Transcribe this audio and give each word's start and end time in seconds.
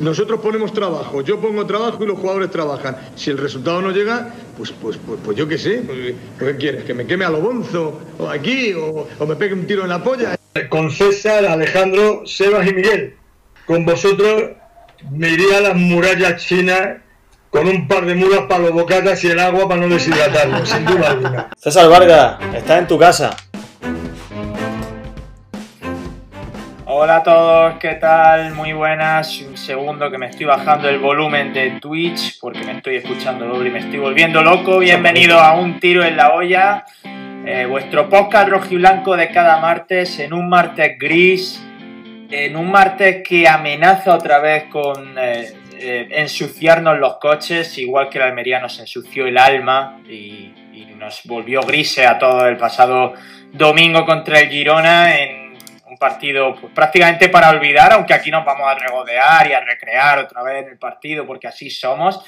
Nosotros 0.00 0.40
ponemos 0.40 0.74
trabajo, 0.74 1.22
yo 1.22 1.40
pongo 1.40 1.64
trabajo 1.64 2.04
y 2.04 2.06
los 2.06 2.18
jugadores 2.18 2.50
trabajan. 2.50 2.98
Si 3.16 3.30
el 3.30 3.38
resultado 3.38 3.80
no 3.80 3.90
llega, 3.90 4.34
pues, 4.58 4.72
pues, 4.72 4.98
pues, 5.06 5.18
pues 5.24 5.36
yo 5.38 5.48
qué 5.48 5.56
sé. 5.56 5.82
Pues, 5.86 6.14
¿Qué 6.38 6.56
quieres? 6.56 6.84
¿Que 6.84 6.92
me 6.92 7.06
queme 7.06 7.24
a 7.24 7.30
lo 7.30 7.40
bonzo? 7.40 7.98
¿O 8.18 8.28
aquí? 8.28 8.74
O, 8.74 9.08
¿O 9.18 9.26
me 9.26 9.36
pegue 9.36 9.54
un 9.54 9.66
tiro 9.66 9.84
en 9.84 9.88
la 9.88 10.02
polla? 10.02 10.36
Con 10.68 10.90
César, 10.90 11.46
Alejandro, 11.46 12.26
Sebas 12.26 12.66
y 12.68 12.74
Miguel. 12.74 13.16
Con 13.66 13.86
vosotros 13.86 14.50
me 15.10 15.30
iría 15.30 15.58
a 15.58 15.60
las 15.62 15.76
murallas 15.76 16.44
chinas 16.44 16.98
con 17.48 17.66
un 17.66 17.88
par 17.88 18.04
de 18.04 18.14
mulas 18.14 18.40
para 18.48 18.64
los 18.64 18.72
bocatas 18.72 19.24
y 19.24 19.28
el 19.28 19.40
agua 19.40 19.66
para 19.66 19.80
no 19.80 19.88
deshidratarlo, 19.88 20.64
sin 20.66 20.84
duda 20.84 21.10
alguna. 21.10 21.50
César 21.56 21.88
Vargas, 21.88 22.38
estás 22.54 22.80
en 22.80 22.86
tu 22.86 22.98
casa. 22.98 23.36
Hola 27.02 27.16
a 27.16 27.22
todos, 27.22 27.78
¿qué 27.78 27.94
tal? 27.94 28.52
Muy 28.52 28.74
buenas. 28.74 29.40
Un 29.40 29.56
segundo 29.56 30.10
que 30.10 30.18
me 30.18 30.26
estoy 30.26 30.44
bajando 30.44 30.86
el 30.86 30.98
volumen 30.98 31.50
de 31.50 31.80
Twitch 31.80 32.38
porque 32.38 32.62
me 32.62 32.72
estoy 32.72 32.96
escuchando 32.96 33.46
doble 33.46 33.70
y 33.70 33.72
me 33.72 33.78
estoy 33.78 33.98
volviendo 33.98 34.42
loco. 34.42 34.80
Bienvenido 34.80 35.40
a 35.40 35.54
Un 35.54 35.80
Tiro 35.80 36.04
en 36.04 36.18
la 36.18 36.34
Olla, 36.34 36.84
eh, 37.46 37.64
vuestro 37.64 38.10
podcast 38.10 38.50
rojiblanco 38.50 39.16
de 39.16 39.30
cada 39.30 39.58
martes, 39.60 40.18
en 40.18 40.34
un 40.34 40.50
martes 40.50 40.98
gris, 40.98 41.66
en 42.30 42.54
un 42.54 42.70
martes 42.70 43.26
que 43.26 43.48
amenaza 43.48 44.14
otra 44.14 44.38
vez 44.38 44.64
con 44.64 45.16
eh, 45.18 45.54
eh, 45.78 46.06
ensuciarnos 46.10 46.98
los 46.98 47.16
coches, 47.16 47.78
igual 47.78 48.10
que 48.10 48.18
el 48.18 48.24
Almería 48.24 48.60
nos 48.60 48.78
ensució 48.78 49.26
el 49.26 49.38
alma 49.38 50.02
y, 50.06 50.52
nos 50.98 51.22
volvió 51.24 51.62
grises 51.62 52.06
a 52.06 52.18
todo 52.18 52.46
el 52.46 52.58
pasado 52.58 53.14
domingo 53.54 54.04
contra 54.04 54.40
el 54.40 54.50
Girona 54.50 55.14
partido 56.00 56.56
pues, 56.60 56.72
prácticamente 56.74 57.28
para 57.28 57.50
olvidar, 57.50 57.92
aunque 57.92 58.14
aquí 58.14 58.30
nos 58.32 58.44
vamos 58.44 58.66
a 58.68 58.74
regodear 58.74 59.46
y 59.46 59.52
a 59.52 59.60
recrear 59.60 60.18
otra 60.18 60.42
vez 60.42 60.64
en 60.64 60.70
el 60.72 60.78
partido, 60.78 61.24
porque 61.24 61.46
así 61.46 61.70
somos. 61.70 62.24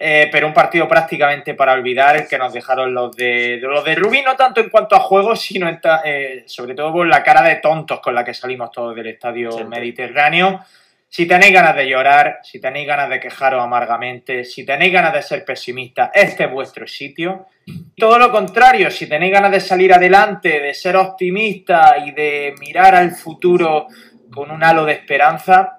Eh, 0.00 0.28
pero 0.30 0.46
un 0.46 0.54
partido 0.54 0.86
prácticamente 0.86 1.54
para 1.54 1.72
olvidar 1.72 2.14
el 2.16 2.28
que 2.28 2.38
nos 2.38 2.52
dejaron 2.52 2.94
los 2.94 3.16
de, 3.16 3.58
los 3.60 3.84
de 3.84 3.96
Rubí, 3.96 4.22
no 4.22 4.36
tanto 4.36 4.60
en 4.60 4.70
cuanto 4.70 4.94
a 4.94 5.00
juegos, 5.00 5.40
sino 5.42 5.68
en 5.68 5.80
ta- 5.80 6.02
eh, 6.04 6.44
sobre 6.46 6.74
todo 6.76 6.92
por 6.92 7.06
la 7.08 7.20
cara 7.24 7.42
de 7.42 7.56
tontos 7.56 7.98
con 8.00 8.14
la 8.14 8.22
que 8.24 8.32
salimos 8.32 8.70
todos 8.70 8.94
del 8.94 9.08
estadio 9.08 9.50
Sí. 9.50 9.64
Mediterráneo. 9.64 10.64
Si 11.10 11.26
tenéis 11.26 11.54
ganas 11.54 11.74
de 11.74 11.88
llorar, 11.88 12.40
si 12.42 12.60
tenéis 12.60 12.86
ganas 12.86 13.08
de 13.08 13.18
quejaros 13.18 13.62
amargamente, 13.62 14.44
si 14.44 14.66
tenéis 14.66 14.92
ganas 14.92 15.14
de 15.14 15.22
ser 15.22 15.44
pesimistas, 15.44 16.10
este 16.12 16.44
es 16.44 16.52
vuestro 16.52 16.86
sitio. 16.86 17.46
Todo 17.96 18.18
lo 18.18 18.30
contrario, 18.30 18.90
si 18.90 19.08
tenéis 19.08 19.32
ganas 19.32 19.50
de 19.50 19.60
salir 19.60 19.92
adelante, 19.92 20.60
de 20.60 20.74
ser 20.74 20.96
optimistas 20.96 22.06
y 22.06 22.12
de 22.12 22.54
mirar 22.60 22.94
al 22.94 23.12
futuro 23.12 23.86
con 24.30 24.50
un 24.50 24.62
halo 24.62 24.84
de 24.84 24.92
esperanza, 24.92 25.78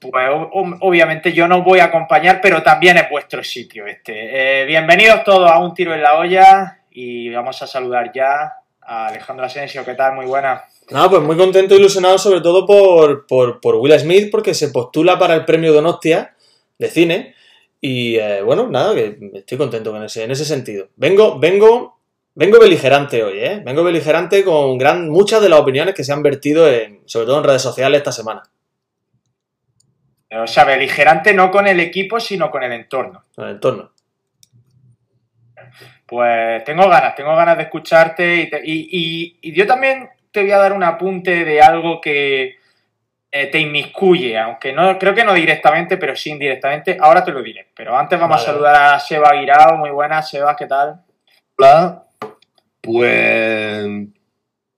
pues 0.00 0.26
obviamente 0.30 1.34
yo 1.34 1.46
no 1.46 1.62
voy 1.62 1.80
a 1.80 1.84
acompañar, 1.84 2.40
pero 2.40 2.62
también 2.62 2.96
es 2.96 3.10
vuestro 3.10 3.44
sitio 3.44 3.86
este. 3.86 4.62
Eh, 4.62 4.64
bienvenidos 4.64 5.22
todos 5.22 5.50
a 5.50 5.58
Un 5.58 5.74
Tiro 5.74 5.94
en 5.94 6.02
la 6.02 6.14
Olla 6.14 6.78
y 6.90 7.28
vamos 7.28 7.60
a 7.60 7.66
saludar 7.66 8.10
ya 8.14 8.54
a 8.82 9.08
Alejandro 9.08 9.46
Asensio, 9.46 9.84
¿qué 9.84 9.94
tal? 9.94 10.14
Muy 10.14 10.26
buena. 10.26 10.64
Nada, 10.90 11.08
pues 11.10 11.22
muy 11.22 11.36
contento 11.36 11.74
e 11.74 11.78
ilusionado 11.78 12.18
sobre 12.18 12.40
todo 12.40 12.66
por, 12.66 13.26
por, 13.26 13.60
por 13.60 13.76
Will 13.76 13.98
Smith 13.98 14.30
porque 14.30 14.54
se 14.54 14.70
postula 14.70 15.18
para 15.18 15.34
el 15.34 15.44
premio 15.44 15.72
Donostia 15.72 16.34
de 16.78 16.88
cine 16.88 17.34
y 17.80 18.16
eh, 18.16 18.42
bueno, 18.42 18.68
nada, 18.68 18.94
que 18.94 19.18
estoy 19.34 19.56
contento 19.56 19.96
en 19.96 20.02
ese, 20.02 20.24
en 20.24 20.30
ese 20.30 20.44
sentido. 20.44 20.88
Vengo, 20.96 21.38
vengo, 21.38 21.98
vengo 22.34 22.58
beligerante 22.58 23.22
hoy, 23.22 23.38
¿eh? 23.38 23.62
Vengo 23.64 23.82
beligerante 23.82 24.44
con 24.44 24.76
gran, 24.76 25.08
muchas 25.08 25.40
de 25.40 25.48
las 25.48 25.60
opiniones 25.60 25.94
que 25.94 26.04
se 26.04 26.12
han 26.12 26.22
vertido 26.22 26.68
en, 26.68 27.00
sobre 27.06 27.26
todo 27.26 27.38
en 27.38 27.44
redes 27.44 27.62
sociales 27.62 27.98
esta 27.98 28.12
semana, 28.12 28.42
O 30.42 30.46
sea, 30.46 30.64
beligerante 30.64 31.32
no 31.32 31.50
con 31.50 31.66
el 31.66 31.80
equipo, 31.80 32.20
sino 32.20 32.50
con 32.50 32.62
el 32.62 32.72
entorno. 32.72 33.24
en 33.36 33.44
el 33.44 33.50
entorno. 33.52 33.92
Pues 36.10 36.64
tengo 36.64 36.88
ganas, 36.88 37.14
tengo 37.14 37.36
ganas 37.36 37.56
de 37.56 37.62
escucharte 37.62 38.36
y, 38.42 38.50
te- 38.50 38.62
y- 38.64 38.88
y- 38.90 39.38
y 39.42 39.52
yo 39.54 39.64
también 39.64 40.08
te 40.32 40.42
voy 40.42 40.50
a 40.50 40.58
dar 40.58 40.72
un 40.72 40.82
apunte 40.82 41.44
de 41.44 41.62
algo 41.62 42.00
que 42.00 42.56
eh, 43.30 43.46
te 43.46 43.60
inmiscuye, 43.60 44.36
aunque 44.36 44.72
no 44.72 44.98
creo 44.98 45.14
que 45.14 45.22
no 45.22 45.32
directamente, 45.34 45.96
pero 45.98 46.16
sí 46.16 46.30
indirectamente. 46.30 46.96
Ahora 47.00 47.22
te 47.24 47.30
lo 47.30 47.40
diré, 47.44 47.68
pero 47.76 47.96
antes 47.96 48.18
vamos 48.18 48.38
Vale. 48.38 48.42
a 48.42 48.52
saludar 48.52 48.94
a 48.94 48.98
Seba 48.98 49.32
Guirao. 49.34 49.76
Muy 49.76 49.90
buenas, 49.90 50.28
Seba, 50.28 50.56
¿qué 50.56 50.66
tal? 50.66 51.00
Hola, 51.56 52.02
pues 52.80 53.86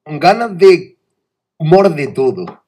ganas 0.05 0.59
de 0.59 0.97
humor 1.57 1.89
de 1.95 2.09
todo. 2.09 2.63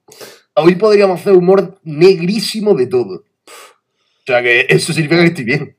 Hoy 0.54 0.76
podríamos 0.76 1.20
hacer 1.20 1.34
humor 1.34 1.78
negrísimo 1.82 2.72
de 2.74 2.86
todo. 2.86 3.24
O 3.47 4.26
sea 4.26 4.41
que 4.42 4.64
eso 4.70 4.94
significa 4.94 5.20
que 5.20 5.26
estoy 5.28 5.44
bien. 5.44 5.76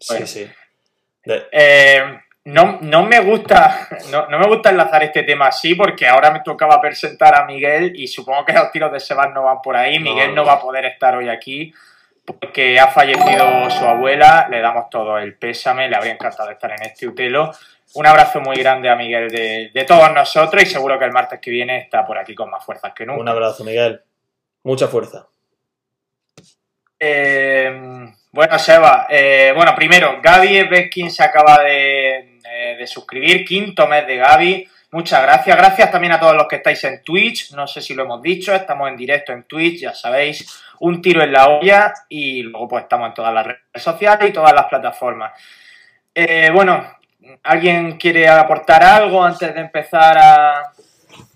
Sí, 0.00 0.06
Bueno. 0.14 0.26
sí. 0.26 0.46
Eh, 1.24 2.02
no, 2.44 2.78
no 2.80 3.04
me 3.04 3.20
gusta 3.20 3.88
no, 4.10 4.26
no 4.26 4.38
me 4.40 4.48
gusta 4.48 4.70
enlazar 4.70 5.04
este 5.04 5.22
tema 5.22 5.46
así 5.46 5.76
porque 5.76 6.08
ahora 6.08 6.32
me 6.32 6.40
tocaba 6.40 6.80
presentar 6.80 7.36
a 7.36 7.44
Miguel 7.44 7.92
y 7.94 8.08
supongo 8.08 8.44
que 8.44 8.52
los 8.52 8.72
tiros 8.72 8.90
de 8.90 8.98
Sebas 8.98 9.32
no 9.32 9.44
van 9.44 9.62
por 9.62 9.76
ahí. 9.76 9.98
Miguel 10.00 10.30
no, 10.30 10.42
no. 10.42 10.44
va 10.46 10.54
a 10.54 10.60
poder 10.60 10.84
estar 10.86 11.14
hoy 11.14 11.28
aquí 11.28 11.72
porque 12.24 12.78
ha 12.80 12.88
fallecido 12.88 13.70
su 13.70 13.84
abuela. 13.84 14.48
Le 14.50 14.60
damos 14.60 14.90
todo 14.90 15.18
el 15.18 15.36
pésame. 15.36 15.88
Le 15.88 15.96
habría 15.96 16.12
encantado 16.12 16.50
estar 16.50 16.70
en 16.72 16.82
este 16.82 17.06
utelo. 17.06 17.52
Un 17.94 18.06
abrazo 18.06 18.40
muy 18.40 18.56
grande 18.56 18.88
a 18.88 18.96
Miguel 18.96 19.28
de, 19.28 19.70
de 19.72 19.84
todos 19.84 20.12
nosotros 20.12 20.62
y 20.62 20.66
seguro 20.66 20.98
que 20.98 21.04
el 21.04 21.12
martes 21.12 21.40
que 21.40 21.50
viene 21.50 21.78
está 21.78 22.06
por 22.06 22.18
aquí 22.18 22.34
con 22.34 22.50
más 22.50 22.64
fuerzas 22.64 22.92
que 22.94 23.04
nunca. 23.04 23.20
un 23.20 23.28
abrazo, 23.28 23.64
Miguel. 23.64 24.00
Mucha 24.64 24.88
fuerza. 24.88 25.26
Eh, 26.98 28.12
bueno, 28.32 28.58
Seba, 28.58 29.06
eh, 29.10 29.52
bueno, 29.54 29.74
primero, 29.74 30.18
Gaby 30.22 30.64
Beskin 30.64 31.10
se 31.10 31.22
acaba 31.22 31.62
de, 31.62 32.38
de- 32.42 32.76
de 32.78 32.86
suscribir, 32.86 33.44
quinto 33.44 33.86
mes 33.86 34.06
de 34.06 34.16
Gaby. 34.16 34.68
Muchas 34.92 35.22
gracias. 35.22 35.56
Gracias 35.56 35.90
también 35.90 36.12
a 36.12 36.20
todos 36.20 36.34
los 36.36 36.46
que 36.46 36.56
estáis 36.56 36.82
en 36.84 37.02
Twitch. 37.02 37.52
No 37.52 37.66
sé 37.66 37.80
si 37.80 37.94
lo 37.94 38.02
hemos 38.04 38.20
dicho, 38.20 38.54
estamos 38.54 38.88
en 38.88 38.96
directo 38.96 39.32
en 39.32 39.44
Twitch, 39.44 39.80
ya 39.80 39.94
sabéis, 39.94 40.62
un 40.80 41.00
tiro 41.00 41.22
en 41.22 41.32
la 41.32 41.48
olla 41.48 41.94
y 42.10 42.42
luego 42.42 42.68
pues 42.68 42.82
estamos 42.82 43.08
en 43.08 43.14
todas 43.14 43.32
las 43.32 43.46
redes 43.46 43.60
sociales 43.76 44.28
y 44.28 44.32
todas 44.32 44.52
las 44.52 44.66
plataformas. 44.66 45.32
Eh, 46.14 46.50
bueno, 46.52 46.86
¿alguien 47.44 47.96
quiere 47.96 48.28
aportar 48.28 48.82
algo 48.82 49.24
antes 49.24 49.54
de 49.54 49.60
empezar 49.62 50.18
a 50.18 50.72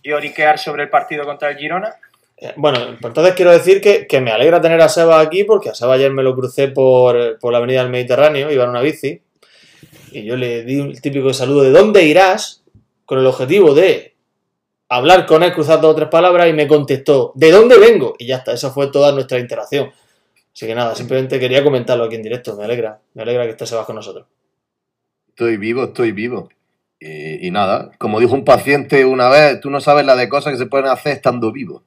lloriquear 0.03 0.59
sobre 0.59 0.83
el 0.83 0.91
partido 0.91 1.25
contra 1.25 1.49
el 1.49 1.57
Girona? 1.57 1.95
Eh, 2.39 2.53
Bueno, 2.57 2.79
pues 3.01 3.11
entonces 3.11 3.35
quiero 3.35 3.51
decir 3.51 3.81
que, 3.81 4.07
que 4.07 4.21
me 4.21 4.31
alegra 4.31 4.61
tener 4.61 4.81
a 4.81 4.89
Seba 4.89 5.21
aquí 5.21 5.45
porque 5.45 5.71
a 5.71 5.75
Seba 5.75 5.95
ayer 5.95 6.13
me 6.13 6.23
lo 6.23 6.35
crucé 6.35 6.69
por, 6.69 7.39
por 7.39 7.53
la 7.53 7.59
avenida 7.59 7.83
del 7.83 7.91
Mediterráneo, 7.91 8.51
iba 8.51 8.65
en 8.65 8.71
una 8.71 8.83
bici, 8.83 9.23
y 10.13 10.25
yo 10.25 10.37
le 10.37 10.65
di 10.65 10.81
el 10.81 11.01
típico 11.01 11.33
saludo 11.33 11.63
de 11.63 11.71
¿dónde 11.71 12.05
irás? 12.05 12.63
con 13.05 13.19
el 13.21 13.27
objetivo 13.27 13.73
de 13.73 14.17
hablar 14.89 15.27
con 15.27 15.43
él, 15.43 15.53
cruzar 15.53 15.81
dos 15.81 15.93
o 15.93 15.95
tres 15.95 16.09
palabras, 16.09 16.49
y 16.49 16.53
me 16.53 16.67
contestó 16.67 17.33
¿de 17.37 17.51
dónde 17.51 17.79
vengo? 17.79 18.15
Y 18.19 18.27
ya 18.27 18.37
está, 18.37 18.53
esa 18.53 18.71
fue 18.71 18.89
toda 18.89 19.13
nuestra 19.13 19.39
interacción. 19.39 19.91
Así 20.53 20.67
que 20.67 20.75
nada, 20.75 20.95
simplemente 20.95 21.39
quería 21.39 21.63
comentarlo 21.63 22.05
aquí 22.05 22.17
en 22.17 22.23
directo, 22.23 22.57
me 22.57 22.65
alegra, 22.65 22.99
me 23.15 23.23
alegra 23.23 23.45
que 23.45 23.51
esté 23.51 23.67
Sebas 23.67 23.87
con 23.87 23.97
nosotros. 23.97 24.27
Estoy 25.29 25.57
vivo, 25.59 25.85
estoy 25.85 26.13
vivo. 26.13 26.49
Y, 26.99 27.47
y 27.47 27.51
nada, 27.51 27.91
como 27.99 28.21
dijo 28.21 28.35
un 28.35 28.45
paciente 28.45 29.05
una 29.05 29.29
vez, 29.29 29.61
tú 29.61 29.69
no 29.71 29.81
sabes 29.81 30.07
la 30.07 30.17
de 30.17 30.29
cosas 30.31 30.55
que 30.55 30.59
se 30.59 30.67
pueden 30.67 30.87
hacer 30.87 31.13
estando 31.13 31.53
vivo. 31.53 31.83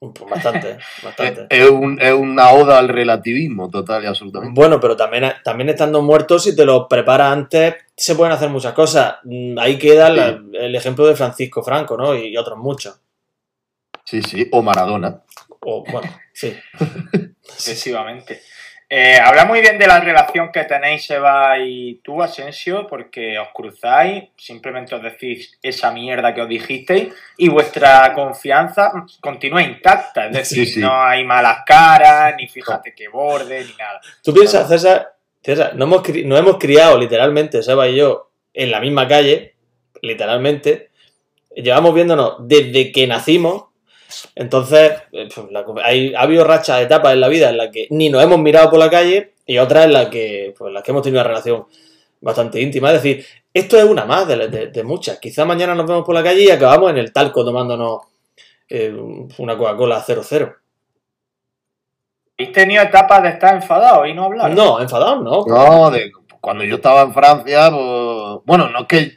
Pues 0.00 0.30
bastante, 0.30 0.70
Es, 0.70 0.78
bastante. 1.04 1.46
es 1.50 1.68
un- 1.68 2.00
es 2.00 2.12
una 2.14 2.52
oda 2.52 2.78
al 2.78 2.88
relativismo 2.88 3.68
total 3.68 4.02
y 4.02 4.06
absolutamente. 4.06 4.58
Bueno, 4.58 4.80
pero 4.80 4.96
también, 4.96 5.30
también 5.44 5.68
estando 5.68 6.00
muertos, 6.00 6.44
si 6.44 6.56
te 6.56 6.64
lo 6.64 6.88
preparas 6.88 7.32
antes, 7.32 7.74
se 7.94 8.14
pueden 8.14 8.32
hacer 8.32 8.48
muchas 8.48 8.72
cosas. 8.72 9.16
Ahí 9.58 9.76
queda 9.78 10.08
la- 10.08 10.40
el 10.54 10.74
ejemplo 10.74 11.06
de 11.06 11.14
Francisco 11.16 11.62
Franco, 11.62 11.98
¿no? 11.98 12.14
Y, 12.14 12.34
otros 12.38 12.56
muchos. 12.58 12.98
Sí, 14.04 14.22
sí, 14.22 14.48
o 14.52 14.62
Maradona. 14.62 15.22
O, 15.60 15.84
bueno, 15.84 16.08
sí. 16.32 16.56
Excesivamente. 17.44 18.40
Eh, 18.92 19.20
habla 19.24 19.44
muy 19.44 19.60
bien 19.60 19.78
de 19.78 19.86
la 19.86 20.00
relación 20.00 20.50
que 20.50 20.64
tenéis, 20.64 21.08
Eva 21.10 21.56
y 21.60 22.00
tú, 22.02 22.20
Asensio, 22.20 22.88
porque 22.88 23.38
os 23.38 23.46
cruzáis, 23.54 24.24
simplemente 24.36 24.96
os 24.96 25.02
decís 25.02 25.56
esa 25.62 25.92
mierda 25.92 26.34
que 26.34 26.42
os 26.42 26.48
dijisteis 26.48 27.14
y 27.36 27.48
vuestra 27.48 28.12
confianza 28.14 28.90
continúa 29.20 29.62
intacta. 29.62 30.26
Es 30.26 30.32
decir, 30.32 30.66
Sí, 30.66 30.72
sí. 30.74 30.80
no 30.80 31.04
hay 31.04 31.24
malas 31.24 31.58
caras, 31.64 32.34
ni 32.36 32.48
fíjate 32.48 32.92
que 32.92 33.06
borde, 33.06 33.64
ni 33.64 33.72
nada. 33.78 34.00
Tú 34.24 34.34
piensas, 34.34 34.68
César, 34.68 35.14
César, 35.40 35.76
nos 35.76 35.86
hemos, 35.86 36.08
nos 36.24 36.38
hemos 36.40 36.58
criado 36.58 36.98
literalmente, 36.98 37.62
Seba 37.62 37.86
y 37.86 37.94
yo, 37.94 38.32
en 38.52 38.72
la 38.72 38.80
misma 38.80 39.06
calle, 39.06 39.54
literalmente. 40.02 40.90
Llevamos 41.54 41.94
viéndonos 41.94 42.38
desde 42.40 42.90
que 42.90 43.06
nacimos. 43.06 43.66
Entonces, 44.34 44.92
eh, 45.12 45.28
pues, 45.34 45.50
la- 45.50 45.64
hay, 45.84 46.14
ha 46.14 46.22
habido 46.22 46.44
rachas, 46.44 46.80
etapas 46.82 47.12
en 47.14 47.20
la 47.20 47.28
vida 47.28 47.50
en 47.50 47.56
las 47.56 47.70
que 47.70 47.86
ni 47.90 48.08
nos 48.08 48.22
hemos 48.22 48.38
mirado 48.38 48.70
por 48.70 48.78
la 48.78 48.90
calle 48.90 49.34
y 49.46 49.58
otras 49.58 49.84
en 49.86 49.92
las 49.92 50.08
que, 50.08 50.54
pues, 50.56 50.68
en 50.68 50.74
las 50.74 50.82
que 50.82 50.90
hemos 50.90 51.02
tenido 51.02 51.20
una 51.20 51.28
relación 51.28 51.66
bastante 52.20 52.60
íntima. 52.60 52.88
Es 52.92 53.02
decir, 53.02 53.24
esto 53.52 53.76
es 53.78 53.84
una 53.84 54.04
más 54.04 54.26
de, 54.28 54.48
de- 54.48 54.66
de 54.68 54.82
muchas. 54.84 55.18
Quizá 55.18 55.44
mañana 55.44 55.74
nos 55.74 55.86
vemos 55.86 56.04
por 56.04 56.14
la 56.14 56.22
calle 56.22 56.42
y 56.44 56.50
acabamos 56.50 56.90
en 56.90 56.98
el 56.98 57.12
talco 57.12 57.44
tomándonos 57.44 58.00
eh, 58.68 58.94
una 59.38 59.56
Coca-Cola 59.56 60.00
00. 60.02 60.54
¿Habéis 62.38 62.52
tenido 62.54 62.82
etapas 62.82 63.22
de 63.22 63.28
estar 63.30 63.54
enfadados 63.54 64.08
y 64.08 64.14
no 64.14 64.24
hablar? 64.24 64.54
No, 64.54 64.80
enfadados 64.80 65.22
no. 65.22 65.44
No, 65.46 65.90
de, 65.90 66.10
cuando 66.40 66.64
yo 66.64 66.76
estaba 66.76 67.02
en 67.02 67.12
Francia, 67.12 67.70
pues, 67.70 68.44
bueno, 68.46 68.68
no 68.70 68.80
es 68.80 68.86
que 68.86 69.12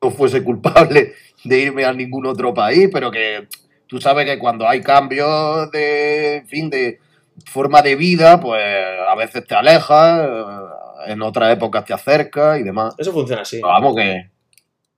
no 0.00 0.10
fuese 0.10 0.42
culpable 0.42 1.12
de 1.44 1.58
irme 1.58 1.84
a 1.84 1.92
ningún 1.92 2.24
otro 2.26 2.54
país, 2.54 2.88
pero 2.92 3.10
que 3.10 3.48
tú 3.92 4.00
sabes 4.00 4.24
que 4.24 4.38
cuando 4.38 4.66
hay 4.66 4.80
cambios 4.80 5.70
de, 5.70 6.36
en 6.36 6.48
fin, 6.48 6.70
de 6.70 6.98
forma 7.44 7.82
de 7.82 7.94
vida, 7.94 8.40
pues 8.40 8.58
a 9.06 9.14
veces 9.14 9.46
te 9.46 9.54
alejas, 9.54 10.26
eh, 10.26 11.12
en 11.12 11.20
otras 11.20 11.52
épocas 11.52 11.84
te 11.84 11.92
acercas 11.92 12.58
y 12.58 12.62
demás. 12.62 12.94
Eso 12.96 13.12
funciona 13.12 13.42
así. 13.42 13.56
Pero 13.56 13.68
vamos 13.68 13.94
que, 13.94 14.30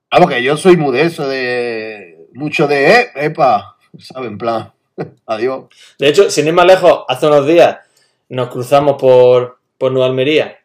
vamos 0.09 0.29
que 0.29 0.41
yo 0.41 0.55
soy 0.55 0.77
muy 0.77 0.95
de 0.95 1.01
eso, 1.01 1.27
de 1.27 2.29
mucho 2.35 2.69
de, 2.69 3.01
eh, 3.01 3.07
epa, 3.15 3.75
¿sabes? 3.99 4.29
En 4.31 4.37
plan, 4.37 4.71
adiós. 5.25 5.65
De 5.99 6.07
hecho, 6.07 6.29
sin 6.29 6.47
ir 6.47 6.53
más 6.53 6.65
lejos, 6.65 7.03
hace 7.09 7.27
unos 7.27 7.45
días 7.45 7.79
nos 8.29 8.47
cruzamos 8.47 8.95
por, 8.97 9.59
por 9.77 9.91
Nueva 9.91 10.07
Almería, 10.07 10.57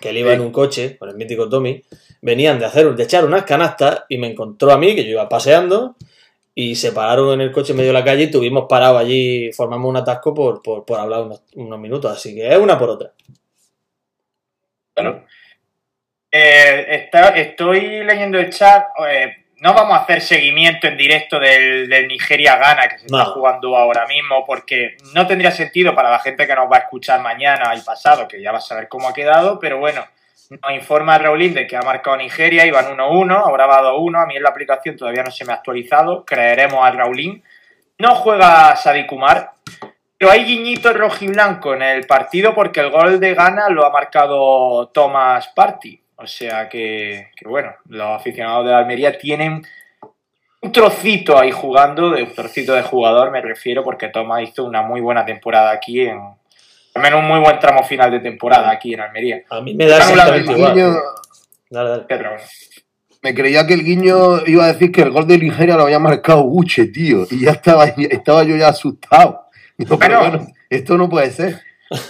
que 0.00 0.10
él 0.10 0.18
iba 0.18 0.30
Sí. 0.30 0.36
en 0.36 0.40
un 0.42 0.52
coche 0.52 0.96
con 0.98 1.08
el 1.08 1.16
mítico 1.16 1.48
Tommy. 1.48 1.82
Venían 2.22 2.60
de 2.60 2.66
hacer 2.66 2.94
de 2.94 3.02
echar 3.02 3.24
unas 3.24 3.42
canastas 3.42 4.04
y 4.08 4.18
me 4.18 4.28
encontró 4.30 4.70
a 4.70 4.78
mí, 4.78 4.94
que 4.94 5.02
yo 5.02 5.10
iba 5.10 5.28
paseando, 5.28 5.96
y 6.58 6.74
se 6.74 6.90
pararon 6.92 7.34
en 7.34 7.42
el 7.42 7.52
coche 7.52 7.72
en 7.72 7.76
medio 7.76 7.90
de 7.92 7.98
la 7.98 8.04
calle 8.04 8.24
y 8.24 8.30
tuvimos 8.30 8.64
parado 8.66 8.96
allí, 8.96 9.52
formamos 9.52 9.90
un 9.90 9.98
atasco 9.98 10.32
por, 10.32 10.62
por, 10.62 10.86
por 10.86 10.98
hablar 10.98 11.20
unos, 11.24 11.42
unos 11.54 11.78
minutos. 11.78 12.10
Así 12.10 12.34
que 12.34 12.48
es 12.48 12.56
una 12.56 12.78
por 12.78 12.88
otra. 12.88 13.12
Claro. 14.94 15.26
Eh, 16.32 16.86
está- 16.88 17.28
estoy 17.36 18.04
leyendo 18.04 18.38
el 18.38 18.50
chat. 18.50 18.86
eh, 19.06 19.44
no 19.60 19.72
vamos 19.74 19.98
a 19.98 20.02
hacer 20.02 20.20
seguimiento 20.20 20.86
en 20.86 20.96
directo 20.96 21.38
del, 21.38 21.88
del 21.88 22.08
Nigeria-Gana 22.08 22.88
que 22.88 22.98
se 23.00 23.06
está 23.06 23.24
jugando 23.26 23.74
ahora 23.76 24.06
mismo, 24.06 24.44
porque 24.46 24.96
no 25.14 25.26
tendría 25.26 25.50
sentido 25.50 25.94
para 25.94 26.10
la 26.10 26.18
gente 26.18 26.46
que 26.46 26.54
nos 26.54 26.70
va 26.70 26.76
a 26.76 26.80
escuchar 26.80 27.20
mañana 27.22 27.74
y 27.74 27.80
pasado, 27.80 28.26
que 28.28 28.40
ya 28.40 28.52
va 28.52 28.58
a 28.58 28.62
saber 28.62 28.86
cómo 28.88 29.08
ha 29.08 29.14
quedado, 29.14 29.58
pero 29.58 29.78
bueno, 29.78 30.04
nos 30.50 30.72
informa 30.72 31.18
Raulín 31.18 31.54
de 31.54 31.66
que 31.66 31.76
ha 31.76 31.82
marcado 31.82 32.16
Nigeria, 32.16 32.66
iban 32.66 32.96
1-1, 32.96 33.36
ahora 33.36 33.66
va 33.66 33.82
2-1, 33.82 34.22
a 34.22 34.26
mí 34.26 34.36
en 34.36 34.42
la 34.42 34.50
aplicación 34.50 34.96
todavía 34.96 35.22
no 35.22 35.30
se 35.30 35.44
me 35.44 35.52
ha 35.52 35.56
actualizado, 35.56 36.24
creeremos 36.24 36.84
a 36.84 36.90
Raulín. 36.90 37.42
No 37.98 38.14
juega 38.14 38.76
Sadik 38.76 39.06
Kumar, 39.06 39.52
pero 40.18 40.30
hay 40.30 40.44
guiñito 40.44 40.92
rojiblanco 40.92 41.74
en 41.74 41.82
el 41.82 42.06
partido 42.06 42.54
porque 42.54 42.80
el 42.80 42.90
gol 42.90 43.20
de 43.20 43.34
Ghana 43.34 43.68
lo 43.68 43.84
ha 43.84 43.90
marcado 43.90 44.88
Thomas 44.88 45.48
Party. 45.54 46.00
O 46.16 46.26
sea 46.26 46.68
que, 46.68 47.30
que, 47.36 47.46
bueno, 47.46 47.74
los 47.88 48.08
aficionados 48.08 48.64
de 48.64 48.70
la 48.70 48.78
Almería 48.78 49.18
tienen 49.18 49.62
un 50.62 50.72
trocito 50.72 51.38
ahí 51.38 51.50
jugando, 51.50 52.10
de 52.10 52.22
un 52.22 52.34
trocito 52.34 52.74
de 52.74 52.82
jugador 52.82 53.30
me 53.30 53.42
refiero, 53.42 53.84
porque 53.84 54.08
Thomas 54.08 54.42
hizo 54.42 54.64
una 54.64 54.82
muy 54.82 55.00
buena 55.00 55.24
temporada 55.24 55.70
aquí 55.70 56.00
en. 56.00 56.20
Al 56.96 57.02
menos 57.02 57.20
un 57.20 57.28
muy 57.28 57.40
buen 57.40 57.58
tramo 57.58 57.84
final 57.84 58.10
de 58.10 58.20
temporada 58.20 58.70
aquí 58.70 58.94
en 58.94 59.00
Almería. 59.00 59.42
A 59.50 59.60
mí 59.60 59.74
me 59.74 59.86
da 59.86 59.98
exactamente 59.98 60.52
igual. 60.52 60.74
Guiño- 60.74 60.96
Dale, 61.70 61.90
dale. 61.90 62.04
Pero 62.08 62.30
bueno. 62.30 62.42
me 63.22 63.34
creía 63.34 63.66
que 63.66 63.74
el 63.74 63.84
guiño 63.84 64.46
iba 64.46 64.64
a 64.64 64.72
decir 64.72 64.90
que 64.92 65.02
el 65.02 65.10
gol 65.10 65.26
de 65.26 65.38
Nigeria 65.38 65.76
lo 65.76 65.82
había 65.84 65.98
marcado 65.98 66.44
Uche, 66.44 66.86
tío. 66.86 67.26
Y 67.30 67.40
ya 67.44 67.50
estaba, 67.52 67.84
estaba 67.86 68.44
yo 68.44 68.56
ya 68.56 68.68
asustado. 68.68 69.46
Digo, 69.76 69.98
pero 69.98 70.20
bueno, 70.20 70.46
esto 70.70 70.96
no 70.96 71.08
puede 71.08 71.30
ser. 71.30 71.60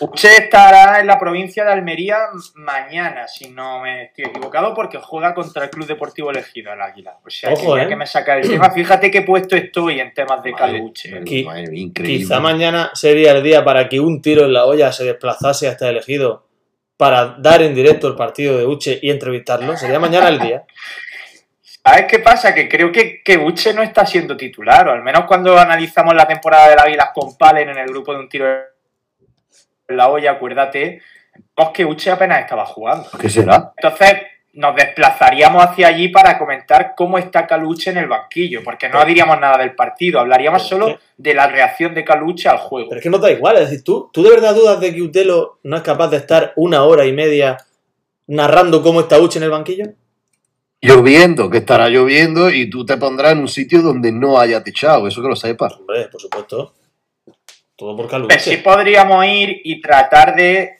Uche 0.00 0.36
estará 0.36 1.00
en 1.00 1.06
la 1.06 1.18
provincia 1.18 1.64
de 1.64 1.72
Almería 1.72 2.18
mañana, 2.54 3.28
si 3.28 3.50
no 3.50 3.80
me 3.80 4.04
estoy 4.04 4.24
equivocado, 4.24 4.74
porque 4.74 4.98
juega 4.98 5.34
contra 5.34 5.64
el 5.64 5.70
Club 5.70 5.86
Deportivo 5.86 6.30
Elegido, 6.30 6.72
el 6.72 6.80
Águila. 6.80 7.18
O 7.24 7.28
sea, 7.28 7.52
Ojo, 7.52 7.74
que, 7.74 7.82
¿eh? 7.82 7.88
que 7.88 7.96
me 7.96 8.06
saca 8.06 8.38
el 8.38 8.48
tema, 8.48 8.70
fíjate 8.70 9.10
qué 9.10 9.22
puesto 9.22 9.54
estoy 9.54 10.00
en 10.00 10.14
temas 10.14 10.42
de 10.42 10.52
Caluche. 10.54 11.22
Quizá 11.24 12.40
mañana 12.40 12.90
sería 12.94 13.32
el 13.32 13.42
día 13.42 13.64
para 13.64 13.88
que 13.88 14.00
un 14.00 14.22
tiro 14.22 14.44
en 14.44 14.52
la 14.52 14.64
olla 14.64 14.92
se 14.92 15.04
desplazase 15.04 15.68
hasta 15.68 15.88
el 15.88 15.96
elegido 15.96 16.46
para 16.96 17.36
dar 17.38 17.60
en 17.62 17.74
directo 17.74 18.08
el 18.08 18.14
partido 18.14 18.56
de 18.56 18.64
Uche 18.64 18.98
y 19.02 19.10
entrevistarlo. 19.10 19.76
Sería 19.76 19.98
mañana 19.98 20.28
el 20.28 20.38
día. 20.38 20.64
¿Sabes 21.84 22.06
qué 22.10 22.18
pasa? 22.18 22.52
Que 22.52 22.68
creo 22.68 22.90
que, 22.90 23.22
que 23.22 23.38
Uche 23.38 23.72
no 23.72 23.82
está 23.82 24.04
siendo 24.04 24.36
titular, 24.36 24.88
o 24.88 24.92
al 24.92 25.02
menos 25.02 25.24
cuando 25.26 25.56
analizamos 25.56 26.14
la 26.16 26.26
temporada 26.26 26.70
del 26.70 26.80
Águilas 26.80 27.10
con 27.14 27.36
Palen 27.36 27.68
en 27.68 27.78
el 27.78 27.86
grupo 27.86 28.12
de 28.12 28.18
un 28.18 28.28
tiro 28.28 28.46
en 28.46 28.75
la 29.88 30.08
olla, 30.08 30.32
acuérdate, 30.32 31.02
vemos 31.56 31.72
que 31.72 31.84
Uche 31.84 32.10
apenas 32.10 32.40
estaba 32.40 32.66
jugando. 32.66 33.08
¿Qué 33.18 33.28
será? 33.28 33.72
Entonces 33.76 34.14
nos 34.56 34.74
desplazaríamos 34.74 35.62
hacia 35.62 35.88
allí 35.88 36.08
para 36.08 36.38
comentar 36.38 36.94
cómo 36.96 37.18
está 37.18 37.46
Caluche 37.46 37.90
en 37.90 37.98
el 37.98 38.08
banquillo, 38.08 38.62
porque 38.64 38.88
no 38.88 39.04
diríamos 39.04 39.38
nada 39.38 39.58
del 39.58 39.74
partido, 39.74 40.18
hablaríamos 40.18 40.66
solo 40.66 40.98
de 41.16 41.34
la 41.34 41.46
reacción 41.46 41.94
de 41.94 42.04
Caluche 42.04 42.48
al 42.48 42.58
juego. 42.58 42.88
Pero 42.88 42.98
es 42.98 43.02
que 43.02 43.10
no 43.10 43.18
da 43.18 43.30
igual. 43.30 43.56
Es 43.56 43.68
decir, 43.68 43.84
¿tú, 43.84 44.08
¿tú 44.12 44.22
de 44.22 44.30
verdad 44.30 44.54
dudas 44.54 44.80
de 44.80 44.94
que 44.94 45.02
Utelo 45.02 45.58
no 45.62 45.76
es 45.76 45.82
capaz 45.82 46.08
de 46.08 46.16
estar 46.16 46.52
una 46.56 46.84
hora 46.84 47.04
y 47.04 47.12
media 47.12 47.58
narrando 48.28 48.82
cómo 48.82 49.00
está 49.00 49.20
Uche 49.20 49.38
en 49.38 49.44
el 49.44 49.50
banquillo? 49.50 49.84
Lloviendo, 50.80 51.50
que 51.50 51.58
estará 51.58 51.88
lloviendo 51.88 52.50
y 52.50 52.70
tú 52.70 52.86
te 52.86 52.96
pondrás 52.96 53.32
en 53.32 53.40
un 53.40 53.48
sitio 53.48 53.82
donde 53.82 54.10
no 54.10 54.38
haya 54.38 54.62
techado, 54.62 55.06
eso 55.06 55.20
que 55.20 55.28
lo 55.28 55.36
sepas. 55.36 55.74
Hombre, 55.74 56.08
por 56.10 56.20
supuesto. 56.20 56.74
Todo 57.76 57.96
por 57.96 58.08
Pues 58.08 58.42
sí 58.42 58.50
Caluche. 58.50 58.62
podríamos 58.62 59.24
ir 59.26 59.60
y 59.64 59.80
tratar 59.80 60.34
de 60.34 60.78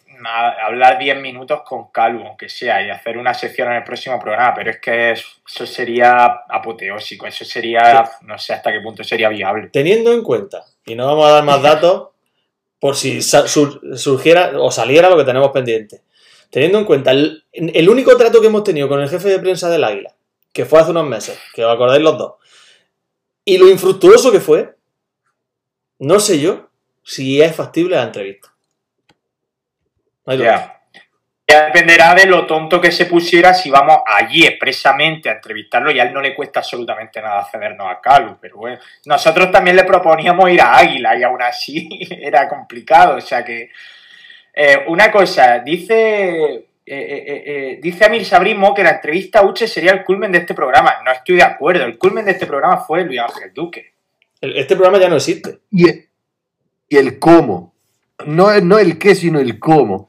hablar 0.66 0.98
10 0.98 1.20
minutos 1.20 1.60
con 1.64 1.90
Calu, 1.93 2.26
aunque 2.26 2.48
sea, 2.48 2.84
y 2.84 2.88
hacer 2.90 3.19
una 3.19 3.34
sección 3.34 3.69
en 3.69 3.76
el 3.76 3.84
próximo 3.84 4.19
programa, 4.19 4.54
pero 4.54 4.70
es 4.70 4.78
que 4.81 5.12
es- 5.12 5.25
eso 5.46 5.66
sería 5.66 6.25
apoteósico, 6.48 7.26
eso 7.26 7.44
sería, 7.44 8.10
no 8.22 8.38
sé 8.38 8.54
hasta 8.54 8.72
qué 8.72 8.81
punto 8.81 9.04
sería 9.04 9.28
viable. 9.28 9.69
Teniendo 9.69 10.12
en 10.12 10.22
cuenta, 10.22 10.64
y 10.87 10.94
no 10.94 11.06
vamos 11.06 11.26
a 11.26 11.32
dar 11.32 11.44
más 11.44 11.60
datos 11.62 12.08
por 12.81 12.96
si 12.96 13.20
surgiera 13.22 14.52
o 14.58 14.70
saliera 14.70 15.10
lo 15.10 15.16
que 15.19 15.25
tenemos 15.25 15.50
pendiente. 15.50 16.00
Teniendo 16.50 16.78
en 16.78 16.84
cuenta 16.87 17.10
el, 17.10 17.44
el 17.52 17.88
único 17.88 18.16
trato 18.16 18.40
que 18.40 18.46
hemos 18.46 18.64
tenido 18.64 18.88
con 18.88 19.00
el 19.02 19.08
jefe 19.10 19.28
de 19.28 19.38
prensa 19.38 19.69
del 19.69 19.84
Águila, 19.84 20.14
que 20.52 20.64
fue 20.64 20.81
hace 20.81 20.93
unos 20.93 21.06
meses, 21.06 21.38
que 21.54 21.62
os 21.64 21.72
acordáis 21.75 22.02
los 22.02 22.16
dos, 22.16 22.34
y 23.44 23.58
lo 23.58 23.69
infructuoso 23.69 24.32
que 24.32 24.40
fue, 24.40 24.75
no 25.98 26.19
sé 26.20 26.40
yo 26.40 26.66
si 27.06 27.41
es 27.41 27.55
factible 27.55 27.97
la 27.97 28.03
entrevista. 28.03 28.49
No 30.25 30.32
hay 30.32 30.38
duda. 30.38 30.47
Ya. 30.47 30.73
Ya 31.49 31.67
dependerá 31.67 32.12
de 32.12 32.26
lo 32.26 32.44
tonto 32.44 32.81
que 32.81 32.91
se 32.91 33.06
pusiera 33.06 33.55
si 33.55 33.70
vamos 33.70 33.99
allí 34.05 34.44
expresamente 34.44 35.29
a 35.29 35.35
entrevistarlo 35.35 35.93
y 35.93 36.00
a 36.00 36.03
él 36.03 36.12
no 36.12 36.20
le 36.20 36.35
cuesta 36.35 36.58
absolutamente 36.58 37.23
nada 37.23 37.47
cedernos 37.49 37.87
a 37.88 38.00
Calu, 38.00 38.37
pero 38.41 38.56
bueno, 38.56 38.79
nosotros 39.05 39.53
también 39.53 39.76
le 39.76 39.85
proponíamos 39.85 40.50
ir 40.50 40.61
a 40.61 40.76
Águila 40.76 41.17
y 41.17 41.23
aún 41.23 41.41
así 41.41 41.88
era 42.11 42.49
complicado, 42.49 43.19
o 43.19 43.20
sea 43.20 43.44
que 43.44 43.70
eh, 44.53 44.85
una 44.88 45.08
cosa, 45.13 45.60
dice 45.60 46.67
eh, 46.89 46.94
eh, 46.94 47.25
eh, 47.27 47.43
eh, 47.46 47.79
dice 47.82 48.05
Amir 48.05 48.25
Sabrismo 48.25 48.72
que 48.72 48.84
la 48.84 48.91
entrevista 48.91 49.41
a 49.41 49.44
Uche 49.44 49.67
sería 49.67 49.91
el 49.91 50.05
culmen 50.05 50.31
de 50.31 50.39
este 50.39 50.55
programa, 50.55 50.96
no 51.05 51.10
estoy 51.10 51.34
de 51.34 51.43
acuerdo, 51.43 51.84
el 51.84 51.98
culmen 51.98 52.25
de 52.25 52.31
este 52.32 52.46
programa 52.46 52.79
fue 52.79 53.05
Luis 53.05 53.20
Ángel 53.20 53.53
Duque. 53.53 53.93
Este 54.41 54.77
programa 54.77 54.98
ya 55.01 55.08
no 55.08 55.17
existe. 55.17 55.58
Y 55.72 55.89
el, 55.89 56.06
y 56.88 56.96
el 56.96 57.19
cómo. 57.19 57.74
No, 58.26 58.58
no 58.60 58.78
el 58.78 58.98
qué, 58.98 59.14
sino 59.14 59.38
el 59.40 59.58
cómo. 59.58 60.08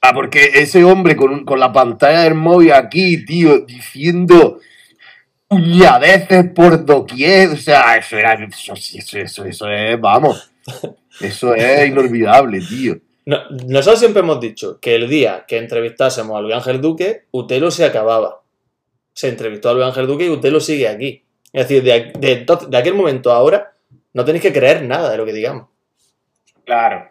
Ah, 0.00 0.12
porque 0.14 0.50
ese 0.54 0.84
hombre 0.84 1.16
con, 1.16 1.30
un- 1.30 1.44
con 1.44 1.58
la 1.60 1.72
pantalla 1.72 2.22
del 2.22 2.34
móvil 2.34 2.72
aquí, 2.72 3.24
tío, 3.24 3.60
diciendo 3.60 4.58
puñadeces 5.48 6.50
por 6.54 6.84
doquier. 6.84 7.50
O 7.50 7.56
sea, 7.56 7.96
eso 7.96 8.16
era. 8.18 8.34
Eso, 8.34 8.74
eso, 8.74 9.18
eso, 9.18 9.44
eso 9.44 9.68
es, 9.70 10.00
vamos. 10.00 10.50
Eso 11.20 11.54
es 11.54 11.88
inolvidable, 11.88 12.60
tío. 12.60 12.96
No- 13.26 13.40
nosotros 13.68 14.00
siempre 14.00 14.20
hemos 14.20 14.40
dicho 14.40 14.78
que 14.80 14.94
el 14.94 15.08
día 15.08 15.44
que 15.46 15.58
entrevistásemos 15.58 16.36
a 16.36 16.40
Luis 16.40 16.54
Ángel 16.54 16.80
Duque, 16.80 17.24
Utelo 17.30 17.70
se 17.70 17.84
acababa. 17.84 18.42
Se 19.12 19.28
entrevistó 19.28 19.70
a 19.70 19.74
Luis 19.74 19.86
Ángel 19.86 20.06
Duque 20.06 20.26
y 20.26 20.30
Utelo 20.30 20.60
sigue 20.60 20.88
aquí. 20.88 21.22
Es 21.52 21.68
decir, 21.68 21.82
de, 21.84 22.12
de 22.18 22.44
de 22.68 22.76
aquel 22.76 22.94
momento 22.94 23.30
a 23.32 23.36
ahora, 23.36 23.73
no 24.14 24.24
tenéis 24.24 24.42
que 24.42 24.52
creer 24.52 24.82
nada 24.82 25.10
de 25.10 25.16
lo 25.18 25.26
que 25.26 25.32
digamos. 25.32 25.68
Claro. 26.64 27.10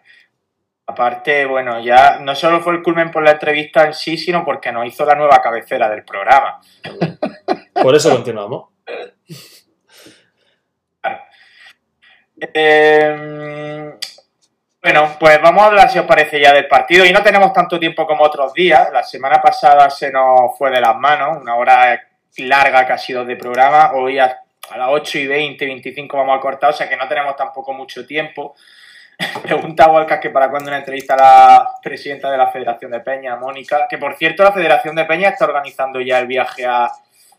Aparte, 0.85 1.45
bueno, 1.45 1.79
ya 1.81 2.19
no 2.19 2.35
solo 2.35 2.61
fue 2.61 2.73
el 2.73 2.81
culmen 2.81 3.11
por 3.11 3.23
la 3.23 3.31
entrevista 3.31 3.85
en 3.85 3.93
sí, 3.93 4.17
sino 4.17 4.43
porque 4.43 4.71
nos 4.71 4.85
hizo 4.87 5.05
la 5.05 5.15
nueva 5.15 5.41
cabecera 5.41 5.89
del 5.89 6.03
programa. 6.03 6.59
Por 7.73 7.95
eso 7.95 8.09
continuamos. 8.09 8.69
Eh, 12.53 13.93
bueno, 14.81 15.15
pues 15.17 15.41
vamos 15.41 15.63
a 15.63 15.67
hablar, 15.67 15.89
si 15.89 15.99
os 15.99 16.05
parece, 16.05 16.41
ya 16.41 16.53
del 16.53 16.67
partido. 16.67 17.05
Y 17.05 17.13
no 17.13 17.23
tenemos 17.23 17.53
tanto 17.53 17.79
tiempo 17.79 18.05
como 18.05 18.23
otros 18.23 18.53
días. 18.53 18.89
La 18.91 19.03
semana 19.03 19.41
pasada 19.41 19.89
se 19.89 20.11
nos 20.11 20.57
fue 20.57 20.69
de 20.71 20.81
las 20.81 20.95
manos, 20.97 21.37
una 21.41 21.55
hora 21.55 22.01
larga 22.37 22.85
que 22.85 22.93
ha 22.93 22.97
sido 22.97 23.23
de 23.23 23.37
programa. 23.37 23.93
Hoy 23.93 24.19
a, 24.19 24.42
a 24.69 24.77
las 24.77 24.87
8 24.89 25.19
y 25.19 25.27
20, 25.27 25.65
25 25.65 26.17
vamos 26.17 26.37
a 26.37 26.41
cortar, 26.41 26.71
o 26.71 26.73
sea 26.73 26.89
que 26.89 26.97
no 26.97 27.07
tenemos 27.07 27.35
tampoco 27.35 27.73
mucho 27.73 28.05
tiempo. 28.05 28.55
Pregunta 29.43 29.89
Walcas 29.89 30.19
que 30.19 30.29
para 30.29 30.49
cuándo 30.49 30.69
una 30.69 30.79
entrevista 30.79 31.13
a 31.13 31.17
la 31.17 31.69
presidenta 31.81 32.31
de 32.31 32.37
la 32.37 32.47
Federación 32.47 32.91
de 32.91 32.99
Peña, 32.99 33.35
Mónica, 33.35 33.87
que 33.89 33.97
por 33.97 34.15
cierto 34.15 34.43
la 34.43 34.51
Federación 34.51 34.95
de 34.95 35.05
Peña 35.05 35.29
está 35.29 35.45
organizando 35.45 36.01
ya 36.01 36.19
el 36.19 36.27
viaje 36.27 36.65
a, 36.65 36.89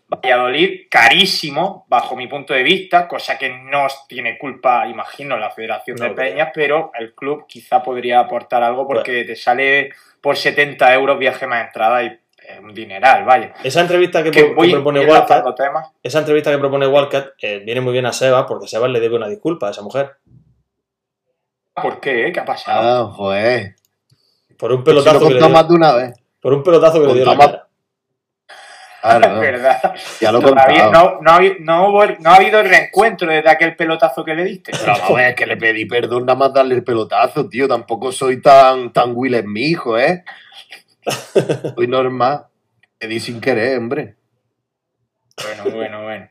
Valladolid, 0.06 0.82
carísimo, 0.90 1.86
bajo 1.88 2.14
mi 2.14 2.26
punto 2.26 2.52
de 2.52 2.62
vista, 2.62 3.08
cosa 3.08 3.38
que 3.38 3.48
no 3.48 3.86
tiene 4.06 4.36
culpa, 4.38 4.86
imagino, 4.86 5.38
la 5.38 5.50
Federación 5.50 5.96
de 5.96 6.10
Peñas, 6.10 6.50
pero 6.54 6.92
el 6.98 7.14
club 7.14 7.46
quizá 7.48 7.82
podría 7.82 8.20
aportar 8.20 8.62
algo 8.62 8.86
porque 8.86 9.24
te 9.24 9.34
sale 9.34 9.92
por 10.20 10.36
70 10.36 10.92
euros 10.94 11.18
viaje 11.18 11.46
más 11.46 11.66
entrada 11.66 12.02
y 12.02 12.18
un 12.62 12.74
dineral, 12.74 13.24
vaya. 13.24 13.54
Esa 13.62 13.80
entrevista 13.80 14.22
que, 14.22 14.30
Que 14.30 14.40
pro- 14.40 14.48
que 14.50 14.54
voy 14.54 14.70
propone 14.72 15.00
temas. 15.56 15.90
esa 16.02 16.18
entrevista 16.18 16.50
que 16.50 16.58
propone 16.58 16.86
Walcott 16.86 17.32
eh, 17.40 17.62
viene 17.64 17.80
muy 17.80 17.92
bien 17.92 18.06
a 18.06 18.12
Sebas 18.12 18.44
porque 18.46 18.66
Sebas 18.68 18.90
le 18.90 19.00
debe 19.00 19.16
una 19.16 19.28
disculpa 19.28 19.68
a 19.68 19.70
esa 19.70 19.82
mujer. 19.82 20.12
¿Por 21.74 22.00
qué? 22.00 22.30
¿Qué 22.32 22.40
ha 22.40 22.44
pasado? 22.44 23.08
Ah, 23.08 23.12
joder. 23.12 23.74
Por 24.58 24.70
un 24.72 24.78
Si 24.84 24.92
lo 24.92 25.02
pelotazo 25.02 25.26
que 25.26 25.34
le 25.34 25.40
dio, 25.40 25.48
más 25.48 25.68
de 25.68 25.74
una 25.74 25.92
vez. 25.94 26.14
por 26.40 26.52
un 26.52 26.62
pelotazo 26.62 27.00
que 27.00 27.06
le 27.08 27.14
dio 27.14 27.24
la 27.24 27.36
cara. 27.36 27.60
Claro, 29.02 29.34
Es 29.34 29.40
verdad. 29.40 29.94
ya 30.20 30.32
lo 30.32 30.40
Todavía 30.40 30.88
no, 30.90 31.18
no, 31.20 31.38
no 31.60 31.88
hubo- 31.88 32.16
no 32.20 32.30
ha 32.30 32.36
habido 32.36 32.60
el 32.60 32.68
reencuentro 32.70 33.28
desde 33.30 33.50
aquel 33.50 33.76
pelotazo 33.76 34.24
que 34.24 34.34
le 34.34 34.44
diste. 34.44 34.72
Pero 34.72 34.92
vamos 34.92 35.16
ver, 35.16 35.34
que 35.34 35.46
le 35.46 35.56
pedí 35.56 35.84
perdón 35.84 36.24
nada 36.26 36.38
más 36.38 36.52
darle 36.54 36.76
el 36.76 36.84
pelotazo, 36.84 37.48
tío. 37.48 37.66
Tampoco 37.68 38.12
soy 38.12 38.40
tan, 38.40 38.92
tan 38.92 39.12
Will 39.14 39.42
mi 39.44 39.62
hijo, 39.62 39.98
¿eh? 39.98 40.24
Soy 41.76 41.86
normal. 41.86 42.46
Le 43.00 43.08
di 43.08 43.20
sin 43.20 43.40
querer, 43.40 43.78
hombre. 43.78 44.14
Bueno, 45.42 45.76
bueno, 45.76 46.02
bueno. 46.04 46.28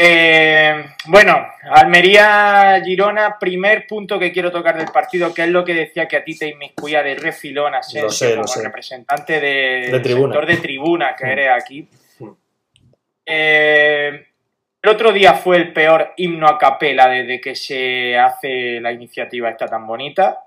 Eh, 0.00 0.84
bueno, 1.06 1.44
Almería-Girona, 1.72 3.36
primer 3.38 3.84
punto 3.86 4.16
que 4.18 4.30
quiero 4.30 4.52
tocar 4.52 4.76
del 4.76 4.92
partido, 4.92 5.34
que 5.34 5.42
es 5.42 5.48
lo 5.48 5.64
que 5.64 5.74
decía 5.74 6.06
que 6.06 6.16
a 6.18 6.22
ti 6.24 6.38
te 6.38 6.48
inmiscuía 6.50 7.02
de 7.02 7.16
refilón 7.16 7.72
sé, 7.82 8.36
lo 8.36 8.42
como 8.42 8.62
representante 8.62 9.40
de, 9.40 9.88
De 9.90 10.00
tribuna. 10.00 10.34
sector 10.34 10.46
de 10.48 10.56
tribuna 10.58 11.16
que 11.16 11.24
Mm. 11.26 11.30
eres 11.30 11.48
aquí. 11.50 11.88
Mm. 12.20 12.28
Eh, 13.26 14.26
el 14.82 14.90
otro 14.90 15.10
día 15.12 15.34
fue 15.34 15.56
el 15.56 15.72
peor 15.72 16.12
himno 16.16 16.46
a 16.46 16.58
capela 16.58 17.08
desde 17.08 17.40
que 17.40 17.56
se 17.56 18.16
hace 18.16 18.80
la 18.80 18.92
iniciativa 18.92 19.50
esta 19.50 19.66
tan 19.66 19.84
bonita. 19.86 20.44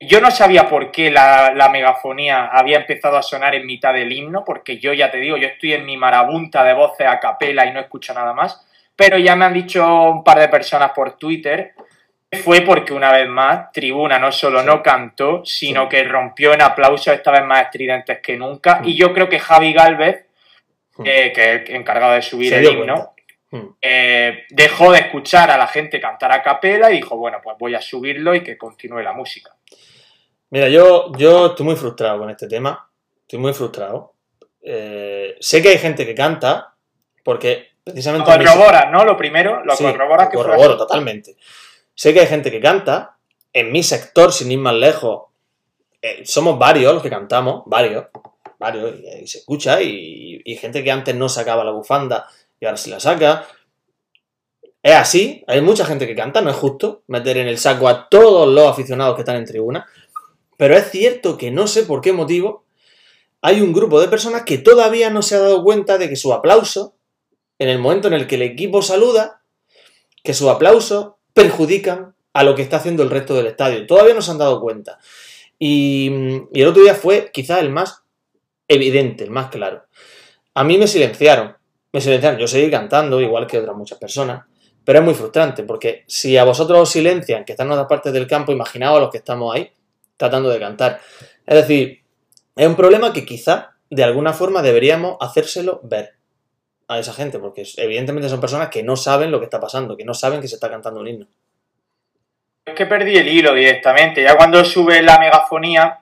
Yo 0.00 0.20
no 0.20 0.30
sabía 0.30 0.68
por 0.68 0.90
qué 0.90 1.10
la, 1.10 1.52
la 1.54 1.68
megafonía 1.68 2.46
había 2.46 2.78
empezado 2.78 3.18
a 3.18 3.22
sonar 3.22 3.54
en 3.54 3.66
mitad 3.66 3.92
del 3.92 4.10
himno, 4.10 4.44
porque 4.44 4.78
yo 4.78 4.94
ya 4.94 5.10
te 5.10 5.18
digo, 5.18 5.36
yo 5.36 5.46
estoy 5.46 5.74
en 5.74 5.84
mi 5.84 5.96
marabunta 5.96 6.64
de 6.64 6.72
voces 6.72 7.06
a 7.06 7.20
capela 7.20 7.66
y 7.66 7.72
no 7.72 7.80
escucho 7.80 8.14
nada 8.14 8.32
más. 8.32 8.66
Pero 8.96 9.18
ya 9.18 9.36
me 9.36 9.44
han 9.44 9.54
dicho 9.54 10.04
un 10.10 10.24
par 10.24 10.38
de 10.38 10.48
personas 10.48 10.92
por 10.92 11.18
Twitter 11.18 11.74
que 12.30 12.38
fue 12.38 12.60
porque 12.60 12.92
una 12.92 13.10
vez 13.10 13.28
más 13.28 13.72
Tribuna 13.72 14.18
no 14.18 14.30
solo 14.30 14.62
no 14.62 14.82
cantó, 14.82 15.44
sino 15.44 15.88
que 15.88 16.04
rompió 16.04 16.54
en 16.54 16.62
aplausos 16.62 17.12
esta 17.12 17.32
vez 17.32 17.44
más 17.44 17.62
estridentes 17.62 18.20
que 18.20 18.36
nunca. 18.36 18.80
Y 18.84 18.94
yo 18.94 19.12
creo 19.12 19.28
que 19.28 19.40
Javi 19.40 19.72
Galvez, 19.72 20.26
eh, 21.04 21.32
que 21.34 21.54
es 21.54 21.68
el 21.68 21.76
encargado 21.76 22.12
de 22.12 22.22
subir 22.22 22.54
el 22.54 22.66
himno, 22.66 23.14
eh, 23.82 24.44
dejó 24.50 24.92
de 24.92 25.00
escuchar 25.00 25.50
a 25.50 25.58
la 25.58 25.66
gente 25.66 26.00
cantar 26.00 26.30
a 26.30 26.42
capela 26.42 26.90
y 26.90 26.96
dijo, 26.96 27.16
bueno, 27.16 27.40
pues 27.42 27.56
voy 27.58 27.74
a 27.74 27.80
subirlo 27.80 28.32
y 28.34 28.44
que 28.44 28.56
continúe 28.56 29.00
la 29.00 29.12
música. 29.12 29.50
Mira, 30.50 30.68
yo, 30.68 31.12
yo 31.16 31.46
estoy 31.46 31.66
muy 31.66 31.76
frustrado 31.76 32.18
con 32.18 32.30
este 32.30 32.46
tema. 32.48 32.90
Estoy 33.22 33.38
muy 33.38 33.52
frustrado. 33.52 34.14
Eh, 34.62 35.36
sé 35.40 35.62
que 35.62 35.68
hay 35.70 35.78
gente 35.78 36.04
que 36.04 36.14
canta, 36.14 36.74
porque 37.24 37.68
Lo 37.84 37.92
precisamente. 37.92 38.38
mis- 38.38 38.48
corroboras, 38.50 38.90
¿no? 38.90 39.04
Lo 39.04 39.16
primero, 39.16 39.64
lo 39.64 39.74
Sí, 39.76 39.84
corroboras 39.84 40.26
lo 40.26 40.30
que 40.30 40.36
corroboro 40.36 40.76
totalmente. 40.76 41.36
Sé 41.94 42.12
que 42.12 42.20
hay 42.20 42.26
gente 42.26 42.50
que 42.50 42.60
canta. 42.60 43.16
En 43.52 43.72
mi 43.72 43.82
sector, 43.82 44.32
sin 44.32 44.50
ir 44.52 44.58
más 44.58 44.74
lejos, 44.74 45.24
eh, 46.02 46.22
somos 46.24 46.58
varios 46.58 46.94
los 46.94 47.02
que 47.02 47.10
cantamos, 47.10 47.62
varios, 47.66 48.06
varios, 48.58 48.94
y, 49.00 49.22
y 49.22 49.26
se 49.26 49.38
escucha, 49.38 49.82
y, 49.82 50.40
y 50.44 50.56
gente 50.56 50.84
que 50.84 50.90
antes 50.92 51.14
no 51.16 51.28
sacaba 51.28 51.64
la 51.64 51.72
bufanda 51.72 52.28
y 52.60 52.66
ahora 52.66 52.76
sí 52.76 52.90
la 52.90 53.00
saca. 53.00 53.44
Es 54.82 54.94
así, 54.94 55.44
hay 55.46 55.60
mucha 55.60 55.84
gente 55.84 56.06
que 56.06 56.14
canta, 56.14 56.40
no 56.40 56.48
es 56.50 56.56
justo 56.56 57.02
meter 57.08 57.36
en 57.38 57.48
el 57.48 57.58
saco 57.58 57.86
a 57.88 58.08
todos 58.08 58.48
los 58.48 58.66
aficionados 58.68 59.14
que 59.14 59.22
están 59.22 59.36
en 59.36 59.44
tribuna, 59.44 59.86
pero 60.60 60.76
es 60.76 60.90
cierto 60.90 61.38
que 61.38 61.50
no 61.50 61.66
sé 61.66 61.84
por 61.84 62.02
qué 62.02 62.12
motivo 62.12 62.66
hay 63.40 63.62
un 63.62 63.72
grupo 63.72 63.98
de 63.98 64.08
personas 64.08 64.42
que 64.42 64.58
todavía 64.58 65.08
no 65.08 65.22
se 65.22 65.34
ha 65.34 65.38
dado 65.38 65.64
cuenta 65.64 65.96
de 65.96 66.10
que 66.10 66.16
su 66.16 66.34
aplauso, 66.34 66.96
en 67.58 67.70
el 67.70 67.78
momento 67.78 68.08
en 68.08 68.12
el 68.12 68.26
que 68.26 68.34
el 68.34 68.42
equipo 68.42 68.82
saluda, 68.82 69.40
que 70.22 70.34
sus 70.34 70.48
aplausos 70.50 71.12
perjudican 71.32 72.14
a 72.34 72.44
lo 72.44 72.54
que 72.54 72.60
está 72.60 72.76
haciendo 72.76 73.02
el 73.02 73.08
resto 73.08 73.34
del 73.34 73.46
estadio. 73.46 73.86
Todavía 73.86 74.12
no 74.12 74.20
se 74.20 74.32
han 74.32 74.36
dado 74.36 74.60
cuenta. 74.60 74.98
Y, 75.58 76.10
y 76.52 76.60
el 76.60 76.68
otro 76.68 76.82
día 76.82 76.94
fue 76.94 77.30
quizás 77.32 77.62
el 77.62 77.70
más 77.70 78.02
evidente, 78.68 79.24
el 79.24 79.30
más 79.30 79.48
claro. 79.48 79.84
A 80.52 80.62
mí 80.62 80.76
me 80.76 80.88
silenciaron. 80.88 81.56
Me 81.90 82.02
silenciaron. 82.02 82.38
Yo 82.38 82.46
seguí 82.46 82.70
cantando, 82.70 83.18
igual 83.18 83.46
que 83.46 83.56
otras 83.56 83.74
muchas 83.74 83.98
personas. 83.98 84.44
Pero 84.84 84.98
es 84.98 85.04
muy 85.06 85.14
frustrante, 85.14 85.62
porque 85.62 86.04
si 86.06 86.36
a 86.36 86.44
vosotros 86.44 86.80
os 86.80 86.90
silencian, 86.90 87.46
que 87.46 87.52
están 87.52 87.68
en 87.68 87.72
otras 87.72 87.88
partes 87.88 88.12
del 88.12 88.26
campo, 88.26 88.52
imaginaos 88.52 88.98
a 88.98 89.00
los 89.00 89.10
que 89.10 89.16
estamos 89.16 89.54
ahí 89.54 89.72
tratando 90.20 90.50
de 90.50 90.60
cantar. 90.60 91.00
Es 91.46 91.54
decir, 91.54 92.02
es 92.54 92.66
un 92.66 92.76
problema 92.76 93.10
que 93.10 93.24
quizá 93.24 93.70
de 93.88 94.04
alguna 94.04 94.34
forma 94.34 94.60
deberíamos 94.60 95.16
hacérselo 95.18 95.80
ver 95.82 96.12
a 96.88 96.98
esa 96.98 97.14
gente, 97.14 97.38
porque 97.38 97.64
evidentemente 97.78 98.28
son 98.28 98.38
personas 98.38 98.68
que 98.68 98.82
no 98.82 98.96
saben 98.96 99.30
lo 99.30 99.38
que 99.38 99.46
está 99.46 99.58
pasando, 99.58 99.96
que 99.96 100.04
no 100.04 100.12
saben 100.12 100.42
que 100.42 100.48
se 100.48 100.56
está 100.56 100.68
cantando 100.68 101.00
un 101.00 101.08
himno. 101.08 101.26
Es 102.66 102.74
que 102.74 102.84
perdí 102.84 103.16
el 103.16 103.28
hilo 103.28 103.54
directamente. 103.54 104.22
Ya 104.22 104.36
cuando 104.36 104.62
sube 104.62 105.00
la 105.00 105.18
megafonía, 105.18 106.00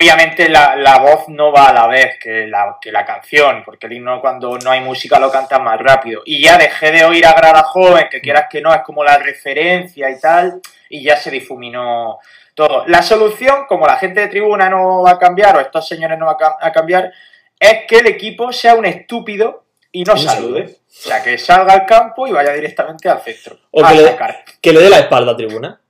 obviamente 0.00 0.48
la, 0.48 0.98
voz 1.00 1.28
no 1.28 1.50
va 1.50 1.70
a 1.70 1.74
la 1.74 1.88
vez 1.88 2.18
que 2.22 2.46
la, 2.46 2.76
que 2.80 2.92
la 2.92 3.04
canción, 3.04 3.64
porque 3.64 3.88
el 3.88 3.94
himno 3.94 4.20
cuando 4.20 4.58
no 4.58 4.70
hay 4.70 4.80
música 4.80 5.18
lo 5.18 5.32
cantan 5.32 5.64
más 5.64 5.80
rápido. 5.80 6.22
Y 6.24 6.40
ya 6.40 6.56
dejé 6.56 6.92
de 6.92 7.04
oír 7.04 7.26
a 7.26 7.32
Grada 7.32 7.64
Joven, 7.64 8.06
que 8.08 8.20
quieras 8.20 8.46
que 8.48 8.60
no, 8.60 8.72
es 8.72 8.82
como 8.82 9.02
la 9.02 9.18
referencia 9.18 10.08
y 10.08 10.20
tal, 10.20 10.60
y 10.88 11.02
ya 11.02 11.16
se 11.16 11.32
difuminó 11.32 12.20
todo. 12.66 12.84
La 12.86 13.02
solución, 13.02 13.64
como 13.68 13.86
la 13.86 13.96
gente 13.96 14.20
de 14.20 14.28
tribuna 14.28 14.68
no 14.68 15.02
va 15.02 15.12
a 15.12 15.18
cambiar, 15.18 15.56
o 15.56 15.60
estos 15.60 15.86
señores 15.88 16.18
no 16.18 16.26
van 16.26 16.34
a 16.34 16.38
cam- 16.38 16.56
a 16.60 16.72
cambiar, 16.72 17.12
es 17.58 17.86
que 17.86 17.98
el 17.98 18.06
equipo 18.06 18.52
sea 18.52 18.74
un 18.74 18.84
estúpido 18.86 19.64
y 19.92 20.04
no 20.04 20.16
salude. 20.16 20.66
salude. 20.66 20.76
O 20.86 20.92
sea, 20.92 21.22
que 21.22 21.38
salga 21.38 21.72
al 21.72 21.86
campo 21.86 22.26
y 22.26 22.32
vaya 22.32 22.52
directamente 22.52 23.08
al 23.08 23.20
centro. 23.20 23.58
O 23.70 23.84
a 23.84 23.90
que 23.90 23.94
le-. 23.96 24.16
Que 24.60 24.72
le 24.72 24.80
dé 24.80 24.90
la 24.90 24.98
espalda 25.00 25.32
a 25.32 25.36
tribuna. 25.36 25.80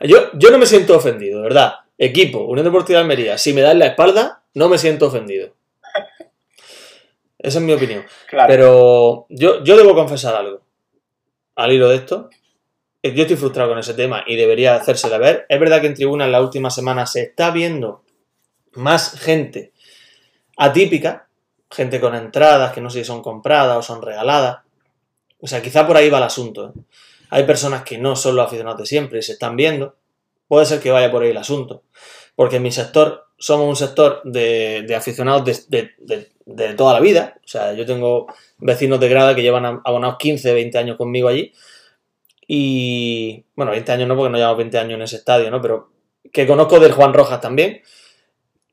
yo, 0.00 0.30
yo 0.34 0.50
no 0.50 0.58
me 0.58 0.66
siento 0.66 0.96
ofendido, 0.96 1.42
¿verdad? 1.42 1.74
Equipo, 1.96 2.40
Unión 2.44 2.64
Deportiva 2.64 2.98
de 2.98 3.02
Almería, 3.02 3.38
si 3.38 3.52
me 3.52 3.60
dan 3.60 3.78
la 3.78 3.86
espalda, 3.86 4.42
no 4.54 4.68
me 4.68 4.78
siento 4.78 5.06
ofendido. 5.06 5.52
Esa 7.38 7.58
es 7.58 7.64
mi 7.64 7.72
opinión. 7.72 8.04
Claro. 8.28 8.48
Pero 8.48 9.26
yo, 9.28 9.62
yo 9.64 9.76
debo 9.76 9.94
confesar 9.94 10.34
algo. 10.34 10.60
Al 11.56 11.72
hilo 11.72 11.88
de 11.88 11.96
esto, 11.96 12.30
yo 13.02 13.22
estoy 13.22 13.36
frustrado 13.36 13.70
con 13.70 13.78
ese 13.78 13.94
tema 13.94 14.24
y 14.26 14.36
debería 14.36 14.74
hacérsela 14.74 15.18
ver. 15.18 15.46
Es 15.48 15.60
verdad 15.60 15.80
que 15.80 15.86
en 15.86 15.94
tribuna 15.94 16.24
en 16.24 16.32
la 16.32 16.40
última 16.40 16.70
semana 16.70 17.06
se 17.06 17.22
está 17.22 17.50
viendo 17.50 18.02
más 18.72 19.18
gente 19.18 19.72
atípica, 20.56 21.28
gente 21.70 22.00
con 22.00 22.14
entradas 22.14 22.72
que 22.72 22.80
no 22.80 22.90
sé 22.90 23.00
si 23.00 23.04
son 23.04 23.22
compradas 23.22 23.76
o 23.76 23.82
son 23.82 24.02
regaladas. 24.02 24.58
O 25.40 25.46
sea, 25.46 25.62
quizá 25.62 25.86
por 25.86 25.96
ahí 25.96 26.10
va 26.10 26.18
el 26.18 26.24
asunto. 26.24 26.68
¿eh? 26.68 26.80
Hay 27.30 27.44
personas 27.44 27.82
que 27.82 27.98
no 27.98 28.16
son 28.16 28.34
los 28.34 28.46
aficionados 28.46 28.80
de 28.80 28.86
siempre 28.86 29.20
y 29.20 29.22
se 29.22 29.32
están 29.32 29.54
viendo. 29.54 29.96
Puede 30.48 30.66
ser 30.66 30.80
que 30.80 30.90
vaya 30.90 31.10
por 31.10 31.22
ahí 31.22 31.30
el 31.30 31.36
asunto. 31.36 31.84
Porque 32.34 32.56
en 32.56 32.62
mi 32.62 32.72
sector 32.72 33.26
somos 33.38 33.68
un 33.68 33.76
sector 33.76 34.22
de, 34.24 34.92
aficionados 34.96 35.68
de 35.68 36.74
toda 36.74 36.94
la 36.94 37.00
vida. 37.00 37.38
O 37.44 37.48
sea, 37.48 37.74
yo 37.74 37.86
tengo 37.86 38.26
vecinos 38.58 38.98
de 38.98 39.08
grada 39.08 39.34
que 39.36 39.42
llevan 39.42 39.80
abonados 39.84 40.16
15, 40.18 40.52
20 40.52 40.78
años 40.78 40.96
conmigo 40.96 41.28
allí. 41.28 41.52
Y, 42.50 43.44
bueno, 43.54 43.72
20 43.72 43.92
años 43.92 44.08
no, 44.08 44.16
porque 44.16 44.30
no 44.30 44.38
llevamos 44.38 44.58
20 44.58 44.78
años 44.78 44.94
en 44.94 45.02
ese 45.02 45.16
estadio, 45.16 45.50
¿no? 45.50 45.60
Pero 45.60 45.92
que 46.32 46.46
conozco 46.46 46.80
del 46.80 46.92
Juan 46.92 47.12
Rojas 47.12 47.40
también. 47.40 47.82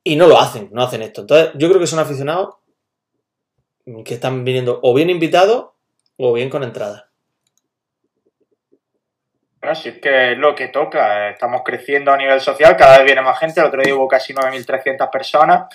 Y 0.02 0.16
no 0.16 0.26
lo 0.26 0.40
hacen, 0.40 0.70
no 0.72 0.82
hacen 0.82 1.02
esto. 1.02 1.20
Entonces, 1.20 1.50
yo 1.56 1.68
creo 1.68 1.78
que 1.78 1.86
son 1.86 1.98
aficionados 1.98 2.54
que 4.04 4.14
están 4.14 4.44
viniendo 4.44 4.80
o 4.82 4.94
bien 4.94 5.10
invitados 5.10 5.66
o 6.16 6.32
bien 6.32 6.48
con 6.48 6.62
entrada. 6.62 7.10
Si 9.74 9.88
es 9.88 9.98
que 9.98 10.32
es 10.32 10.38
lo 10.38 10.54
que 10.54 10.68
toca, 10.68 11.30
estamos 11.30 11.62
creciendo 11.64 12.12
a 12.12 12.16
nivel 12.16 12.40
social, 12.40 12.76
cada 12.76 12.98
vez 12.98 13.06
viene 13.06 13.20
más 13.20 13.38
gente, 13.38 13.60
el 13.60 13.66
otro 13.66 13.82
día 13.82 13.94
hubo 13.96 14.06
casi 14.06 14.32
9.300 14.32 15.10
personas, 15.10 15.74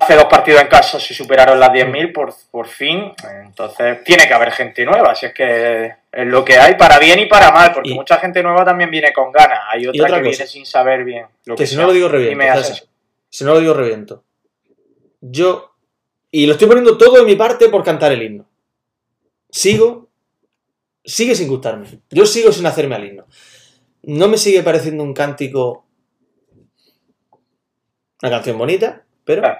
hace 0.00 0.14
dos 0.16 0.24
partidos 0.24 0.60
en 0.62 0.68
casa 0.68 0.98
se 0.98 1.14
superaron 1.14 1.58
las 1.60 1.70
10.000 1.70 2.12
por, 2.12 2.34
por 2.50 2.66
fin, 2.66 3.12
entonces 3.44 4.02
tiene 4.04 4.26
que 4.26 4.34
haber 4.34 4.50
gente 4.52 4.84
nueva, 4.84 5.14
si 5.14 5.26
es 5.26 5.34
que 5.34 5.86
es 6.10 6.26
lo 6.26 6.44
que 6.44 6.58
hay, 6.58 6.74
para 6.76 6.98
bien 6.98 7.20
y 7.20 7.26
para 7.26 7.50
mal, 7.52 7.72
porque 7.72 7.90
Y- 7.90 7.94
mucha 7.94 8.18
gente 8.18 8.42
nueva 8.42 8.64
también 8.64 8.90
viene 8.90 9.12
con 9.12 9.30
ganas, 9.30 9.60
hay 9.70 9.86
otra, 9.86 10.04
otra 10.04 10.16
que 10.18 10.24
cosa, 10.28 10.38
viene 10.38 10.46
sin 10.46 10.66
saber 10.66 11.04
bien. 11.04 11.26
Lo 11.44 11.54
Que 11.56 11.66
si 11.66 11.74
sea. 11.74 11.82
no 11.82 11.88
lo 11.88 11.92
digo 11.92 12.08
reviento. 12.08 12.62
Si 13.30 13.44
no 13.44 13.54
lo 13.54 13.60
digo 13.60 13.74
reviento. 13.74 14.24
Yo, 15.20 15.74
y 16.30 16.46
lo 16.46 16.52
estoy 16.52 16.68
poniendo 16.68 16.98
todo 16.98 17.16
de 17.16 17.22
mi 17.24 17.36
parte 17.36 17.68
por 17.68 17.82
cantar 17.84 18.12
el 18.12 18.22
himno. 18.22 18.46
Sigo, 19.50 20.08
sigue 21.04 21.34
sin 21.34 21.48
gustarme. 21.48 21.86
Yo 22.10 22.26
sigo 22.26 22.50
sin 22.52 22.66
hacerme 22.66 22.96
al 22.96 23.04
himno. 23.06 23.26
No 24.02 24.28
me 24.28 24.36
sigue 24.36 24.62
pareciendo 24.62 25.02
un 25.02 25.14
cántico, 25.14 25.86
una 28.22 28.30
canción 28.30 28.58
bonita, 28.58 29.02
pero 29.24 29.42
Claro. 29.42 29.58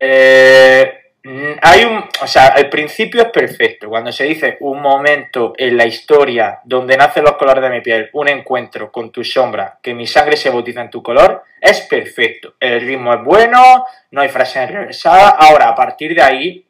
Eh, 0.00 1.00
hay 1.60 1.84
un, 1.84 2.02
o 2.22 2.26
sea, 2.26 2.48
el 2.56 2.70
principio 2.70 3.22
es 3.22 3.28
perfecto. 3.28 3.88
Cuando 3.90 4.10
se 4.10 4.24
dice 4.24 4.56
un 4.60 4.80
momento 4.80 5.52
en 5.56 5.76
la 5.76 5.84
historia 5.84 6.60
donde 6.64 6.96
nacen 6.96 7.24
los 7.24 7.36
colores 7.36 7.62
de 7.62 7.70
mi 7.70 7.82
piel, 7.82 8.08
un 8.14 8.28
encuentro 8.28 8.90
con 8.90 9.12
tu 9.12 9.22
sombra, 9.22 9.78
que 9.82 9.92
mi 9.92 10.06
sangre 10.06 10.36
se 10.38 10.48
bautiza 10.48 10.80
en 10.80 10.90
tu 10.90 11.02
color, 11.02 11.44
es 11.60 11.82
perfecto. 11.82 12.54
El 12.58 12.80
ritmo 12.80 13.12
es 13.12 13.22
bueno, 13.22 13.84
no 14.12 14.20
hay 14.22 14.30
frase 14.30 14.62
enrevesada. 14.62 15.28
Ahora, 15.28 15.68
a 15.68 15.74
partir 15.74 16.14
de 16.14 16.22
ahí, 16.22 16.66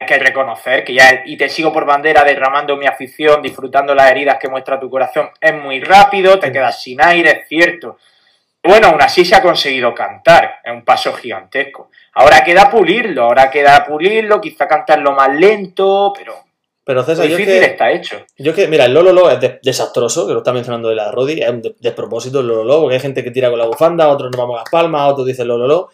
hay 0.00 0.06
que 0.06 0.18
reconocer 0.18 0.82
que 0.82 0.94
ya, 0.94 1.22
y 1.26 1.36
te 1.36 1.50
sigo 1.50 1.72
por 1.72 1.84
bandera 1.84 2.24
derramando 2.24 2.76
mi 2.76 2.86
afición, 2.86 3.42
disfrutando 3.42 3.94
las 3.94 4.10
heridas 4.10 4.38
que 4.38 4.48
muestra 4.48 4.80
tu 4.80 4.88
corazón, 4.88 5.30
es 5.40 5.54
muy 5.54 5.80
rápido, 5.80 6.38
te 6.38 6.50
quedas 6.50 6.82
sin 6.82 7.02
aire, 7.02 7.30
es 7.42 7.48
cierto. 7.48 7.98
Bueno, 8.66 8.88
aún 8.88 9.02
así 9.02 9.24
se 9.26 9.34
ha 9.34 9.42
conseguido 9.42 9.94
cantar, 9.94 10.60
es 10.64 10.72
un 10.72 10.84
paso 10.84 11.12
gigantesco. 11.12 11.90
Ahora 12.14 12.42
queda 12.42 12.70
pulirlo, 12.70 13.24
ahora 13.24 13.50
queda 13.50 13.84
pulirlo, 13.84 14.40
quizá 14.40 14.66
cantarlo 14.66 15.12
más 15.12 15.34
lento, 15.38 16.12
pero 16.16 16.34
Pero 16.82 17.02
César, 17.02 17.26
yo 17.26 17.32
es 17.32 17.38
difícil 17.38 17.60
que, 17.60 17.66
está 17.66 17.90
hecho. 17.92 18.24
yo 18.38 18.50
es 18.52 18.56
que, 18.56 18.66
mira, 18.68 18.86
el 18.86 18.94
Lolo 18.94 19.30
es 19.30 19.38
de- 19.40 19.60
desastroso, 19.62 20.26
que 20.26 20.32
lo 20.32 20.38
está 20.38 20.52
mencionando 20.52 20.88
de 20.88 20.94
la 20.94 21.10
Rodi, 21.12 21.42
es 21.42 21.48
un 21.50 21.60
de- 21.62 21.74
despropósito 21.78 22.40
el 22.40 22.46
Lolo, 22.46 22.80
porque 22.80 22.94
hay 22.94 23.00
gente 23.00 23.22
que 23.22 23.30
tira 23.30 23.50
con 23.50 23.58
la 23.58 23.66
bufanda, 23.66 24.08
otros 24.08 24.30
nos 24.30 24.38
vamos 24.40 24.56
a 24.56 24.60
las 24.60 24.70
palmas, 24.70 25.12
otros 25.12 25.26
dicen 25.26 25.48
Lolo. 25.48 25.90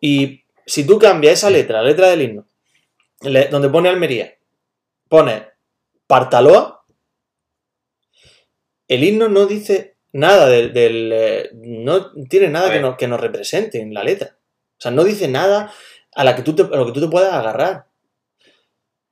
Y 0.00 0.42
si 0.64 0.86
tú 0.86 0.98
cambias 0.98 1.34
esa 1.34 1.50
letra, 1.50 1.82
la 1.82 1.88
letra 1.88 2.08
del 2.08 2.22
himno, 2.22 2.46
le- 3.22 3.48
donde 3.48 3.68
pone 3.68 3.88
Almería, 3.90 4.32
pone 5.08 5.48
Partaloa, 6.06 6.82
el 8.88 9.04
himno 9.04 9.28
no 9.28 9.46
dice 9.46 9.95
nada 10.16 10.48
del. 10.48 10.72
del, 10.72 11.10
eh, 11.12 11.50
no 11.54 12.12
tiene 12.28 12.48
nada 12.48 12.72
que 12.72 12.80
nos, 12.80 12.96
que 12.96 13.08
nos 13.08 13.20
represente 13.20 13.80
en 13.80 13.94
la 13.94 14.02
letra. 14.02 14.36
O 14.78 14.80
sea, 14.80 14.90
no 14.90 15.04
dice 15.04 15.28
nada 15.28 15.72
a, 16.14 16.24
la 16.24 16.34
que 16.36 16.42
tú 16.42 16.54
te- 16.54 16.62
a 16.62 16.76
lo 16.76 16.86
que 16.86 16.92
tú 16.92 17.00
te 17.00 17.08
puedas 17.08 17.32
agarrar. 17.32 17.86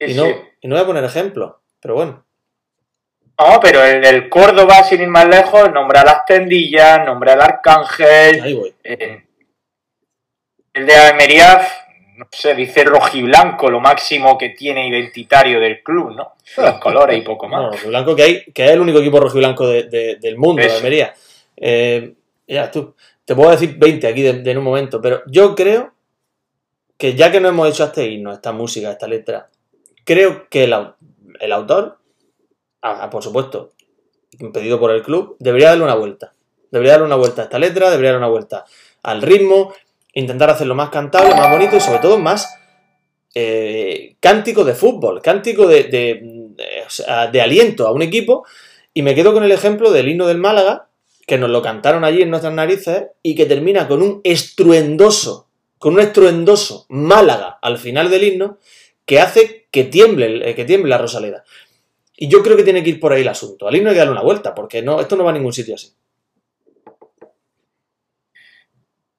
Sí, 0.01 0.13
Y 0.13 0.15
no, 0.15 0.25
sí. 0.27 0.35
y 0.63 0.69
no 0.69 0.75
voy 0.75 0.83
a 0.83 0.87
poner 0.87 1.05
ejemplos, 1.05 1.55
pero 1.81 1.95
bueno. 1.95 2.27
No, 3.39 3.59
pero 3.61 3.83
el 3.85 4.01
del 4.01 4.29
Córdoba, 4.29 4.85
sin 4.85 5.01
ir 5.03 5.09
más 5.09 5.27
lejos, 5.27 5.71
nombra 5.73 6.03
a 6.03 6.05
las 6.05 6.25
tendillas, 6.25 7.05
nombra 7.05 7.33
al 7.33 7.41
arcángel. 7.41 8.41
Ahí 8.43 8.55
voy. 8.55 8.75
eh, 8.85 9.27
el 10.73 10.87
de 10.87 10.95
Almería, 10.95 11.61
no 12.17 12.27
sé, 12.31 12.55
dice 12.55 12.85
rojiblanco, 12.85 13.71
lo 13.71 13.81
máximo 13.81 14.37
que 14.39 14.51
tiene 14.51 14.89
identitario 14.89 15.61
del 15.61 15.83
club, 15.83 16.15
¿no? 16.15 16.35
Los 16.57 16.79
colores 16.79 17.19
y 17.19 17.23
poco 17.23 17.49
No, 17.49 17.57
más. 17.63 17.73
rojiblanco 17.73 18.15
que 18.17 18.23
hay, 18.23 18.45
que 18.53 18.65
es 18.65 18.71
el 18.71 18.81
único 18.81 18.99
equipo 19.01 19.21
rojiblanco 19.21 19.67
de, 19.67 19.85
de- 19.85 20.17
del 20.17 20.37
mundo, 20.37 20.61
de 20.63 20.69
Eso. 20.69 20.77
Almería. 20.77 21.15
Eh, 21.57 22.15
ya, 22.47 22.71
tú, 22.71 22.95
te 23.25 23.35
puedo 23.35 23.51
decir 23.51 23.77
20 23.79 24.07
aquí 24.07 24.23
de, 24.23 24.33
de 24.35 24.51
en 24.51 24.59
un 24.59 24.65
momento, 24.65 25.01
pero 25.01 25.23
yo 25.27 25.55
creo 25.55 25.93
que 26.97 27.15
ya 27.15 27.31
que 27.33 27.41
no 27.41 27.49
hemos 27.49 27.69
hecho 27.69 27.85
este 27.85 28.07
himno, 28.09 28.33
esta 28.33 28.53
música, 28.53 28.91
esta 28.91 29.07
letra, 29.09 29.49
creo 30.05 30.49
que 30.49 30.65
el, 30.65 30.75
el 31.41 31.53
autor, 31.53 31.99
ah, 32.83 32.99
ah, 33.03 33.11
por 33.11 33.23
supuesto, 33.23 33.73
pedido 34.53 34.79
por 34.79 34.91
el 34.91 35.03
club, 35.03 35.37
debería 35.39 35.71
darle 35.71 35.85
una 35.85 35.95
vuelta. 35.95 36.35
Debería 36.71 36.93
darle 36.93 37.07
una 37.07 37.17
vuelta 37.17 37.43
a 37.43 37.45
esta 37.45 37.59
letra, 37.59 37.91
debería 37.91 38.11
darle 38.13 38.27
una 38.27 38.31
vuelta 38.33 38.65
al 39.03 39.23
ritmo, 39.23 39.73
intentar 40.15 40.51
hacerlo 40.51 40.75
más 40.75 40.91
cantable, 40.91 41.35
más 41.35 41.51
bonito 41.51 41.77
y 41.77 41.81
sobre 41.81 41.99
todo 41.99 42.19
más 42.19 42.55
eh, 43.35 44.17
cántico 44.21 44.65
de 44.65 44.75
fútbol, 44.75 45.21
cántico 45.23 45.67
de, 45.67 45.85
de- 45.85 46.51
de- 47.33 47.41
aliento 47.41 47.87
a 47.87 47.93
un 47.93 48.03
equipo. 48.03 48.47
Y 48.93 49.03
me 49.03 49.15
quedo 49.15 49.33
con 49.33 49.43
el 49.45 49.51
ejemplo 49.53 49.91
del 49.91 50.09
himno 50.09 50.27
del 50.27 50.39
Málaga, 50.39 50.89
que 51.27 51.37
nos 51.39 51.51
lo 51.51 51.63
cantaron 51.63 52.05
allí 52.05 52.23
en 52.23 52.31
nuestras 52.31 52.53
narices 52.55 53.07
y 53.23 53.35
que 53.35 53.47
termina 53.47 53.89
con 53.89 54.03
un 54.03 54.21
estruendoso, 54.25 55.49
con 55.79 55.95
un 55.95 56.01
estruendoso 56.01 56.87
Málaga 56.91 57.59
al 57.61 57.79
final 57.79 58.09
del 58.11 58.23
himno 58.25 58.59
que 59.05 59.21
hace 59.21 59.67
que 59.71 59.85
tiemble, 59.85 60.49
eh, 60.51 60.55
que 60.55 60.65
tiemble 60.65 60.91
la 60.91 60.99
Rosaleda. 60.99 61.43
Y 62.17 62.29
yo 62.29 62.43
creo 62.45 62.57
que 62.57 62.63
tiene 62.63 62.85
que 62.85 62.91
ir 62.91 63.01
por 63.01 63.13
ahí 63.13 63.23
el 63.23 63.29
asunto. 63.29 63.67
Al 63.67 63.75
himno 63.75 63.89
hay 63.91 63.95
que 63.97 63.99
darle 63.99 64.13
una 64.13 64.23
vuelta, 64.23 64.55
porque 64.55 64.81
no, 64.83 65.01
esto 65.01 65.17
no 65.17 65.25
va 65.25 65.31
a 65.31 65.35
ningún 65.35 65.53
sitio 65.53 65.75
así. 65.75 65.93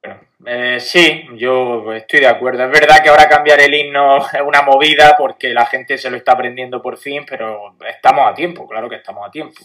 Bueno, 0.01 0.21
eh, 0.45 0.79
sí, 0.79 1.25
yo 1.35 1.93
estoy 1.93 2.21
de 2.21 2.27
acuerdo. 2.27 2.63
Es 2.63 2.71
verdad 2.71 3.01
que 3.03 3.09
ahora 3.09 3.27
cambiar 3.27 3.59
el 3.61 3.73
himno 3.73 4.17
es 4.33 4.41
una 4.45 4.61
movida 4.61 5.15
porque 5.17 5.49
la 5.49 5.65
gente 5.65 5.97
se 5.97 6.09
lo 6.09 6.17
está 6.17 6.33
aprendiendo 6.33 6.81
por 6.81 6.97
fin, 6.97 7.25
pero 7.27 7.75
estamos 7.87 8.29
a 8.29 8.33
tiempo, 8.33 8.67
claro 8.67 8.89
que 8.89 8.95
estamos 8.95 9.27
a 9.27 9.31
tiempo. 9.31 9.61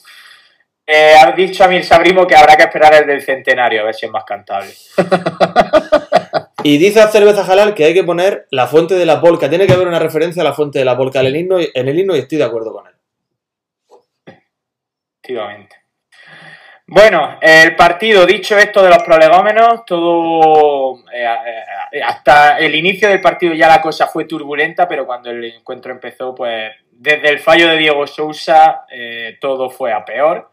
Eh, 0.86 1.14
has 1.14 1.36
dicho 1.36 1.62
a 1.62 1.68
Mir 1.68 1.84
Sabrimo 1.84 2.26
que 2.26 2.34
habrá 2.34 2.56
que 2.56 2.64
esperar 2.64 2.94
el 2.94 3.06
del 3.06 3.22
centenario 3.22 3.82
a 3.82 3.84
ver 3.84 3.94
si 3.94 4.06
es 4.06 4.12
más 4.12 4.24
cantable. 4.24 4.72
Y 6.62 6.78
dice 6.78 7.00
a 7.00 7.08
Cerveza 7.08 7.44
Jalal 7.44 7.74
que 7.74 7.84
hay 7.84 7.94
que 7.94 8.04
poner 8.04 8.46
la 8.50 8.66
fuente 8.66 8.94
de 8.94 9.06
la 9.06 9.20
polca. 9.20 9.48
Tiene 9.48 9.66
que 9.66 9.72
haber 9.72 9.88
una 9.88 9.98
referencia 9.98 10.42
a 10.42 10.44
la 10.44 10.52
fuente 10.52 10.78
de 10.78 10.84
la 10.84 10.96
polca 10.96 11.20
en 11.20 11.26
el 11.26 11.36
himno, 11.36 11.58
en 11.58 11.88
el 11.88 11.98
himno 11.98 12.14
y 12.14 12.20
estoy 12.20 12.38
de 12.38 12.44
acuerdo 12.44 12.72
con 12.72 12.86
él. 12.86 12.94
Efectivamente. 15.22 15.76
Bueno, 16.92 17.38
el 17.40 17.76
partido, 17.76 18.26
dicho 18.26 18.58
esto 18.58 18.82
de 18.82 18.88
los 18.88 19.04
prolegómenos, 19.04 19.84
todo. 19.86 20.98
eh, 21.12 21.24
eh, 21.92 22.02
hasta 22.02 22.58
el 22.58 22.74
inicio 22.74 23.08
del 23.08 23.20
partido 23.20 23.54
ya 23.54 23.68
la 23.68 23.80
cosa 23.80 24.08
fue 24.08 24.24
turbulenta, 24.24 24.88
pero 24.88 25.06
cuando 25.06 25.30
el 25.30 25.44
encuentro 25.44 25.92
empezó, 25.92 26.34
pues 26.34 26.72
desde 26.90 27.28
el 27.28 27.38
fallo 27.38 27.68
de 27.68 27.76
Diego 27.76 28.08
Sousa, 28.08 28.86
eh, 28.90 29.38
todo 29.40 29.70
fue 29.70 29.92
a 29.92 30.04
peor. 30.04 30.50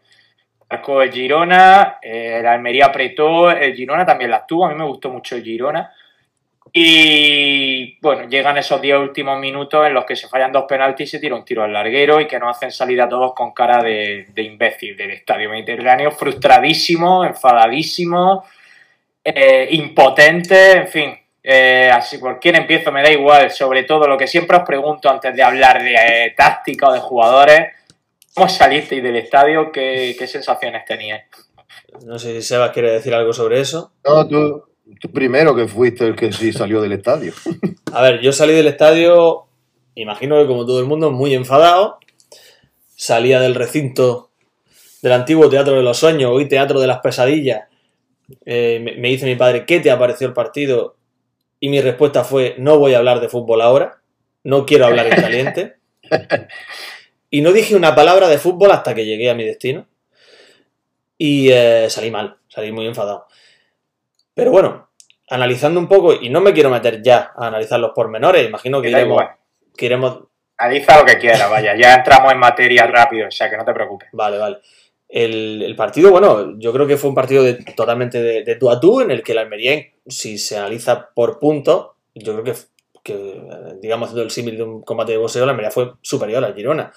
Marcó 0.70 1.02
el 1.02 1.10
Girona, 1.10 1.98
eh, 2.00 2.36
el 2.38 2.46
Almería 2.46 2.86
apretó, 2.86 3.50
el 3.50 3.74
Girona 3.74 4.06
también 4.06 4.30
la 4.30 4.46
tuvo, 4.46 4.66
a 4.66 4.68
mí 4.68 4.76
me 4.76 4.86
gustó 4.86 5.10
mucho 5.10 5.34
el 5.34 5.42
Girona. 5.42 5.92
Y 6.72 7.98
bueno, 8.00 8.28
llegan 8.28 8.58
esos 8.58 8.80
10 8.80 8.98
últimos 8.98 9.38
minutos 9.38 9.86
en 9.86 9.94
los 9.94 10.04
que 10.04 10.16
se 10.16 10.28
fallan 10.28 10.52
dos 10.52 10.64
penaltis 10.68 11.08
y 11.08 11.10
se 11.10 11.18
tira 11.18 11.34
un 11.34 11.44
tiro 11.44 11.62
al 11.62 11.72
larguero 11.72 12.20
y 12.20 12.26
que 12.26 12.38
nos 12.38 12.56
hacen 12.56 12.70
salir 12.70 13.00
a 13.00 13.08
todos 13.08 13.34
con 13.34 13.52
cara 13.52 13.82
de, 13.82 14.26
de 14.32 14.42
imbécil 14.42 14.96
del 14.96 15.12
estadio 15.12 15.50
mediterráneo, 15.50 16.10
frustradísimo, 16.10 17.24
enfadadísimo, 17.24 18.44
eh, 19.24 19.68
impotente, 19.72 20.72
en 20.72 20.88
fin. 20.88 21.18
Eh, 21.42 21.90
así 21.92 22.18
por 22.18 22.38
quién 22.38 22.56
empiezo 22.56 22.92
me 22.92 23.02
da 23.02 23.10
igual, 23.10 23.50
sobre 23.50 23.84
todo 23.84 24.06
lo 24.06 24.18
que 24.18 24.26
siempre 24.26 24.56
os 24.56 24.64
pregunto 24.64 25.08
antes 25.08 25.34
de 25.34 25.42
hablar 25.42 25.82
de 25.82 25.94
eh, 25.94 26.34
táctica 26.36 26.88
o 26.88 26.92
de 26.92 27.00
jugadores, 27.00 27.60
¿cómo 28.34 28.48
salisteis 28.48 29.02
del 29.02 29.16
estadio? 29.16 29.72
¿Qué, 29.72 30.14
qué 30.18 30.26
sensaciones 30.26 30.84
teníais? 30.84 31.24
No 32.04 32.18
sé 32.18 32.34
si 32.34 32.42
Sebas 32.42 32.70
quiere 32.70 32.90
decir 32.90 33.14
algo 33.14 33.32
sobre 33.32 33.60
eso. 33.60 33.92
No, 34.04 34.28
tú, 34.28 34.64
tú 35.00 35.10
primero 35.10 35.54
que 35.54 35.68
fuiste 35.68 36.06
el 36.06 36.16
que 36.16 36.32
sí 36.32 36.52
salió 36.52 36.80
del 36.80 36.92
estadio. 36.92 37.32
A 37.92 38.02
ver, 38.02 38.20
yo 38.20 38.32
salí 38.32 38.54
del 38.54 38.66
estadio, 38.66 39.46
imagino 39.94 40.38
que 40.38 40.46
como 40.46 40.66
todo 40.66 40.80
el 40.80 40.86
mundo, 40.86 41.10
muy 41.10 41.34
enfadado. 41.34 41.98
Salía 42.96 43.40
del 43.40 43.54
recinto 43.54 44.30
del 45.02 45.12
antiguo 45.12 45.48
Teatro 45.48 45.74
de 45.74 45.82
los 45.82 45.96
Sueños, 45.96 46.32
hoy 46.32 46.48
Teatro 46.48 46.80
de 46.80 46.86
las 46.86 46.98
Pesadillas. 46.98 47.68
Eh, 48.44 48.80
me, 48.82 48.96
me 48.96 49.08
dice 49.08 49.26
mi 49.26 49.36
padre, 49.36 49.64
¿qué 49.64 49.80
te 49.80 49.90
ha 49.90 49.98
parecido 49.98 50.28
el 50.28 50.34
partido? 50.34 50.96
Y 51.60 51.68
mi 51.68 51.80
respuesta 51.80 52.24
fue, 52.24 52.56
no 52.58 52.78
voy 52.78 52.94
a 52.94 52.98
hablar 52.98 53.20
de 53.20 53.28
fútbol 53.28 53.60
ahora, 53.60 54.00
no 54.44 54.66
quiero 54.66 54.86
hablar 54.86 55.06
en 55.06 55.20
caliente. 55.20 55.76
Y 57.30 57.42
no 57.42 57.52
dije 57.52 57.76
una 57.76 57.94
palabra 57.94 58.28
de 58.28 58.38
fútbol 58.38 58.70
hasta 58.70 58.94
que 58.94 59.04
llegué 59.04 59.28
a 59.30 59.34
mi 59.34 59.44
destino. 59.44 59.86
Y 61.18 61.50
eh, 61.50 61.86
salí 61.90 62.10
mal, 62.10 62.38
salí 62.48 62.72
muy 62.72 62.86
enfadado. 62.86 63.26
Pero 64.38 64.52
bueno, 64.52 64.88
analizando 65.30 65.80
un 65.80 65.88
poco, 65.88 66.14
y 66.14 66.28
no 66.30 66.40
me 66.40 66.52
quiero 66.52 66.70
meter 66.70 67.02
ya 67.02 67.32
a 67.36 67.48
analizar 67.48 67.80
los 67.80 67.90
pormenores, 67.90 68.46
imagino 68.46 68.80
que 68.80 68.88
iremos, 68.88 69.20
que 69.76 69.86
iremos 69.86 70.20
Analiza 70.56 70.96
lo 71.00 71.04
que 71.04 71.18
quieras, 71.18 71.50
vaya, 71.50 71.74
ya 71.76 71.96
entramos 71.96 72.32
en 72.32 72.38
materia 72.38 72.86
rápido, 72.86 73.26
o 73.26 73.30
sea 73.32 73.50
que 73.50 73.56
no 73.56 73.64
te 73.64 73.72
preocupes. 73.72 74.08
Vale, 74.12 74.38
vale. 74.38 74.58
El, 75.08 75.60
el 75.64 75.74
partido, 75.74 76.12
bueno, 76.12 76.56
yo 76.56 76.72
creo 76.72 76.86
que 76.86 76.96
fue 76.96 77.08
un 77.10 77.16
partido 77.16 77.42
de- 77.42 77.54
totalmente 77.74 78.22
de, 78.22 78.44
de 78.44 78.54
tú 78.54 78.70
a 78.70 78.78
tú, 78.78 79.00
en 79.00 79.10
el 79.10 79.24
que 79.24 79.32
el 79.32 79.38
Almería, 79.38 79.82
si 80.06 80.38
se 80.38 80.56
analiza 80.56 81.10
por 81.12 81.40
puntos, 81.40 81.88
yo 82.14 82.32
creo 82.34 82.44
que, 82.44 82.54
que, 83.02 83.40
digamos, 83.82 84.10
haciendo 84.10 84.22
el 84.22 84.30
símil 84.30 84.56
de 84.56 84.62
un 84.62 84.82
combate 84.82 85.10
de 85.10 85.18
boxeo, 85.18 85.42
el 85.42 85.50
Almería 85.50 85.72
fue 85.72 85.94
superior 86.00 86.44
al 86.44 86.54
Girona. 86.54 86.92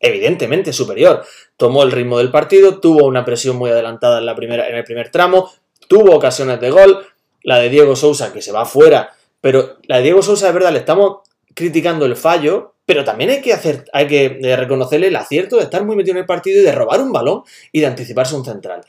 Evidentemente 0.00 0.72
superior. 0.72 1.24
Tomó 1.58 1.82
el 1.82 1.92
ritmo 1.92 2.16
del 2.16 2.30
partido, 2.30 2.80
tuvo 2.80 3.04
una 3.06 3.22
presión 3.22 3.56
muy 3.56 3.68
adelantada 3.68 4.18
en, 4.18 4.24
la 4.24 4.34
primera, 4.34 4.66
en 4.66 4.76
el 4.76 4.84
primer 4.84 5.10
tramo, 5.10 5.50
tuvo 5.88 6.14
ocasiones 6.14 6.60
de 6.60 6.70
gol, 6.70 7.06
la 7.42 7.58
de 7.58 7.68
Diego 7.68 7.96
Sousa 7.96 8.32
que 8.32 8.42
se 8.42 8.52
va 8.52 8.64
fuera, 8.64 9.14
pero 9.40 9.76
la 9.86 9.98
de 9.98 10.02
Diego 10.02 10.22
Sousa, 10.22 10.48
es 10.48 10.54
verdad, 10.54 10.72
le 10.72 10.80
estamos 10.80 11.18
criticando 11.54 12.06
el 12.06 12.16
fallo, 12.16 12.74
pero 12.84 13.04
también 13.04 13.30
hay 13.30 13.40
que 13.40 13.52
hacer, 13.52 13.84
hay 13.92 14.06
que 14.06 14.38
eh, 14.42 14.56
reconocerle 14.56 15.08
el 15.08 15.16
acierto 15.16 15.56
de 15.56 15.64
estar 15.64 15.84
muy 15.84 15.96
metido 15.96 16.12
en 16.12 16.18
el 16.18 16.26
partido 16.26 16.60
y 16.60 16.64
de 16.64 16.72
robar 16.72 17.00
un 17.00 17.12
balón 17.12 17.42
y 17.72 17.80
de 17.80 17.86
anticiparse 17.86 18.34
un 18.36 18.44
central. 18.44 18.82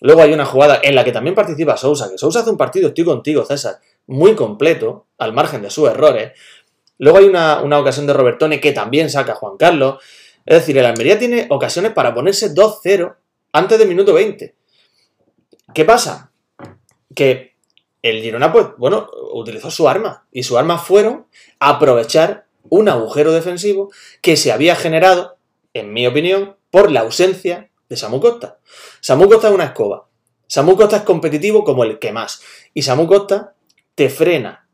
Luego 0.00 0.22
hay 0.22 0.32
una 0.32 0.44
jugada 0.44 0.80
en 0.82 0.94
la 0.94 1.04
que 1.04 1.12
también 1.12 1.34
participa 1.34 1.76
Sousa, 1.76 2.08
que 2.10 2.18
Sousa 2.18 2.40
hace 2.40 2.50
un 2.50 2.56
partido, 2.56 2.88
estoy 2.88 3.04
contigo, 3.04 3.44
César, 3.44 3.78
muy 4.06 4.34
completo, 4.34 5.06
al 5.18 5.32
margen 5.32 5.62
de 5.62 5.70
sus 5.70 5.88
errores. 5.88 6.32
Luego 6.98 7.18
hay 7.18 7.24
una, 7.24 7.60
una 7.62 7.78
ocasión 7.78 8.06
de 8.06 8.12
Robertone 8.12 8.60
que 8.60 8.72
también 8.72 9.10
saca 9.10 9.32
a 9.32 9.36
Juan 9.36 9.56
Carlos. 9.56 10.02
Es 10.46 10.60
decir, 10.60 10.78
el 10.78 10.86
Almería 10.86 11.18
tiene 11.18 11.46
ocasiones 11.50 11.92
para 11.92 12.14
ponerse 12.14 12.54
2-0 12.54 13.14
antes 13.52 13.78
del 13.78 13.88
minuto 13.88 14.14
20. 14.14 14.54
¿Qué 15.74 15.84
pasa? 15.84 16.27
Que 17.14 17.56
el 18.02 18.22
Girona, 18.22 18.52
pues, 18.52 18.66
bueno, 18.76 19.08
utilizó 19.32 19.70
su 19.70 19.88
arma. 19.88 20.26
Y 20.32 20.42
su 20.42 20.58
arma 20.58 20.78
fueron 20.78 21.26
aprovechar 21.58 22.46
un 22.68 22.88
agujero 22.88 23.32
defensivo 23.32 23.90
que 24.22 24.36
se 24.36 24.52
había 24.52 24.76
generado, 24.76 25.38
en 25.74 25.92
mi 25.92 26.06
opinión, 26.06 26.56
por 26.70 26.90
la 26.90 27.00
ausencia 27.00 27.70
de 27.88 27.96
Samu 27.96 28.20
Costa. 28.20 28.58
Samu 29.00 29.28
Costa 29.28 29.48
es 29.48 29.54
una 29.54 29.64
escoba. 29.64 30.08
Samu 30.46 30.76
Costa 30.76 30.98
es 30.98 31.02
competitivo 31.02 31.64
como 31.64 31.84
el 31.84 31.98
que 31.98 32.12
más. 32.12 32.42
Y 32.74 32.82
Samu 32.82 33.06
Costa 33.06 33.54
te 33.94 34.10
frena 34.10 34.68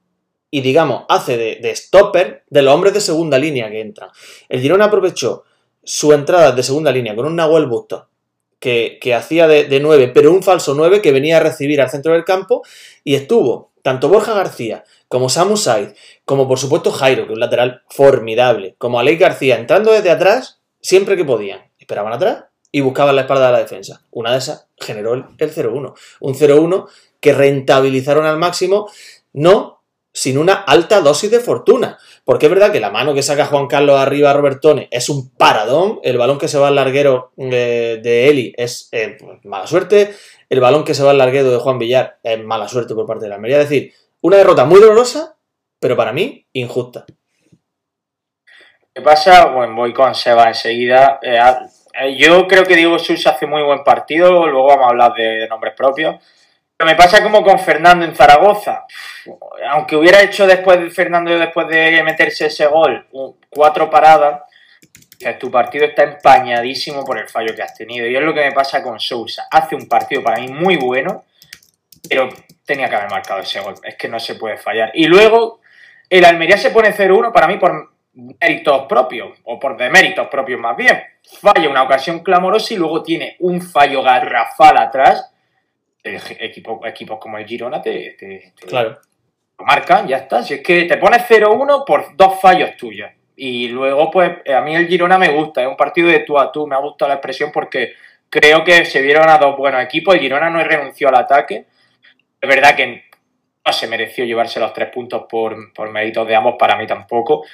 y, 0.54 0.60
digamos, 0.60 1.04
hace 1.08 1.36
de, 1.36 1.74
stopper 1.74 2.44
de 2.48 2.62
los 2.62 2.72
hombres 2.72 2.94
de 2.94 3.00
segunda 3.00 3.38
línea 3.38 3.68
que 3.70 3.80
entran. 3.80 4.10
El 4.48 4.60
Girona 4.60 4.84
aprovechó 4.84 5.42
su 5.82 6.12
entrada 6.12 6.52
de 6.52 6.62
segunda 6.62 6.92
línea 6.92 7.16
con 7.16 7.26
un 7.26 7.34
Nahuel 7.34 7.66
Busto 7.66 8.08
que, 8.64 9.14
hacía 9.14 9.46
de, 9.46 9.64
de 9.64 9.80
9, 9.80 10.10
pero 10.14 10.32
un 10.32 10.42
falso 10.42 10.74
9 10.74 11.02
que 11.02 11.12
venía 11.12 11.36
a 11.36 11.40
recibir 11.40 11.80
al 11.80 11.90
centro 11.90 12.14
del 12.14 12.24
campo 12.24 12.62
y 13.04 13.14
estuvo 13.14 13.72
tanto 13.82 14.08
Borja 14.08 14.32
García 14.32 14.84
como 15.08 15.28
Samu 15.28 15.58
Said, 15.58 15.90
como 16.24 16.48
por 16.48 16.58
supuesto 16.58 16.90
Jairo, 16.90 17.26
que 17.26 17.32
es 17.32 17.34
un 17.34 17.40
lateral 17.40 17.82
formidable, 17.90 18.74
como 18.78 18.98
Aleix 18.98 19.20
García, 19.20 19.58
entrando 19.58 19.92
desde 19.92 20.10
atrás 20.10 20.60
siempre 20.80 21.16
que 21.16 21.24
podían. 21.24 21.60
Esperaban 21.78 22.12
atrás 22.14 22.44
y 22.72 22.80
buscaban 22.80 23.14
la 23.14 23.22
espalda 23.22 23.46
de 23.46 23.52
la 23.52 23.58
defensa. 23.58 24.02
Una 24.10 24.32
de 24.32 24.38
esas 24.38 24.68
generó 24.78 25.12
el, 25.12 25.24
0-1. 25.36 25.94
Un 26.20 26.34
0-1 26.34 26.88
que 27.20 27.32
rentabilizaron 27.34 28.24
al 28.24 28.38
máximo, 28.38 28.90
no 29.34 29.83
sin 30.14 30.38
una 30.38 30.54
alta 30.54 31.00
dosis 31.00 31.30
de 31.30 31.40
fortuna. 31.40 31.98
Porque 32.24 32.46
es 32.46 32.52
verdad 32.52 32.72
que 32.72 32.80
la 32.80 32.90
mano 32.90 33.12
que 33.12 33.22
saca 33.22 33.44
Juan 33.44 33.66
Carlos 33.66 34.00
arriba 34.00 34.30
a 34.30 34.32
Robertone 34.32 34.88
es 34.90 35.10
un 35.10 35.36
paradón, 35.36 36.00
el 36.02 36.16
balón 36.16 36.38
que 36.38 36.48
se 36.48 36.58
va 36.58 36.68
al 36.68 36.76
larguero 36.76 37.32
eh, 37.36 38.00
de 38.02 38.30
Eli 38.30 38.54
es 38.56 38.88
eh, 38.92 39.18
mala 39.42 39.66
suerte, 39.66 40.14
el 40.48 40.60
balón 40.60 40.84
que 40.84 40.94
se 40.94 41.02
va 41.02 41.10
al 41.10 41.18
larguero 41.18 41.50
de 41.50 41.58
Juan 41.58 41.78
Villar 41.78 42.18
es 42.22 42.42
mala 42.42 42.68
suerte 42.68 42.94
por 42.94 43.06
parte 43.06 43.24
de 43.24 43.28
la 43.28 43.34
Almería. 43.34 43.60
Es 43.60 43.68
decir, 43.68 43.92
una 44.22 44.38
derrota 44.38 44.64
muy 44.64 44.80
dolorosa, 44.80 45.36
pero 45.78 45.96
para 45.96 46.12
mí 46.12 46.46
injusta. 46.54 47.04
¿Qué 48.94 49.02
pasa? 49.02 49.46
Bueno, 49.46 49.74
voy 49.74 49.92
con 49.92 50.14
Seba 50.14 50.46
enseguida. 50.46 51.18
Eh, 51.20 52.16
yo 52.16 52.46
creo 52.46 52.64
que 52.64 52.76
Diego 52.76 52.98
Sousa 52.98 53.30
hace 53.30 53.46
muy 53.46 53.62
buen 53.62 53.82
partido, 53.82 54.46
luego 54.46 54.68
vamos 54.68 54.86
a 54.86 54.90
hablar 54.90 55.14
de, 55.14 55.48
nombres 55.48 55.74
propios. 55.76 56.16
Me 56.82 56.96
pasa 56.96 57.22
como 57.22 57.44
con 57.44 57.58
Fernando 57.60 58.04
en 58.04 58.14
Zaragoza. 58.16 58.84
Aunque 59.70 59.96
hubiera 59.96 60.22
hecho 60.22 60.46
después 60.46 60.80
de 60.80 60.90
Fernando, 60.90 61.36
después 61.38 61.68
de 61.68 62.02
meterse 62.02 62.46
ese 62.46 62.66
gol, 62.66 63.06
cuatro 63.48 63.88
paradas, 63.88 64.42
tu 65.38 65.50
partido 65.50 65.86
está 65.86 66.02
empañadísimo 66.02 67.04
por 67.04 67.18
el 67.18 67.28
fallo 67.28 67.54
que 67.54 67.62
has 67.62 67.74
tenido. 67.74 68.06
Y 68.06 68.16
es 68.16 68.22
lo 68.22 68.34
que 68.34 68.40
me 68.40 68.52
pasa 68.52 68.82
con 68.82 68.98
Sousa. 68.98 69.46
Hace 69.50 69.76
un 69.76 69.88
partido 69.88 70.22
para 70.22 70.40
mí 70.40 70.48
muy 70.48 70.76
bueno, 70.76 71.24
pero 72.08 72.28
tenía 72.66 72.88
que 72.88 72.96
haber 72.96 73.10
marcado 73.10 73.40
ese 73.40 73.60
gol. 73.60 73.74
Es 73.84 73.94
que 73.96 74.08
no 74.08 74.18
se 74.18 74.34
puede 74.34 74.56
fallar. 74.56 74.90
Y 74.94 75.06
luego, 75.06 75.60
el 76.10 76.24
Almería 76.24 76.58
se 76.58 76.70
pone 76.70 76.92
0-1 76.92 77.32
para 77.32 77.46
mí 77.46 77.56
por 77.56 77.92
méritos 78.14 78.86
propios, 78.86 79.38
o 79.44 79.60
por 79.60 79.76
deméritos 79.76 80.26
propios 80.26 80.60
más 80.60 80.76
bien. 80.76 81.02
Falla 81.40 81.68
una 81.68 81.84
ocasión 81.84 82.18
clamorosa 82.20 82.74
y 82.74 82.78
luego 82.78 83.02
tiene 83.02 83.36
un 83.38 83.62
fallo 83.62 84.02
garrafal 84.02 84.76
atrás. 84.76 85.30
Equipo, 86.04 86.80
equipos 86.84 87.18
como 87.18 87.38
el 87.38 87.46
Girona 87.46 87.80
te, 87.80 88.14
claro. 88.66 88.98
lo 89.58 89.64
marcan, 89.64 90.06
ya 90.06 90.18
está. 90.18 90.42
Si 90.42 90.54
es 90.54 90.60
que 90.60 90.84
te 90.84 90.98
pones 90.98 91.22
0-1 91.22 91.84
por 91.86 92.14
dos 92.16 92.40
fallos 92.40 92.76
tuyos. 92.76 93.10
Y 93.36 93.68
luego, 93.68 94.10
pues, 94.10 94.30
a 94.54 94.60
mí 94.60 94.76
el 94.76 94.86
Girona 94.86 95.16
me 95.16 95.30
gusta, 95.30 95.62
es 95.62 95.68
un 95.68 95.76
partido 95.76 96.08
de 96.08 96.20
tú 96.20 96.38
a 96.38 96.52
tú, 96.52 96.66
me 96.66 96.76
ha 96.76 96.78
gustado 96.78 97.08
la 97.08 97.14
expresión 97.14 97.50
porque 97.50 97.94
creo 98.28 98.62
que 98.64 98.84
se 98.84 99.00
vieron 99.00 99.28
a 99.28 99.38
dos 99.38 99.56
buenos 99.56 99.82
equipos. 99.82 100.14
El 100.14 100.20
Girona 100.20 100.50
no 100.50 100.62
renunció 100.62 101.08
al 101.08 101.16
ataque. 101.16 101.64
Es 102.40 102.48
verdad 102.48 102.76
que 102.76 103.04
no 103.66 103.72
se 103.72 103.88
mereció 103.88 104.26
llevarse 104.26 104.60
los 104.60 104.74
tres 104.74 104.90
puntos 104.90 105.24
por, 105.28 105.72
por 105.72 105.90
méritos 105.90 106.28
de 106.28 106.36
ambos, 106.36 106.56
para 106.58 106.76
mí 106.76 106.86
tampoco 106.86 107.44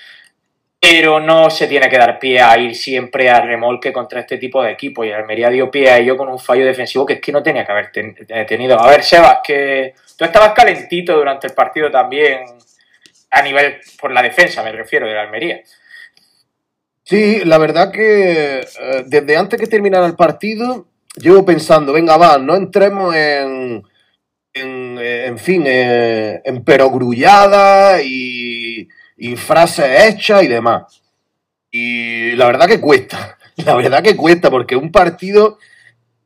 pero 0.81 1.21
no 1.21 1.51
se 1.51 1.67
tiene 1.67 1.91
que 1.91 1.99
dar 1.99 2.19
pie 2.19 2.41
a 2.41 2.57
ir 2.59 2.75
siempre 2.75 3.29
a 3.29 3.43
remolque 3.43 3.93
contra 3.93 4.21
este 4.21 4.39
tipo 4.39 4.63
de 4.63 4.73
equipos. 4.73 5.07
Y 5.07 5.13
Almería 5.13 5.51
dio 5.51 5.71
pie 5.71 5.91
a 5.91 5.99
ello 5.99 6.17
con 6.17 6.29
un 6.31 6.39
fallo 6.39 6.65
defensivo 6.65 7.05
que 7.05 7.15
es 7.15 7.21
que 7.21 7.33
no 7.33 7.43
tenía 7.43 7.67
que 7.67 7.73
haber 7.73 7.91
eh, 7.95 8.45
tenido. 8.49 8.81
A 8.81 8.89
ver, 8.89 9.03
Sebas, 9.03 9.41
que 9.45 9.95
tú 10.17 10.25
estabas 10.25 10.55
calentito 10.55 11.15
durante 11.15 11.49
el 11.49 11.53
partido 11.53 11.91
también, 11.91 12.45
a 13.31 13.43
nivel 13.43 13.77
por 14.01 14.11
la 14.11 14.23
defensa, 14.23 14.63
me 14.63 14.73
refiero, 14.73 15.07
de 15.07 15.15
la 15.15 15.23
Almería. 15.23 15.61
Sí, 17.05 17.43
la 17.45 17.59
verdad 17.59 17.93
que 17.93 18.61
eh, 18.61 19.05
desde 19.07 19.37
antes 19.37 19.61
que 19.61 19.67
terminara 19.67 20.07
el 20.07 20.17
partido, 20.17 20.87
llevo 21.17 21.45
pensando, 21.45 21.93
venga, 21.93 22.17
va, 22.17 22.39
no 22.39 22.57
entremos 22.57 23.15
en, 23.15 23.83
en, 24.55 24.99
eh, 24.99 25.27
en 25.27 25.39
fin, 25.39 25.65
en 25.67 26.65
perogrullada 26.65 28.01
y 28.03 28.60
y 29.21 29.37
frases 29.37 30.09
hechas 30.09 30.43
y 30.43 30.49
demás. 30.49 31.03
Y 31.71 32.33
la 32.33 32.47
verdad 32.47 32.67
que 32.67 32.81
cuesta, 32.81 33.39
la 33.57 33.77
verdad 33.77 34.03
que 34.03 34.17
cuesta, 34.17 34.51
porque 34.51 34.75
un 34.75 34.91
partido, 34.91 35.59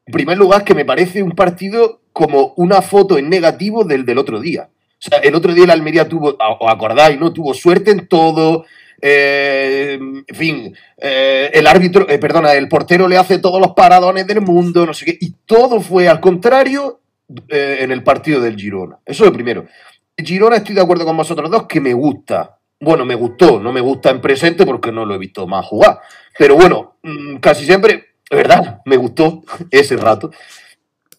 en 0.06 0.12
primer 0.12 0.38
lugar, 0.38 0.64
que 0.64 0.74
me 0.74 0.84
parece 0.84 1.22
un 1.22 1.32
partido 1.32 2.00
como 2.12 2.54
una 2.56 2.80
foto 2.80 3.18
en 3.18 3.28
negativo 3.28 3.84
del 3.84 4.06
del 4.06 4.18
otro 4.18 4.40
día. 4.40 4.68
O 4.70 5.10
sea, 5.10 5.18
el 5.18 5.34
otro 5.34 5.52
día 5.52 5.66
la 5.66 5.74
Almería 5.74 6.08
tuvo, 6.08 6.36
os 6.60 6.72
acordáis, 6.72 7.18
¿no? 7.18 7.32
Tuvo 7.32 7.52
suerte 7.52 7.90
en 7.90 8.06
todo. 8.06 8.64
Eh, 9.02 9.98
en 10.00 10.36
fin, 10.36 10.74
eh, 10.96 11.50
el 11.52 11.66
árbitro, 11.66 12.08
eh, 12.08 12.18
perdona, 12.18 12.54
el 12.54 12.68
portero 12.68 13.08
le 13.08 13.18
hace 13.18 13.38
todos 13.38 13.60
los 13.60 13.72
paradones 13.72 14.26
del 14.26 14.40
mundo, 14.40 14.86
no 14.86 14.94
sé 14.94 15.04
qué, 15.04 15.18
y 15.20 15.32
todo 15.44 15.80
fue 15.80 16.08
al 16.08 16.20
contrario 16.20 17.00
en 17.48 17.90
el 17.90 18.02
partido 18.02 18.40
del 18.40 18.56
Girona. 18.56 18.98
Eso 19.04 19.24
es 19.24 19.30
lo 19.30 19.34
primero. 19.34 19.66
El 20.16 20.24
Girona 20.24 20.56
estoy 20.56 20.74
de 20.74 20.80
acuerdo 20.80 21.04
con 21.04 21.16
vosotros 21.16 21.50
dos 21.50 21.66
que 21.66 21.80
me 21.80 21.92
gusta. 21.92 22.58
Bueno, 22.80 23.04
me 23.04 23.14
gustó, 23.14 23.60
no 23.60 23.72
me 23.72 23.80
gusta 23.80 24.10
en 24.10 24.20
presente 24.20 24.66
porque 24.66 24.92
no 24.92 25.06
lo 25.06 25.14
he 25.14 25.18
visto 25.18 25.46
más 25.46 25.64
jugar. 25.66 26.00
Pero 26.38 26.56
bueno, 26.56 26.96
mm, 27.02 27.36
casi 27.36 27.64
siempre, 27.64 28.16
es 28.28 28.36
verdad, 28.36 28.80
me 28.84 28.96
gustó 28.96 29.42
ese 29.70 29.96
rato. 29.96 30.30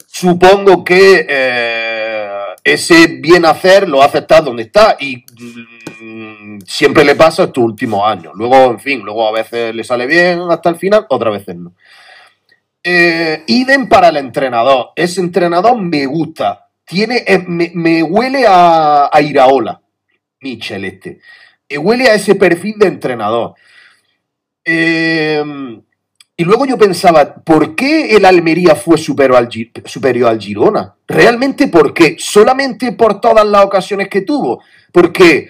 Supongo 0.06 0.84
que 0.84 1.26
eh, 1.28 2.30
ese 2.64 3.08
bien 3.20 3.46
hacer 3.46 3.88
lo 3.90 4.02
hace 4.02 4.20
estar 4.20 4.44
donde 4.44 4.64
está 4.64 4.96
y 5.00 5.26
mm, 6.02 6.60
siempre 6.66 7.04
le 7.04 7.16
pasa 7.16 7.46
estos 7.46 7.64
últimos 7.64 8.08
años. 8.08 8.34
Luego, 8.36 8.72
en 8.72 8.80
fin, 8.80 9.02
luego 9.02 9.28
a 9.28 9.32
veces 9.32 9.74
le 9.74 9.84
sale 9.84 10.06
bien 10.06 10.42
hasta 10.50 10.70
el 10.70 10.76
final, 10.78 11.06
otras 11.10 11.34
veces 11.34 11.56
no. 11.56 11.74
Eh, 12.84 13.44
idem 13.48 13.90
para 13.90 14.10
el 14.10 14.18
entrenador. 14.18 14.92
Ese 14.96 15.20
entrenador 15.20 15.76
me 15.82 16.06
gusta. 16.06 16.68
Tiene, 16.86 17.24
eh, 17.26 17.44
me, 17.48 18.04
huele 18.04 18.46
a, 18.48 19.10
a 19.12 19.22
Iraola, 19.22 19.82
Michel 20.42 20.86
este 20.86 21.20
huele 21.78 22.10
a 22.10 22.16
ese 22.16 22.36
perfil 22.36 22.76
de 22.78 22.88
entrenador. 22.88 23.56
Em, 24.64 25.82
y 26.38 26.44
luego 26.44 26.66
yo 26.66 26.78
pensaba, 26.78 27.36
¿por 27.36 27.76
qué 27.76 28.16
el 28.16 28.26
Almería 28.26 28.76
fue 28.76 28.98
superior 28.98 29.38
al, 29.38 29.50
superior 29.86 30.30
al 30.30 30.40
Girona? 30.40 30.96
¿Realmente 31.08 31.68
por 31.68 31.94
qué? 31.94 32.16
¿Solamente 32.20 32.92
por 32.92 33.22
todas 33.22 33.46
las 33.46 33.64
ocasiones 33.64 34.10
que 34.10 34.22
tuvo? 34.22 34.62
Porque 34.92 35.50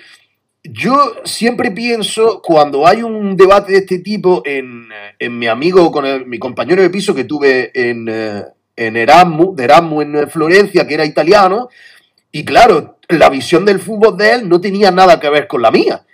yo 0.63 1.15
siempre 1.23 1.71
pienso, 1.71 2.41
cuando 2.41 2.87
hay 2.87 3.03
un 3.03 3.35
debate 3.35 3.71
de 3.71 3.77
este 3.79 3.99
tipo, 3.99 4.43
en, 4.45 4.87
mi 5.39 5.47
amigo, 5.47 5.91
con 5.91 6.29
mi 6.29 6.39
compañero 6.39 6.81
de 6.81 6.89
piso 6.89 7.15
que 7.15 7.23
tuve 7.23 7.71
en, 7.73 8.07
en 8.75 8.97
Erasmus, 8.97 9.55
de 9.55 9.63
Erasmus 9.63 10.03
en 10.03 10.29
Florencia, 10.29 10.87
que 10.87 10.93
era 10.93 11.05
italiano, 11.05 11.69
y 12.31 12.43
claro, 12.43 12.97
la 13.07 13.29
visión 13.29 13.65
del 13.65 13.79
fútbol 13.79 14.17
de 14.17 14.33
él 14.33 14.49
no 14.49 14.59
tenía 14.59 14.91
nada 14.91 15.19
que 15.19 15.29
ver 15.29 15.47
con 15.47 15.61
la 15.61 15.71
mía. 15.71 16.05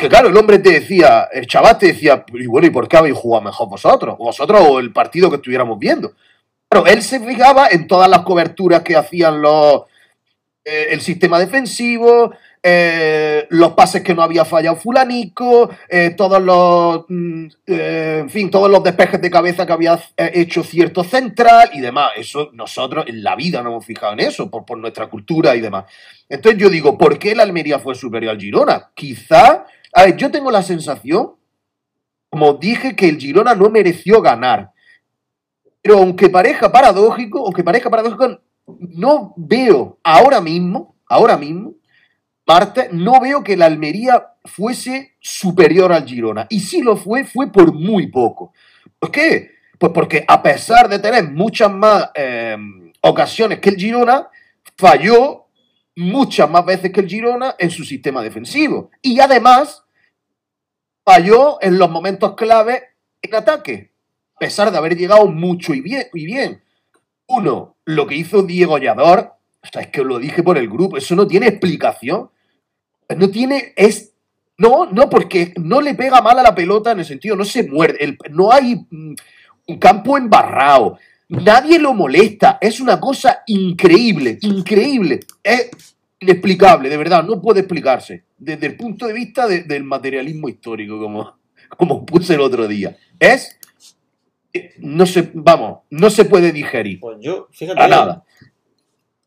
Que 0.00 0.08
claro, 0.08 0.28
el 0.28 0.36
hombre 0.36 0.60
te 0.60 0.70
decía, 0.70 1.28
el 1.32 1.46
chaval 1.46 1.76
te 1.76 1.86
decía, 1.86 2.24
y 2.32 2.46
bueno, 2.46 2.68
¿y 2.68 2.70
por 2.70 2.86
qué 2.86 2.96
habéis 2.96 3.16
jugado 3.16 3.42
mejor 3.42 3.68
vosotros? 3.68 4.16
Vosotros 4.16 4.60
o 4.68 4.78
el 4.78 4.92
partido 4.92 5.28
que 5.28 5.36
estuviéramos 5.36 5.78
viendo. 5.78 6.12
Claro, 6.68 6.86
él 6.86 7.02
se 7.02 7.18
fijaba 7.18 7.68
en 7.68 7.88
todas 7.88 8.08
las 8.08 8.20
coberturas 8.20 8.82
que 8.82 8.94
hacían 8.94 9.42
los, 9.42 9.82
eh, 10.64 10.88
el 10.90 11.00
sistema 11.00 11.40
defensivo, 11.40 12.32
eh, 12.62 13.46
los 13.50 13.72
pases 13.72 14.02
que 14.02 14.14
no 14.14 14.22
había 14.22 14.44
fallado 14.44 14.76
fulanico, 14.76 15.70
eh, 15.88 16.10
todos 16.16 16.42
los, 16.42 17.06
mm, 17.08 17.46
en 17.66 18.30
fin, 18.30 18.50
todos 18.50 18.70
los 18.70 18.84
despejes 18.84 19.20
de 19.20 19.30
cabeza 19.30 19.66
que 19.66 19.72
había 19.72 19.98
hecho 20.16 20.62
cierto 20.62 21.02
central 21.02 21.70
y 21.72 21.80
demás. 21.80 22.10
Eso 22.16 22.50
nosotros 22.52 23.06
en 23.08 23.24
la 23.24 23.34
vida 23.34 23.62
no 23.62 23.70
hemos 23.70 23.86
fijado 23.86 24.12
en 24.12 24.20
eso, 24.20 24.48
por, 24.50 24.64
por 24.64 24.78
nuestra 24.78 25.06
cultura 25.08 25.56
y 25.56 25.60
demás. 25.60 25.86
Entonces 26.28 26.60
yo 26.60 26.68
digo, 26.68 26.98
¿por 26.98 27.18
qué 27.18 27.34
la 27.34 27.42
Almería 27.44 27.78
fue 27.78 27.94
superior 27.94 28.32
al 28.32 28.40
Girona? 28.40 28.90
Quizá, 28.94 29.64
a 29.92 30.04
ver, 30.04 30.16
yo 30.16 30.30
tengo 30.30 30.50
la 30.50 30.62
sensación, 30.62 31.34
como 32.30 32.54
dije, 32.54 32.94
que 32.94 33.08
el 33.08 33.18
Girona 33.18 33.54
no 33.54 33.70
mereció 33.70 34.20
ganar. 34.20 34.72
Pero 35.80 35.98
aunque 35.98 36.28
parezca 36.28 36.70
paradójico, 36.70 37.44
aunque 37.44 37.64
parezca 37.64 37.90
paradójico, 37.90 38.40
no 38.66 39.34
veo 39.36 39.98
ahora 40.02 40.40
mismo, 40.40 40.96
ahora 41.08 41.36
mismo, 41.36 41.74
Marte, 42.46 42.88
no 42.92 43.20
veo 43.20 43.44
que 43.44 43.58
la 43.58 43.66
Almería 43.66 44.28
fuese 44.42 45.16
superior 45.20 45.92
al 45.92 46.06
Girona. 46.06 46.46
Y 46.48 46.60
si 46.60 46.80
lo 46.80 46.96
fue, 46.96 47.24
fue 47.24 47.52
por 47.52 47.74
muy 47.74 48.06
poco. 48.06 48.54
¿Por 48.98 49.10
qué? 49.10 49.50
Pues 49.78 49.92
porque 49.92 50.24
a 50.26 50.42
pesar 50.42 50.88
de 50.88 50.98
tener 50.98 51.30
muchas 51.30 51.70
más 51.70 52.10
eh, 52.14 52.56
ocasiones 53.02 53.58
que 53.58 53.68
el 53.68 53.76
Girona, 53.76 54.28
falló 54.78 55.47
muchas 55.98 56.48
más 56.48 56.64
veces 56.64 56.92
que 56.92 57.00
el 57.00 57.08
Girona 57.08 57.56
en 57.58 57.70
su 57.70 57.84
sistema 57.84 58.22
defensivo. 58.22 58.90
Y 59.02 59.18
además, 59.20 59.82
falló 61.04 61.58
en 61.60 61.78
los 61.78 61.90
momentos 61.90 62.34
clave 62.34 62.82
en 63.20 63.34
ataque, 63.34 63.90
a 64.36 64.38
pesar 64.38 64.70
de 64.70 64.78
haber 64.78 64.96
llegado 64.96 65.26
mucho 65.26 65.74
y 65.74 65.80
bien. 65.80 66.06
Y 66.14 66.24
bien. 66.26 66.62
Uno, 67.26 67.76
lo 67.84 68.06
que 68.06 68.14
hizo 68.14 68.42
Diego 68.42 68.78
Llador, 68.78 69.32
o 69.62 69.66
sea, 69.70 69.82
es 69.82 69.88
que 69.88 70.02
lo 70.04 70.18
dije 70.18 70.42
por 70.42 70.56
el 70.56 70.68
grupo, 70.68 70.96
eso 70.96 71.14
no 71.14 71.26
tiene 71.26 71.48
explicación. 71.48 72.30
No 73.16 73.30
tiene, 73.30 73.72
es, 73.76 74.12
no, 74.56 74.86
no, 74.86 75.08
porque 75.10 75.52
no 75.56 75.80
le 75.80 75.94
pega 75.94 76.20
mal 76.20 76.38
a 76.38 76.42
la 76.42 76.54
pelota 76.54 76.92
en 76.92 77.00
el 77.00 77.04
sentido, 77.06 77.36
no 77.36 77.44
se 77.44 77.64
muerde, 77.64 77.98
el- 78.04 78.18
no 78.30 78.52
hay 78.52 78.86
mm, 78.90 79.14
un 79.66 79.78
campo 79.78 80.16
embarrado, 80.16 80.98
nadie 81.28 81.78
lo 81.78 81.94
molesta, 81.94 82.58
es 82.60 82.80
una 82.80 82.98
cosa 83.00 83.42
increíble, 83.46 84.38
increíble, 84.42 85.20
es 85.42 85.70
inexplicable, 86.20 86.88
de 86.88 86.96
verdad, 86.96 87.22
no 87.24 87.40
puede 87.40 87.60
explicarse, 87.60 88.24
desde 88.38 88.66
el 88.66 88.76
punto 88.76 89.06
de 89.06 89.12
vista 89.12 89.46
de- 89.46 89.62
del 89.64 89.84
materialismo 89.84 90.48
histórico, 90.48 90.98
como, 90.98 91.38
como 91.76 92.04
puse 92.04 92.34
el 92.34 92.40
otro 92.40 92.66
día. 92.66 92.96
Es, 93.20 93.58
eh, 94.52 94.70
no 94.78 95.06
se, 95.06 95.30
vamos, 95.34 95.80
no 95.90 96.10
se 96.10 96.24
puede 96.24 96.50
digerir. 96.52 96.98
Pues 97.00 97.18
yo, 97.20 97.48
fíjate. 97.52 97.80
A 97.80 97.88
nada. 97.88 98.24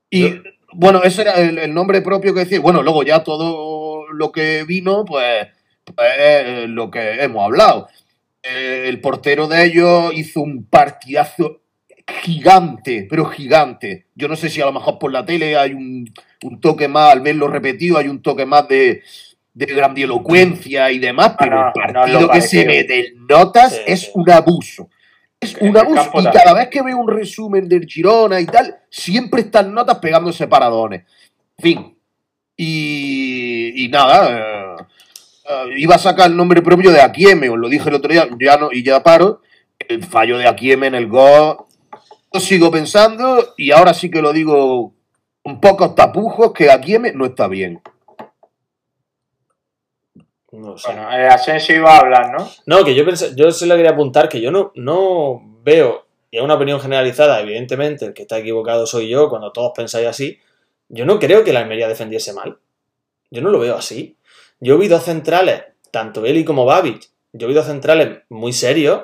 Y 0.10 0.22
Yo- 0.32 0.42
bueno, 0.74 1.04
ese 1.04 1.22
era 1.24 1.34
el, 1.36 1.58
el 1.58 1.74
nombre 1.74 2.02
propio 2.02 2.34
que 2.34 2.42
decía. 2.42 2.60
Bueno, 2.60 2.82
luego 2.82 3.04
ya 3.04 3.24
todo 3.24 4.08
lo 4.12 4.32
que 4.32 4.64
vino, 4.64 5.06
pues, 5.06 5.48
pues, 5.84 6.10
es 6.20 6.70
lo 6.70 6.90
que 6.90 7.22
hemos 7.22 7.44
hablado. 7.44 7.88
Eh, 8.44 8.86
el 8.88 9.00
portero 9.02 9.48
de 9.48 9.66
ellos 9.66 10.12
hizo 10.16 10.42
un 10.42 10.66
partidazo 10.66 11.61
gigante, 12.08 13.08
pero 13.10 13.26
gigante. 13.26 14.08
Yo 14.16 14.28
no 14.28 14.36
sé 14.36 14.50
si 14.50 14.62
a 14.62 14.66
lo 14.66 14.74
mejor 14.74 15.00
por 15.00 15.12
la 15.12 15.26
tele 15.26 15.58
hay 15.58 15.74
un, 15.74 16.12
un 16.44 16.60
toque 16.62 16.88
más, 16.88 17.12
al 17.12 17.22
verlo 17.22 17.48
repetido, 17.48 17.98
hay 17.98 18.08
un 18.08 18.22
toque 18.22 18.46
más 18.46 18.68
de, 18.68 19.02
de 19.54 19.66
grandilocuencia 19.66 20.92
y 20.92 21.00
demás, 21.00 21.36
pero 21.38 21.62
no, 21.62 21.68
el 21.68 21.94
partido 21.94 22.22
lo 22.22 22.30
que 22.30 22.42
se 22.42 22.66
mete 22.66 23.08
en 23.08 23.28
notas 23.28 23.74
Sí, 23.74 23.82
es 23.88 24.02
sí. 24.02 24.12
un 24.14 24.30
abuso. 24.32 24.90
Es 25.40 25.60
En 25.60 25.70
un 25.70 25.78
abuso. 25.78 26.10
Y 26.14 26.24
también. 26.24 26.34
cada 26.34 26.54
vez 26.54 26.70
que 26.70 26.82
veo 26.82 26.98
un 26.98 27.10
resumen 27.10 27.68
del 27.68 27.86
Girona 27.88 28.40
y 28.40 28.46
tal, 28.46 28.76
siempre 28.90 29.42
están 29.42 29.74
notas 29.74 29.98
pegándose 30.00 30.48
paradones. 30.48 31.04
En 31.58 31.64
fin. 31.64 31.98
Y, 32.56 33.86
y 33.86 33.88
nada, 33.90 34.30
eh, 34.30 34.84
eh, 35.50 35.66
iba 35.78 35.96
a 35.96 36.00
sacar 36.00 36.30
el 36.30 36.38
nombre 36.38 36.62
propio 36.62 36.92
de 36.92 37.02
Akieme, 37.02 37.50
os 37.50 37.58
lo 37.58 37.70
dije 37.70 37.90
el 37.90 37.96
otro 37.96 38.12
día, 38.12 38.28
ya 38.40 38.58
no, 38.58 38.70
y 38.72 38.84
ya 38.84 39.02
paro. 39.02 39.42
El 39.80 40.04
fallo 40.04 40.38
de 40.38 40.48
Akieme 40.48 40.88
en 40.88 40.96
el 40.96 41.08
gol. 41.08 41.58
Yo 42.34 42.40
sigo 42.40 42.72
pensando, 42.72 43.54
y 43.58 43.72
ahora 43.72 43.94
sí 43.94 44.10
que 44.10 44.22
lo 44.22 44.32
digo 44.32 44.94
con 45.44 45.60
pocos 45.60 45.96
tapujos, 45.96 46.54
que 46.54 46.72
Akieme 46.72 47.12
no 47.14 47.26
está 47.26 47.48
bien. 47.48 47.82
No 50.52 50.78
sé. 50.78 50.88
Bueno, 50.88 51.12
eh, 51.12 51.28
Asensio 51.28 51.76
iba 51.76 51.96
a 51.96 52.00
hablar, 52.00 52.32
¿no? 52.38 52.50
No, 52.66 52.86
que 52.86 52.96
yo 52.96 53.06
pensé, 53.06 53.34
yo 53.36 53.52
se 53.52 53.66
le 53.66 53.76
quería 53.76 53.92
apuntar 53.92 54.30
que 54.30 54.40
yo 54.40 54.52
no, 54.52 54.72
no 54.76 55.42
veo, 55.64 56.06
y 56.30 56.38
es 56.38 56.44
una 56.44 56.56
opinión 56.56 56.80
generalizada, 56.80 57.42
evidentemente, 57.42 58.06
el 58.06 58.14
que 58.14 58.22
está 58.22 58.38
equivocado 58.38 58.86
soy 58.86 59.10
yo, 59.10 59.30
cuando 59.30 59.52
todos 59.52 59.72
pensáis 59.76 60.08
así, 60.08 60.40
yo 60.88 61.06
no 61.06 61.20
creo 61.20 61.44
que 61.44 61.54
la 61.54 61.62
Almería 61.62 61.88
defendiese 61.88 62.34
mal. 62.34 62.60
Yo 63.30 63.42
no 63.42 63.50
lo 63.50 63.60
veo 63.60 63.76
así. 63.76 64.18
Yo 64.60 64.78
vi 64.78 64.88
dos 64.88 65.04
centrales, 65.04 65.64
tanto 65.90 66.26
Eli 66.26 66.46
como 66.46 66.66
Babic, 66.66 67.10
yo 67.34 67.48
vi 67.48 67.54
dos 67.54 67.66
centrales 67.66 68.20
muy 68.30 68.54
serios, 68.54 69.04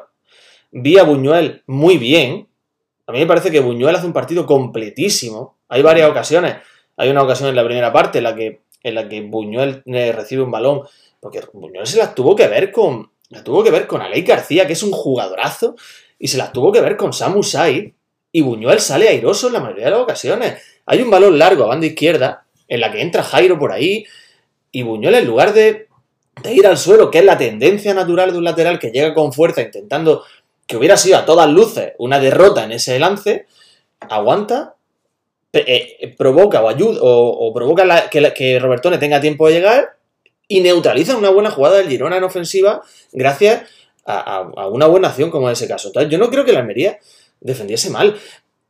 vi 0.72 0.98
a 0.98 1.04
Buñuel 1.04 1.64
muy 1.66 1.98
bien, 1.98 2.48
a 3.08 3.12
mí 3.14 3.20
me 3.20 3.26
parece 3.26 3.50
que 3.50 3.62
Buñuel 3.62 3.96
hace 3.96 4.06
un 4.06 4.14
partido 4.14 4.46
completísimo, 4.46 5.58
hay 5.70 5.82
varias 5.82 6.10
ocasiones, 6.10 6.58
hay 6.98 7.10
una 7.10 7.24
ocasión 7.24 7.50
en 7.50 7.56
la 7.56 7.64
primera 7.64 7.94
parte 7.94 8.18
en 8.18 8.26
la 8.26 8.36
que, 8.36 8.62
en 8.84 8.96
la 8.96 9.08
que 9.08 9.22
Buñuel 9.22 9.82
eh, 9.86 10.12
recibe 10.12 10.44
un 10.44 10.52
balón 10.52 10.82
porque 11.20 11.42
Buñuel 11.54 11.88
se 11.88 11.98
las 11.98 12.14
tuvo 12.14 12.36
que 12.36 12.48
ver 12.48 12.72
con. 12.72 13.12
La 13.30 13.44
tuvo 13.44 13.64
que 13.64 13.72
ver 13.72 13.88
con 13.88 14.02
Alei 14.02 14.22
García, 14.22 14.66
que 14.66 14.74
es 14.74 14.84
un 14.84 14.92
jugadorazo, 14.92 15.76
y 16.18 16.30
se 16.30 16.38
las 16.38 16.54
tuvo 16.54 16.72
que 16.72 16.80
ver 16.80 16.96
con 16.96 17.12
Samu 17.12 17.44
Said. 17.44 17.92
Y 18.32 18.42
Buñuel 18.42 18.80
sale 18.80 19.10
airoso 19.10 19.48
en 19.48 19.54
la 19.54 19.60
mayoría 19.60 19.86
de 19.86 19.92
las 19.92 20.00
ocasiones. 20.00 20.62
Hay 20.86 21.02
un 21.02 21.10
balón 21.10 21.38
largo 21.38 21.66
a 21.66 21.68
banda 21.68 21.88
izquierda, 21.88 22.46
en 22.68 22.80
la 22.80 22.92
que 22.92 23.02
entra 23.02 23.24
Jairo 23.24 23.58
por 23.58 23.72
ahí, 23.72 24.06
y 24.72 24.84
Buñuel, 24.84 25.16
en 25.16 25.26
lugar 25.26 25.54
de, 25.54 25.88
de 26.42 26.54
ir 26.54 26.68
al 26.68 26.78
suelo, 26.78 27.12
que 27.12 27.20
es 27.20 27.26
la 27.26 27.38
tendencia 27.38 27.94
natural 27.94 28.32
de 28.32 28.38
un 28.38 28.44
lateral 28.44 28.80
que 28.80 28.92
llega 28.92 29.14
con 29.14 29.34
fuerza 29.34 29.62
intentando 29.62 30.24
que 30.68 30.78
hubiera 30.78 30.98
sido 30.98 31.18
a 31.18 31.26
todas 31.26 31.50
luces 31.50 31.94
una 31.98 32.20
derrota 32.20 32.64
en 32.64 32.74
ese 32.74 33.00
lance, 33.00 33.48
aguanta, 34.00 34.76
eh, 35.54 36.14
provoca 36.18 36.62
o 36.62 36.70
ayuda, 36.70 37.00
o, 37.02 37.52
provoca 37.54 38.10
que, 38.10 38.34
que 38.34 38.60
Robertone 38.60 38.98
tenga 38.98 39.22
tiempo 39.22 39.48
de 39.48 39.54
llegar 39.54 39.98
y 40.48 40.60
neutraliza 40.60 41.18
una 41.18 41.30
buena 41.30 41.50
jugada 41.50 41.78
del 41.78 41.88
Girona 41.88 42.18
en 42.18 42.24
ofensiva 42.24 42.82
gracias 43.12 43.64
a 44.06 44.68
una 44.68 44.88
buena 44.88 45.10
acción 45.10 45.30
como 45.30 45.48
en 45.48 45.54
ese 45.54 45.68
caso. 45.68 45.90
Entonces, 45.90 46.10
yo 46.10 46.18
no 46.18 46.30
creo 46.30 46.46
que 46.46 46.54
la 46.54 46.60
Almería 46.60 46.98
defendiese 47.42 47.90
mal. 47.90 48.18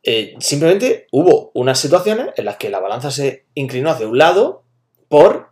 Eh, 0.03 0.35
simplemente 0.39 1.07
hubo 1.11 1.51
unas 1.53 1.79
situaciones 1.79 2.27
en 2.37 2.45
las 2.45 2.57
que 2.57 2.69
la 2.69 2.79
balanza 2.79 3.11
se 3.11 3.45
inclinó 3.55 3.89
hacia 3.89 4.07
un 4.07 4.17
lado 4.17 4.63
por 5.09 5.49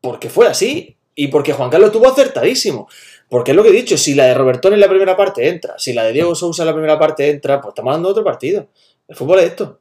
porque 0.00 0.30
fue 0.30 0.46
así 0.46 0.96
y 1.14 1.28
porque 1.28 1.52
Juan 1.52 1.70
Carlos 1.70 1.88
estuvo 1.88 2.08
acertadísimo. 2.08 2.88
Porque 3.28 3.50
es 3.50 3.56
lo 3.56 3.62
que 3.62 3.68
he 3.68 3.72
dicho, 3.72 3.96
si 3.98 4.14
la 4.14 4.24
de 4.24 4.34
Robertón 4.34 4.72
en 4.72 4.80
la 4.80 4.88
primera 4.88 5.16
parte 5.16 5.48
entra, 5.48 5.78
si 5.78 5.92
la 5.92 6.04
de 6.04 6.12
Diego 6.12 6.34
Sousa 6.34 6.62
en 6.62 6.68
la 6.68 6.72
primera 6.72 6.98
parte 6.98 7.28
entra, 7.28 7.60
pues 7.60 7.72
estamos 7.72 8.00
de 8.02 8.08
otro 8.08 8.24
partido. 8.24 8.68
El 9.06 9.16
fútbol 9.16 9.40
es 9.40 9.44
esto. 9.46 9.80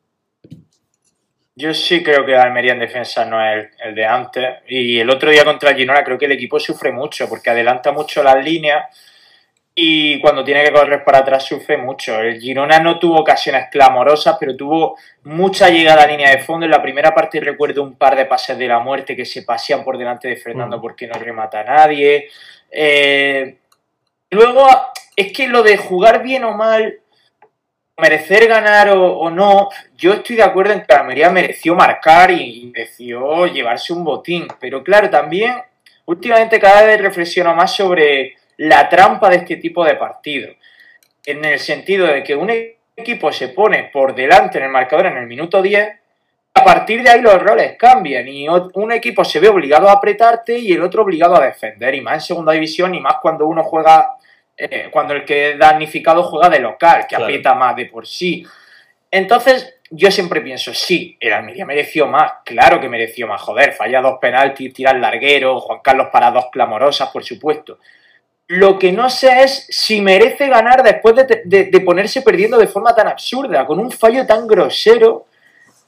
Yo 1.56 1.74
sí 1.74 2.04
creo 2.04 2.26
que 2.26 2.36
Almería 2.36 2.74
en 2.74 2.80
defensa 2.80 3.26
no 3.26 3.44
es 3.44 3.66
el, 3.82 3.90
el 3.90 3.96
de 3.96 4.06
antes. 4.06 4.46
Y 4.68 5.00
el 5.00 5.10
otro 5.10 5.32
día 5.32 5.44
contra 5.44 5.74
Girona 5.74 6.04
creo 6.04 6.18
que 6.18 6.26
el 6.26 6.34
equipo 6.34 6.60
sufre 6.60 6.92
mucho 6.92 7.28
porque 7.28 7.50
adelanta 7.50 7.92
mucho 7.92 8.22
las 8.22 8.44
líneas 8.44 8.86
y 9.74 10.20
cuando 10.22 10.44
tiene 10.44 10.64
que 10.64 10.72
correr 10.72 11.04
para 11.04 11.20
atrás 11.20 11.46
sufre 11.46 11.78
mucho. 11.78 12.20
El 12.20 12.40
Girona 12.40 12.80
no 12.80 13.00
tuvo 13.00 13.20
ocasiones 13.22 13.68
clamorosas, 13.72 14.36
pero 14.40 14.56
tuvo 14.56 14.98
mucha 15.24 15.70
llegada 15.70 16.04
a 16.04 16.08
línea 16.08 16.32
de 16.32 16.40
fondo. 16.40 16.66
En 16.66 16.72
la 16.72 16.82
primera 16.82 17.14
parte 17.14 17.40
recuerdo 17.40 17.82
un 17.84 17.96
par 17.96 18.16
de 18.16 18.26
pases 18.26 18.58
de 18.58 18.68
la 18.68 18.80
muerte 18.80 19.16
que 19.16 19.26
se 19.26 19.44
pasean 19.44 19.84
por 19.84 19.98
delante 19.98 20.28
de 20.28 20.36
Fernando 20.36 20.78
Mm. 20.78 20.82
porque 20.82 21.08
no 21.08 21.14
remata 21.20 21.62
a 21.62 21.64
nadie. 21.64 22.28
Eh, 22.72 23.58
luego, 24.32 24.68
es 25.16 25.34
que 25.34 25.48
lo 25.48 25.64
de 25.64 25.78
jugar 25.78 26.24
bien 26.24 26.44
o 26.44 26.54
mal, 26.54 27.00
merecer 27.98 28.48
ganar 28.48 28.90
o, 28.90 29.30
no, 29.32 29.70
yo 29.98 30.14
estoy 30.14 30.36
de 30.36 30.44
acuerdo 30.44 30.74
en 30.74 30.82
que 30.82 30.94
Almería 30.94 31.30
mereció 31.32 31.74
marcar 31.76 32.32
y 32.32 32.72
mereció 32.74 33.48
llevarse 33.48 33.94
un 33.94 34.04
botín. 34.04 34.48
Pero 34.60 34.84
claro, 34.84 35.10
también 35.10 35.56
últimamente 36.06 36.60
cada 36.60 36.84
vez 36.84 37.02
reflexiono 37.02 37.56
más 37.56 37.76
sobre 37.76 38.36
la 38.58 38.88
trampa 38.90 39.30
de 39.30 39.38
este 39.38 39.58
tipo 39.58 39.84
de 39.84 39.96
partidos. 39.96 40.56
En 41.26 41.44
el 41.44 41.60
sentido 41.60 42.08
de 42.08 42.24
que 42.24 42.36
un 42.36 42.52
equipo 42.96 43.32
se 43.32 43.50
pone 43.50 43.90
por 43.92 44.16
delante 44.16 44.58
en 44.58 44.66
el 44.66 44.72
marcador 44.72 45.08
en 45.08 45.18
el 45.18 45.28
minuto 45.28 45.62
10, 45.62 45.90
a 46.58 46.64
partir 46.64 47.04
de 47.04 47.10
ahí 47.10 47.22
los 47.22 47.42
roles 47.42 47.76
cambian 47.78 48.28
y 48.28 48.48
un 48.50 48.92
equipo 48.92 49.24
se 49.24 49.40
ve 49.40 49.48
obligado 49.50 49.88
a 49.90 49.94
apretarte 49.94 50.58
y 50.58 50.72
el 50.74 50.82
otro 50.82 51.04
obligado 51.04 51.36
a 51.36 51.46
defender, 51.46 51.96
y 51.96 52.02
más 52.02 52.16
en 52.16 52.22
segunda 52.22 52.54
división 52.54 52.94
y 52.96 53.00
más 53.00 53.16
cuando 53.22 53.46
uno 53.48 53.64
juega, 53.64 54.16
eh, 54.58 54.90
cuando 54.92 55.14
el 55.14 55.24
que 55.24 55.52
es 55.52 55.60
damnificado 55.60 56.24
juega 56.24 56.50
de 56.50 56.60
local, 56.60 57.02
que 57.02 57.10
Claro. 57.16 57.26
aprieta 57.26 57.54
más 57.56 57.76
de 57.76 57.86
por 57.86 58.06
sí. 58.08 58.46
Entonces, 59.10 59.76
yo 59.90 60.12
siempre 60.12 60.42
pienso, 60.42 60.74
sí, 60.74 61.16
el 61.20 61.32
Almería 61.32 61.66
mereció 61.66 62.08
más, 62.08 62.32
claro 62.44 62.82
que 62.82 62.90
mereció 62.90 63.26
más, 63.28 63.42
joder, 63.42 63.72
falla 63.74 64.02
dos 64.02 64.18
penaltis, 64.20 64.74
tira 64.74 64.92
el 64.92 65.00
larguero, 65.02 65.60
Juan 65.62 65.80
Carlos 65.82 66.08
para 66.12 66.30
dos 66.32 66.48
clamorosas, 66.52 67.10
por 67.10 67.24
supuesto. 67.24 67.80
Lo 68.48 68.78
que 68.80 68.92
no 68.92 69.10
sé 69.10 69.44
es 69.44 69.68
si 69.70 70.02
merece 70.02 70.48
ganar 70.48 70.82
después 70.84 71.16
de, 71.16 71.42
de- 71.46 71.66
de 71.66 71.80
ponerse 71.82 72.22
perdiendo 72.22 72.58
de 72.58 72.68
forma 72.68 72.94
tan 72.96 73.08
absurda, 73.08 73.66
con 73.66 73.80
un 73.80 73.92
fallo 73.92 74.26
tan 74.26 74.46
grosero 74.48 75.26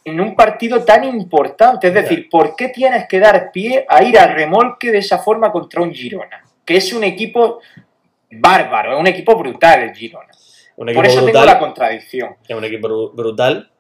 en 0.06 0.20
un 0.22 0.36
partido 0.36 0.84
tan 0.84 1.04
importante. 1.04 1.88
Es 1.88 1.94
decir, 1.94 2.30
¿por 2.30 2.56
qué 2.56 2.70
tienes 2.70 3.08
que 3.08 3.20
dar 3.20 3.52
pie 3.52 3.86
a 3.88 4.04
ir 4.04 4.18
al 4.18 4.34
remolque 4.34 4.92
de 4.92 5.00
esa 5.00 5.20
forma 5.20 5.52
contra 5.52 5.82
un 5.82 5.94
Girona? 5.94 6.44
Que 6.66 6.78
es 6.78 6.94
un 6.94 7.04
equipo 7.04 7.60
bárbaro, 8.32 8.94
es 8.94 9.00
un 9.00 9.08
equipo 9.08 9.36
brutal 9.38 9.82
el 9.84 9.96
Girona. 9.96 10.28
Un 10.78 10.90
equipo 10.90 11.02
Por 11.02 11.12
eso 11.12 11.26
tengo 11.26 11.44
la 11.46 11.60
contradicción. 11.60 12.36
es 12.48 12.56
un 12.56 12.64
equipo 12.64 12.88
bru- 12.88 13.12
brutal, 13.14 13.72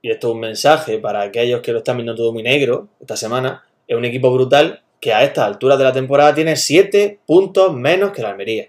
y 0.00 0.10
esto 0.10 0.28
es 0.28 0.34
un 0.34 0.40
mensaje 0.40 0.98
para 0.98 1.20
aquellos 1.22 1.60
que 1.60 1.72
lo 1.72 1.78
están 1.78 1.96
viendo 1.96 2.14
todo 2.14 2.32
muy 2.32 2.42
negro 2.42 2.88
esta 3.00 3.16
semana, 3.16 3.64
es 3.86 3.96
un 3.96 4.04
equipo 4.04 4.32
brutal 4.32 4.82
que 5.00 5.12
a 5.12 5.22
estas 5.22 5.44
alturas 5.44 5.76
de 5.78 5.84
la 5.84 5.92
temporada 5.92 6.34
tiene 6.34 6.56
7 6.56 7.20
puntos 7.26 7.74
menos 7.74 8.12
que 8.12 8.22
la 8.22 8.30
Almería. 8.30 8.68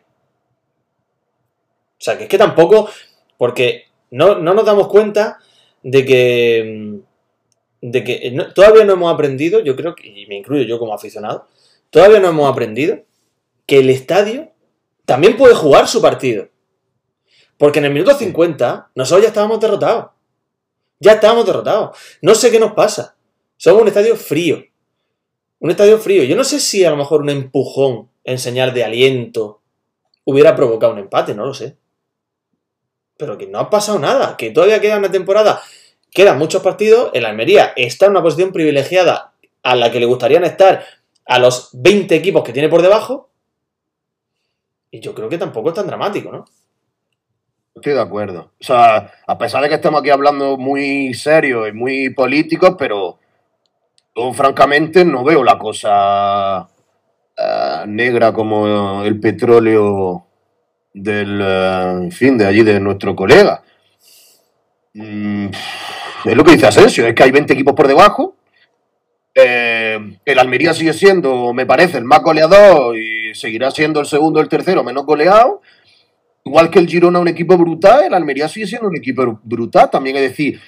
O 2.00 2.00
sea, 2.00 2.18
que 2.18 2.24
es 2.24 2.30
que 2.30 2.38
tampoco, 2.38 2.90
porque 3.38 3.86
no, 4.12 4.36
no 4.36 4.54
nos 4.54 4.66
damos 4.66 4.88
cuenta 4.88 5.40
de 5.84 6.06
que, 6.06 7.02
mm, 7.82 7.90
de 7.92 8.04
que 8.04 8.32
no- 8.32 8.54
todavía 8.54 8.86
no 8.86 8.94
hemos 8.94 9.14
aprendido, 9.14 9.60
yo 9.62 9.76
creo 9.76 9.96
que, 9.96 10.08
y 10.08 10.26
me 10.28 10.36
incluyo 10.38 10.64
yo 10.64 10.80
como 10.80 10.94
aficionado, 10.94 11.48
todavía 11.90 12.20
no 12.20 12.30
hemos 12.30 12.50
aprendido 12.52 13.00
que 13.66 13.80
el 13.80 13.90
estadio 13.90 14.52
también 15.06 15.38
puede 15.38 15.56
jugar 15.56 15.88
su 15.88 16.02
partido. 16.02 16.50
Porque 17.58 17.80
en 17.80 17.86
el 17.86 17.94
minuto 17.94 18.14
50 18.14 18.90
nosotros 18.96 19.24
ya 19.24 19.30
estábamos 19.30 19.60
derrotados. 19.60 20.12
Ya 21.00 21.14
estábamos 21.14 21.46
derrotados. 21.46 21.98
No 22.22 22.36
sé 22.36 22.52
qué 22.52 22.60
nos 22.60 22.74
pasa. 22.74 23.16
Somos 23.58 23.82
un 23.82 23.88
estadio 23.88 24.16
frío. 24.16 24.64
Un 25.60 25.72
estadio 25.72 25.98
frío. 25.98 26.24
Yo 26.24 26.36
no 26.36 26.44
sé 26.44 26.60
si 26.60 26.84
a 26.86 26.90
lo 26.92 26.98
mejor 26.98 27.22
un 27.22 27.30
empujón 27.30 28.10
en 28.24 28.38
señal 28.38 28.74
de 28.74 28.84
aliento 28.84 29.62
hubiera 30.26 30.56
provocado 30.56 30.94
un 30.94 31.00
empate, 31.00 31.34
no 31.34 31.46
lo 31.46 31.54
sé. 31.54 31.78
Pero 33.18 33.38
que 33.38 33.48
no 33.48 33.60
ha 33.60 33.70
pasado 33.70 34.00
nada, 34.00 34.38
que 34.38 34.52
todavía 34.52 34.82
queda 34.82 34.98
una 34.98 35.12
temporada, 35.12 35.62
quedan 36.12 36.38
muchos 36.38 36.62
partidos, 36.62 37.10
el 37.14 37.26
Almería 37.26 37.74
está 37.76 38.06
en 38.06 38.12
una 38.12 38.24
posición 38.24 38.52
privilegiada 38.52 39.34
a 39.64 39.76
la 39.76 39.92
que 39.92 40.00
le 40.00 40.06
gustarían 40.06 40.44
estar 40.44 40.84
a 41.26 41.40
los 41.40 41.70
20 41.74 42.16
equipos 42.16 42.44
que 42.44 42.54
tiene 42.54 42.70
por 42.70 42.82
debajo. 42.82 43.30
Y 44.92 45.00
yo 45.02 45.14
creo 45.14 45.30
que 45.30 45.38
tampoco 45.38 45.70
es 45.70 45.76
tan 45.76 45.88
dramático, 45.88 46.32
¿no? 46.32 46.46
Estoy 47.76 47.94
de 47.94 48.02
acuerdo. 48.02 48.52
O 48.60 48.64
sea, 48.64 49.12
a 49.28 49.38
pesar 49.38 49.62
de 49.62 49.70
que 49.70 49.76
estemos 49.76 50.02
aquí 50.02 50.10
hablando 50.10 50.58
muy 50.58 51.14
serio 51.14 51.68
y 51.68 51.74
muy 51.74 52.10
políticos, 52.12 52.76
pero 52.78 53.20
yo 54.16 54.34
francamente 54.34 55.06
no 55.06 55.24
veo 55.24 55.44
la 55.44 55.60
cosa 55.60 56.68
eh, 57.38 57.84
negra 57.86 58.34
como 58.34 59.04
el 59.04 59.20
petróleo 59.20 60.27
del, 60.94 61.40
eh, 61.42 61.92
en 62.04 62.12
fin, 62.12 62.38
de 62.38 62.46
allí 62.46 62.64
de 62.64 62.80
nuestro 62.80 63.16
colega. 63.16 63.62
Mm, 64.94 65.48
es 66.26 66.36
lo 66.36 66.44
que 66.44 66.52
dice 66.54 66.68
Asensio, 66.68 67.06
es 67.06 67.14
que 67.14 67.24
hay 67.24 67.32
20 67.32 67.54
equipos 67.54 67.74
por 67.76 67.88
debajo. 67.88 68.36
Eh, 69.36 70.18
el 70.26 70.40
Almería 70.40 70.74
sigue 70.74 70.94
siendo, 70.94 71.54
me 71.54 71.66
parece, 71.68 71.98
el 72.00 72.06
más 72.06 72.22
goleador 72.24 72.98
y 72.98 73.36
seguirá 73.36 73.70
siendo 73.70 74.00
el 74.00 74.08
segundo 74.08 74.40
el 74.42 74.50
tercero 74.50 74.84
menos 74.84 75.06
goleado. 75.06 75.62
Igual 76.44 76.72
que 76.72 76.80
el 76.80 76.88
Girona, 76.88 77.20
un 77.20 77.28
equipo 77.28 77.58
brutal, 77.58 78.06
el 78.06 78.14
Almería 78.14 78.48
sigue 78.48 78.66
siendo 78.66 78.88
un 78.88 78.96
equipo 78.98 79.40
brutal. 79.44 79.92
También 79.92 80.16
es 80.16 80.24
decir, 80.24 80.60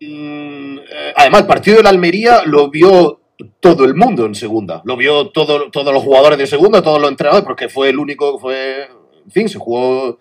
mm, 0.00 0.78
eh, 0.78 1.12
además, 1.16 1.42
el 1.42 1.46
partido 1.46 1.76
del 1.78 1.86
Almería 1.86 2.42
lo 2.44 2.68
vio 2.70 3.20
todo 3.60 3.84
el 3.86 3.94
mundo 3.94 4.26
en 4.26 4.34
segunda. 4.34 4.82
Lo 4.84 4.96
vio 4.96 5.28
todo- 5.30 5.70
todos 5.70 5.94
los 5.94 6.02
jugadores 6.02 6.38
de 6.38 6.46
segunda, 6.46 6.82
todos 6.82 7.00
los 7.00 7.08
entrenadores, 7.10 7.46
porque 7.46 7.68
fue 7.70 7.88
el 7.88 7.98
único 7.98 8.38
fue. 8.38 8.88
En 9.30 9.32
fin, 9.32 9.48
se 9.48 9.58
jugó 9.60 10.18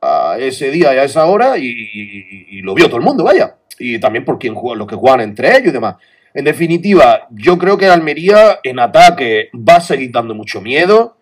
a 0.00 0.36
ese 0.38 0.70
día 0.70 0.94
y 0.94 0.96
a 0.96 1.04
esa 1.04 1.26
hora 1.26 1.58
y, 1.58 2.62
lo 2.62 2.74
vio 2.74 2.86
todo 2.86 2.96
el 2.96 3.02
mundo, 3.02 3.22
vaya. 3.22 3.56
Y 3.78 3.98
también 3.98 4.24
por 4.24 4.38
quien 4.38 4.54
juega, 4.54 4.78
los 4.78 4.86
que 4.86 4.96
juegan 4.96 5.20
entre 5.20 5.50
ellos 5.50 5.68
y 5.68 5.72
demás. 5.72 5.96
En 6.32 6.46
definitiva, 6.46 7.28
yo 7.30 7.58
creo 7.58 7.76
que 7.76 7.84
el 7.84 7.90
Almería 7.90 8.60
en 8.62 8.78
ataque 8.78 9.50
va 9.54 9.76
a 9.76 9.80
seguir 9.82 10.10
dando 10.10 10.34
mucho 10.34 10.62
miedo. 10.62 11.18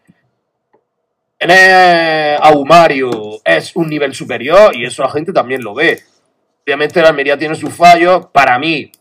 Tener 1.36 2.38
a 2.40 2.52
Humario 2.52 3.10
es 3.44 3.74
un 3.74 3.88
nivel 3.88 4.14
superior 4.14 4.76
y 4.76 4.84
eso 4.84 5.02
la 5.02 5.10
gente 5.10 5.32
también 5.32 5.62
lo 5.64 5.74
ve. 5.74 6.00
Obviamente 6.64 7.00
el 7.00 7.06
Almería 7.06 7.36
tiene 7.36 7.56
sus 7.56 7.74
fallos, 7.74 8.26
para 8.32 8.60
mí 8.60 8.92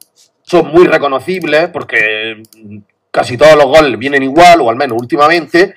son 0.42 0.68
muy 0.68 0.88
reconocibles 0.88 1.70
porque 1.70 2.42
mm, 2.58 2.78
casi 3.12 3.38
todos 3.38 3.56
los 3.56 3.66
goles 3.66 3.98
vienen 4.00 4.24
igual, 4.24 4.62
o 4.62 4.72
al 4.72 4.76
menos 4.76 4.98
últimamente. 5.00 5.76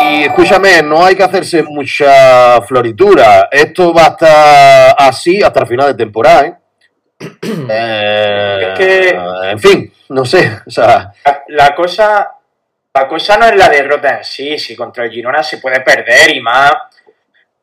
Y 0.00 0.24
escúchame, 0.24 0.82
no 0.82 1.04
hay 1.04 1.14
que 1.14 1.22
hacerse 1.22 1.62
mucha 1.62 2.60
floritura. 2.62 3.48
Esto 3.50 3.94
va 3.94 4.06
a 4.06 4.08
estar 4.08 4.94
así 4.98 5.42
hasta 5.42 5.60
el 5.60 5.66
final 5.66 5.86
de 5.88 5.94
temporada, 6.04 6.46
¿eh? 6.46 6.54
Eh, 7.70 8.72
Es 8.72 8.78
que- 8.78 9.18
En 9.50 9.58
fin, 9.58 9.92
no 10.08 10.24
sé. 10.24 10.60
O 10.66 10.70
sea, 10.70 11.12
La, 11.24 11.42
la 11.48 11.74
cosa 11.74 12.30
la 12.92 13.06
cosa 13.06 13.36
no 13.36 13.46
es 13.46 13.54
la 13.54 13.68
derrota 13.68 14.18
en 14.18 14.24
sí, 14.24 14.58
si 14.58 14.74
contra 14.74 15.04
el 15.04 15.12
Girona 15.12 15.44
se 15.44 15.58
puede 15.58 15.80
perder 15.80 16.34
y 16.34 16.40
más 16.40 16.72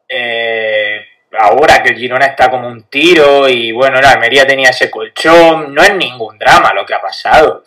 eh, 0.07 1.01
ahora 1.37 1.83
que 1.83 1.89
el 1.89 1.97
Girona 1.97 2.27
está 2.27 2.49
como 2.49 2.69
un 2.69 2.83
tiro 2.83 3.49
y 3.49 3.73
bueno, 3.73 3.99
la 3.99 4.11
Almería 4.11 4.47
tenía 4.47 4.69
ese 4.69 4.89
colchón, 4.89 5.73
no 5.73 5.83
es 5.83 5.93
ningún 5.95 6.37
drama 6.39 6.71
lo 6.73 6.85
que 6.85 6.93
ha 6.93 7.01
pasado. 7.01 7.65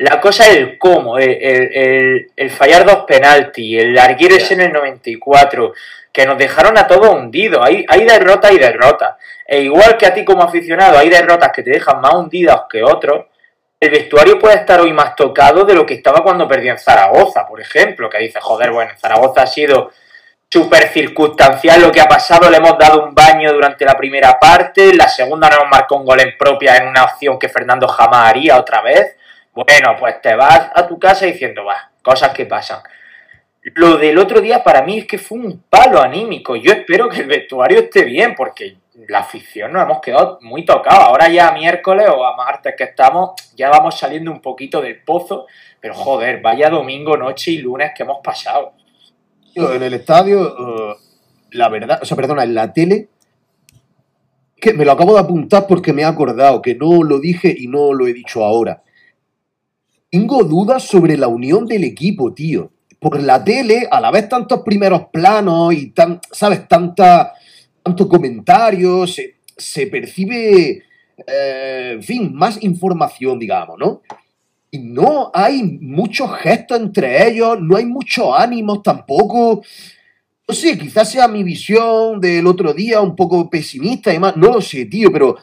La 0.00 0.20
cosa 0.20 0.44
es 0.48 0.56
el 0.56 0.78
cómo, 0.78 1.18
el, 1.18 1.30
el- 1.30 1.72
el- 1.74 2.30
el 2.36 2.50
fallar 2.50 2.84
dos 2.84 3.04
penaltis, 3.06 3.80
el 3.82 3.98
Arguires 3.98 4.50
en 4.52 4.60
el 4.60 4.72
94, 4.72 5.72
que 6.12 6.24
nos 6.24 6.38
dejaron 6.38 6.78
a 6.78 6.86
todos 6.86 7.10
hundidos. 7.14 7.60
Hay, 7.66 7.84
hay 7.88 8.04
derrotas 8.04 8.52
y 8.52 8.58
derrotas. 8.58 9.16
E 9.46 9.62
igual 9.62 9.96
que 9.96 10.06
a 10.06 10.14
ti 10.14 10.24
como 10.24 10.42
aficionado 10.42 10.98
hay 10.98 11.08
derrotas 11.08 11.50
que 11.52 11.62
te 11.62 11.70
dejan 11.70 12.00
más 12.00 12.14
hundidos 12.14 12.62
que 12.70 12.82
otros, 12.82 13.26
el 13.80 13.90
vestuario 13.90 14.38
puede 14.38 14.56
estar 14.56 14.80
hoy 14.80 14.92
más 14.92 15.14
tocado 15.16 15.64
de 15.64 15.74
lo 15.74 15.86
que 15.86 15.94
estaba 15.94 16.22
cuando 16.22 16.46
perdió 16.48 16.72
en 16.72 16.78
Zaragoza, 16.78 17.46
por 17.46 17.60
ejemplo, 17.60 18.08
que 18.10 18.18
dice, 18.18 18.38
joder, 18.40 18.70
bueno, 18.72 18.90
en 18.92 18.98
Zaragoza 18.98 19.42
ha 19.42 19.46
sido 19.46 19.90
súper 20.50 20.88
circunstancial 20.88 21.80
lo 21.82 21.92
que 21.92 22.00
ha 22.00 22.08
pasado, 22.08 22.50
le 22.50 22.56
hemos 22.56 22.76
dado 22.78 23.04
un 23.04 23.14
baño 23.14 23.52
durante 23.52 23.84
la 23.84 23.96
primera 23.96 24.38
parte, 24.38 24.94
la 24.94 25.08
segunda 25.08 25.48
nos 25.50 25.68
marcó 25.70 25.96
un 25.96 26.04
gol 26.06 26.20
en 26.20 26.36
propia 26.38 26.76
en 26.76 26.88
una 26.88 27.04
opción 27.04 27.38
que 27.38 27.48
Fernando 27.48 27.86
jamás 27.88 28.30
haría 28.30 28.58
otra 28.58 28.80
vez. 28.80 29.16
Bueno, 29.66 29.96
pues 29.98 30.22
te 30.22 30.36
vas 30.36 30.70
a 30.72 30.86
tu 30.86 31.00
casa 31.00 31.26
diciendo, 31.26 31.64
va, 31.64 31.90
cosas 32.00 32.32
que 32.32 32.46
pasan. 32.46 32.80
Lo 33.74 33.96
del 33.96 34.16
otro 34.18 34.40
día 34.40 34.62
para 34.62 34.82
mí 34.82 34.98
es 34.98 35.06
que 35.06 35.18
fue 35.18 35.36
un 35.36 35.64
palo 35.68 36.00
anímico. 36.00 36.54
Yo 36.54 36.70
espero 36.70 37.08
que 37.08 37.22
el 37.22 37.26
vestuario 37.26 37.80
esté 37.80 38.04
bien, 38.04 38.36
porque 38.36 38.76
la 39.08 39.18
afición 39.18 39.72
nos 39.72 39.82
hemos 39.82 40.00
quedado 40.00 40.38
muy 40.42 40.64
tocados. 40.64 41.02
Ahora 41.02 41.28
ya 41.28 41.48
a 41.48 41.52
miércoles 41.54 42.06
o 42.08 42.24
a 42.24 42.36
martes 42.36 42.74
que 42.78 42.84
estamos, 42.84 43.32
ya 43.56 43.68
vamos 43.68 43.98
saliendo 43.98 44.30
un 44.30 44.40
poquito 44.40 44.80
del 44.80 45.02
pozo. 45.02 45.46
Pero 45.80 45.94
joder, 45.94 46.40
vaya 46.40 46.70
domingo, 46.70 47.16
noche 47.16 47.50
y 47.50 47.58
lunes 47.58 47.90
que 47.96 48.04
hemos 48.04 48.18
pasado. 48.22 48.74
En 49.56 49.82
el 49.82 49.94
estadio, 49.94 50.92
eh, 50.92 50.96
la 51.50 51.68
verdad, 51.68 51.98
o 52.00 52.04
sea, 52.04 52.16
perdona, 52.16 52.44
en 52.44 52.54
la 52.54 52.72
tele, 52.72 53.08
que 54.60 54.72
me 54.72 54.84
lo 54.84 54.92
acabo 54.92 55.14
de 55.14 55.20
apuntar 55.20 55.66
porque 55.66 55.92
me 55.92 56.02
he 56.02 56.04
acordado 56.04 56.62
que 56.62 56.76
no 56.76 57.02
lo 57.02 57.18
dije 57.18 57.52
y 57.58 57.66
no 57.66 57.92
lo 57.92 58.06
he 58.06 58.12
dicho 58.12 58.44
ahora. 58.44 58.82
Tengo 60.10 60.42
dudas 60.44 60.84
sobre 60.84 61.18
la 61.18 61.28
unión 61.28 61.66
del 61.66 61.84
equipo, 61.84 62.32
tío. 62.32 62.72
Por 62.98 63.22
la 63.22 63.44
tele, 63.44 63.86
a 63.90 64.00
la 64.00 64.10
vez 64.10 64.28
tantos 64.28 64.62
primeros 64.62 65.02
planos 65.12 65.74
y 65.74 65.90
tan, 65.90 66.18
¿sabes? 66.32 66.66
Tanta, 66.66 67.34
tanto 67.82 68.08
comentario, 68.08 69.06
se, 69.06 69.86
percibe, 69.86 70.82
eh, 71.26 71.90
en 71.92 72.02
fin, 72.02 72.34
más 72.34 72.62
información, 72.62 73.38
digamos, 73.38 73.78
¿no? 73.78 74.02
Y 74.70 74.78
no 74.78 75.30
hay 75.34 75.62
muchos 75.62 76.30
gestos 76.38 76.80
entre 76.80 77.28
ellos, 77.28 77.58
no 77.60 77.76
hay 77.76 77.84
muchos 77.84 78.28
ánimos 78.36 78.82
tampoco. 78.82 79.62
No 80.48 80.54
sé, 80.54 80.78
quizás 80.78 81.10
sea 81.10 81.28
mi 81.28 81.42
visión 81.44 82.18
del 82.18 82.46
otro 82.46 82.72
día 82.72 83.02
un 83.02 83.14
poco 83.14 83.50
pesimista 83.50 84.12
y 84.12 84.18
más, 84.18 84.36
no 84.36 84.48
lo 84.52 84.60
sé, 84.62 84.86
tío, 84.86 85.12
pero 85.12 85.36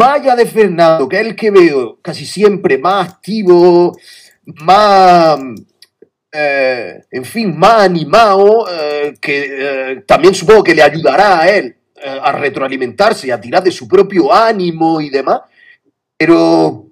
allá 0.00 0.36
de 0.36 0.46
Fernando, 0.46 1.08
que 1.08 1.20
es 1.20 1.26
el 1.26 1.36
que 1.36 1.50
veo 1.50 1.98
casi 2.00 2.24
siempre 2.24 2.78
más 2.78 3.10
activo, 3.10 3.96
más, 4.44 5.38
eh, 6.32 7.04
en 7.10 7.24
fin, 7.24 7.58
más 7.58 7.82
animado, 7.82 8.66
eh, 8.70 9.14
que 9.20 9.46
eh, 9.92 10.04
también 10.06 10.34
supongo 10.34 10.64
que 10.64 10.74
le 10.74 10.82
ayudará 10.82 11.40
a 11.40 11.48
él 11.48 11.76
a 12.04 12.32
retroalimentarse 12.32 13.32
a 13.32 13.40
tirar 13.40 13.62
de 13.62 13.70
su 13.70 13.86
propio 13.86 14.32
ánimo 14.32 15.00
y 15.00 15.08
demás, 15.08 15.42
pero 16.16 16.88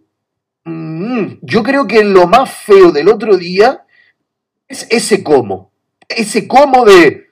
mm, 0.64 1.26
yo 1.42 1.64
creo 1.64 1.84
que 1.84 2.04
lo 2.04 2.28
más 2.28 2.48
feo 2.48 2.92
del 2.92 3.08
otro 3.08 3.36
día 3.36 3.84
es 4.68 4.86
ese 4.88 5.24
cómo, 5.24 5.72
ese 6.08 6.46
cómo 6.46 6.84
de 6.84 7.29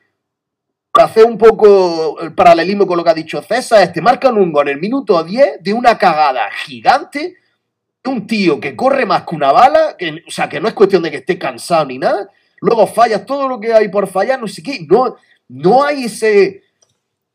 hacer 1.04 1.24
un 1.24 1.38
poco 1.38 2.20
el 2.20 2.34
paralelismo 2.34 2.86
con 2.86 2.96
lo 2.96 3.04
que 3.04 3.10
ha 3.10 3.14
dicho 3.14 3.42
César, 3.42 3.82
es 3.82 3.92
te 3.92 4.00
marcan 4.00 4.36
un 4.36 4.52
gol 4.52 4.68
en 4.68 4.74
el 4.74 4.80
minuto 4.80 5.22
10 5.22 5.62
de 5.62 5.72
una 5.72 5.96
cagada 5.98 6.50
gigante 6.64 7.36
de 8.02 8.10
un 8.10 8.26
tío 8.26 8.60
que 8.60 8.76
corre 8.76 9.04
más 9.06 9.24
que 9.24 9.34
una 9.34 9.52
bala, 9.52 9.96
que, 9.98 10.22
o 10.26 10.30
sea, 10.30 10.48
que 10.48 10.60
no 10.60 10.68
es 10.68 10.74
cuestión 10.74 11.02
de 11.02 11.10
que 11.10 11.18
esté 11.18 11.38
cansado 11.38 11.84
ni 11.86 11.98
nada, 11.98 12.28
luego 12.60 12.86
fallas 12.86 13.26
todo 13.26 13.48
lo 13.48 13.58
que 13.60 13.72
hay 13.72 13.88
por 13.88 14.06
fallar, 14.06 14.40
no 14.40 14.48
sé 14.48 14.62
qué, 14.62 14.86
no, 14.88 15.16
no 15.48 15.82
hay 15.84 16.04
ese, 16.04 16.62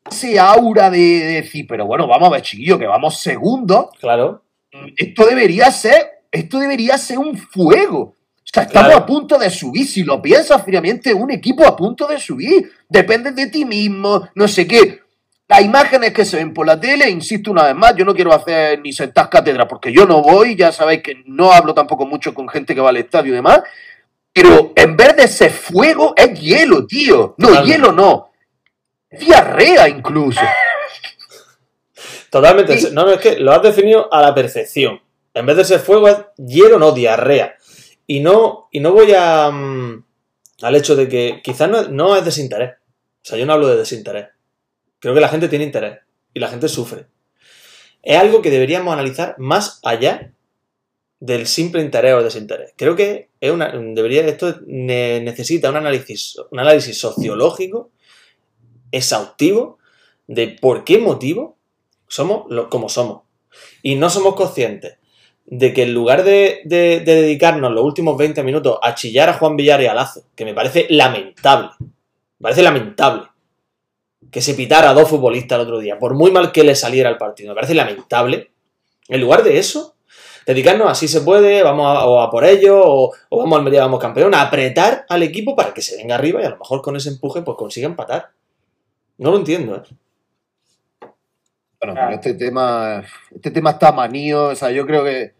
ese 0.10 0.40
aura 0.40 0.90
de, 0.90 0.98
de 0.98 1.34
decir, 1.42 1.66
pero 1.68 1.86
bueno, 1.86 2.08
vamos 2.08 2.28
a 2.30 2.32
ver, 2.32 2.42
chiquillo, 2.42 2.80
que 2.80 2.88
vamos 2.88 3.20
segundos, 3.20 3.88
Claro. 4.00 4.44
esto 4.98 5.26
debería 5.26 5.70
ser, 5.72 6.24
esto 6.32 6.60
debería 6.60 6.98
ser 6.98 7.20
un 7.20 7.38
fuego. 7.38 8.16
O 8.54 8.56
sea, 8.56 8.64
estamos 8.64 8.90
Claro. 8.90 9.04
a 9.04 9.06
punto 9.08 9.40
de 9.40 9.50
subir. 9.50 9.88
Si 9.88 10.04
lo 10.04 10.22
piensas 10.22 10.64
fríamente, 10.64 11.12
un 11.12 11.32
equipo 11.32 11.66
a 11.66 11.76
punto 11.76 12.06
de 12.06 12.20
subir. 12.20 12.72
Depende 12.88 13.32
de 13.32 13.48
ti 13.48 13.66
mismo, 13.66 14.30
no 14.36 14.48
sé 14.48 14.68
qué. 14.68 15.00
Las 15.48 15.62
imágenes 15.62 16.14
que 16.14 16.24
se 16.24 16.38
ven 16.38 16.54
por 16.54 16.68
la 16.68 16.80
tele, 16.80 17.10
insisto 17.10 17.50
una 17.50 17.64
vez 17.64 17.76
más, 17.76 17.96
yo 17.96 18.06
no 18.06 18.14
quiero 18.14 18.32
hacer 18.32 18.80
ni 18.80 18.94
sentar 18.94 19.28
cátedra 19.28 19.68
porque 19.68 19.92
yo 19.92 20.06
no 20.06 20.22
voy, 20.22 20.56
ya 20.56 20.72
sabéis 20.72 21.02
que 21.02 21.24
no 21.26 21.52
hablo 21.52 21.74
tampoco 21.74 22.06
mucho 22.06 22.34
con 22.34 22.48
gente 22.48 22.76
que 22.76 22.82
va 22.82 22.90
al 22.90 22.98
estadio 22.98 23.32
y 23.34 23.36
demás. 23.36 23.62
Pero 24.32 24.72
en 24.76 24.96
vez 24.98 25.16
de 25.16 25.24
ese 25.24 25.50
fuego, 25.50 26.14
es 26.16 26.40
hielo, 26.40 26.86
tío. 26.86 27.34
No, 27.40 27.48
Totalmente. 27.48 27.72
hielo 27.78 27.92
no. 27.92 28.30
Diarrea 29.10 29.90
incluso. 29.90 30.42
Totalmente. 32.30 32.92
No, 32.92 33.06
no, 33.06 33.12
es 33.12 33.20
que 33.20 33.38
lo 33.38 33.52
has 33.52 33.62
definido 33.62 34.12
a 34.14 34.22
la 34.22 34.34
perfección. 34.34 35.00
En 35.34 35.46
vez 35.46 35.58
de 35.58 35.66
ser 35.66 35.80
fuego 35.80 36.08
es 36.08 36.18
hielo, 36.38 36.80
no 36.80 36.92
diarrea. 36.92 37.56
Y 38.08 38.20
no, 38.20 38.68
y 38.72 38.80
no 38.80 38.92
voy 38.92 39.14
a, 39.16 39.50
mm, 39.52 40.06
al 40.62 40.76
hecho 40.76 40.96
de 40.96 41.08
que 41.08 41.42
quizás 41.44 41.70
no, 41.70 41.88
no 41.90 42.16
es 42.16 42.26
desinterés. 42.26 42.72
O 42.76 43.26
sea, 43.26 43.38
yo 43.38 43.46
no 43.46 43.54
hablo 43.54 43.68
de 43.68 43.78
desinterés. 43.78 44.28
Creo 45.00 45.14
que 45.14 45.22
la 45.22 45.30
gente 45.30 45.48
tiene 45.50 45.66
interés 45.66 46.00
y 46.34 46.40
la 46.40 46.48
gente 46.50 46.68
sufre. 46.68 47.08
Es 48.02 48.18
algo 48.18 48.42
que 48.42 48.50
deberíamos 48.50 48.94
analizar 48.94 49.36
más 49.38 49.80
allá 49.84 50.34
del 51.22 51.48
simple 51.48 51.82
interés 51.82 52.14
o 52.16 52.24
desinterés. 52.24 52.74
Creo 52.76 52.96
que 52.98 53.30
es 53.40 53.52
una, 53.52 53.72
debería, 53.72 54.26
esto 54.28 54.60
ne- 54.68 55.22
necesita 55.22 55.70
un 55.70 55.78
análisis, 55.78 56.36
un 56.52 56.60
análisis 56.60 56.98
sociológico 57.00 57.92
exhaustivo 58.92 59.80
de 60.28 60.50
por 60.62 60.84
qué 60.84 60.98
motivo 60.98 61.58
somos 62.08 62.46
lo- 62.50 62.70
como 62.70 62.90
somos. 62.90 63.24
Y 63.82 63.96
no 63.96 64.10
somos 64.10 64.36
conscientes 64.36 64.98
de 65.46 65.74
que 65.74 65.84
en 65.84 65.94
lugar 65.94 66.24
de, 66.24 66.62
de- 66.66 67.02
de 67.02 67.16
dedicarnos 67.22 67.72
los 67.72 67.84
últimos 67.84 68.18
20 68.18 68.44
minutos 68.44 68.78
a 68.82 68.96
chillar 68.96 69.30
a 69.30 69.34
Juan 69.34 69.56
Villar 69.58 69.82
y 69.82 69.88
a 69.88 69.94
Lazo, 69.94 70.24
que 70.36 70.46
me 70.46 70.54
parece 70.54 70.88
lamentable, 70.90 71.70
me 71.80 71.88
parece 72.42 72.64
lamentable 72.64 73.24
que 74.32 74.42
se 74.42 74.54
pitara 74.56 74.90
a 74.90 74.94
dos 74.94 75.10
futbolistas 75.10 75.58
el 75.58 75.64
otro 75.64 75.80
día, 75.80 76.00
por 76.00 76.16
muy 76.16 76.32
mal 76.32 76.52
que 76.52 76.64
le 76.64 76.76
saliera 76.76 77.10
el 77.10 77.18
partido, 77.18 77.50
me 77.50 77.56
parece 77.56 77.76
lamentable, 77.76 78.52
en 79.08 79.22
lugar 79.22 79.44
de 79.44 79.60
eso, 79.60 79.96
dedicarnos 80.48 80.90
a 80.90 80.96
si 80.96 81.08
se 81.08 81.22
puede, 81.22 81.62
vamos 81.62 81.86
a, 81.86 82.06
o 82.08 82.20
a 82.22 82.32
por 82.32 82.44
ello, 82.46 82.82
o, 82.84 83.12
vamos 83.30 83.54
al 83.54 83.60
Almería, 83.60 83.82
vamos 83.82 84.00
campeón, 84.00 84.34
a 84.34 84.42
apretar 84.42 85.06
al 85.10 85.22
equipo 85.24 85.56
para 85.56 85.74
que 85.74 85.82
se 85.82 85.98
venga 85.98 86.16
arriba 86.16 86.42
y 86.42 86.46
a 86.46 86.50
lo 86.50 86.58
mejor 86.58 86.82
con 86.82 86.96
ese 86.96 87.10
empuje 87.10 87.42
pues 87.44 87.58
consiga 87.58 87.86
empatar. 87.88 88.30
No 89.20 89.30
lo 89.32 89.38
entiendo, 89.38 89.76
¿eh? 89.76 89.82
Bueno, 91.84 92.00
pero 92.00 92.16
este 92.16 92.34
tema, 92.36 93.04
este 93.36 93.52
tema 93.52 93.72
está 93.72 93.92
manío, 93.92 94.46
o 94.46 94.56
sea, 94.56 94.72
yo 94.72 94.86
creo 94.86 95.04
que 95.04 95.34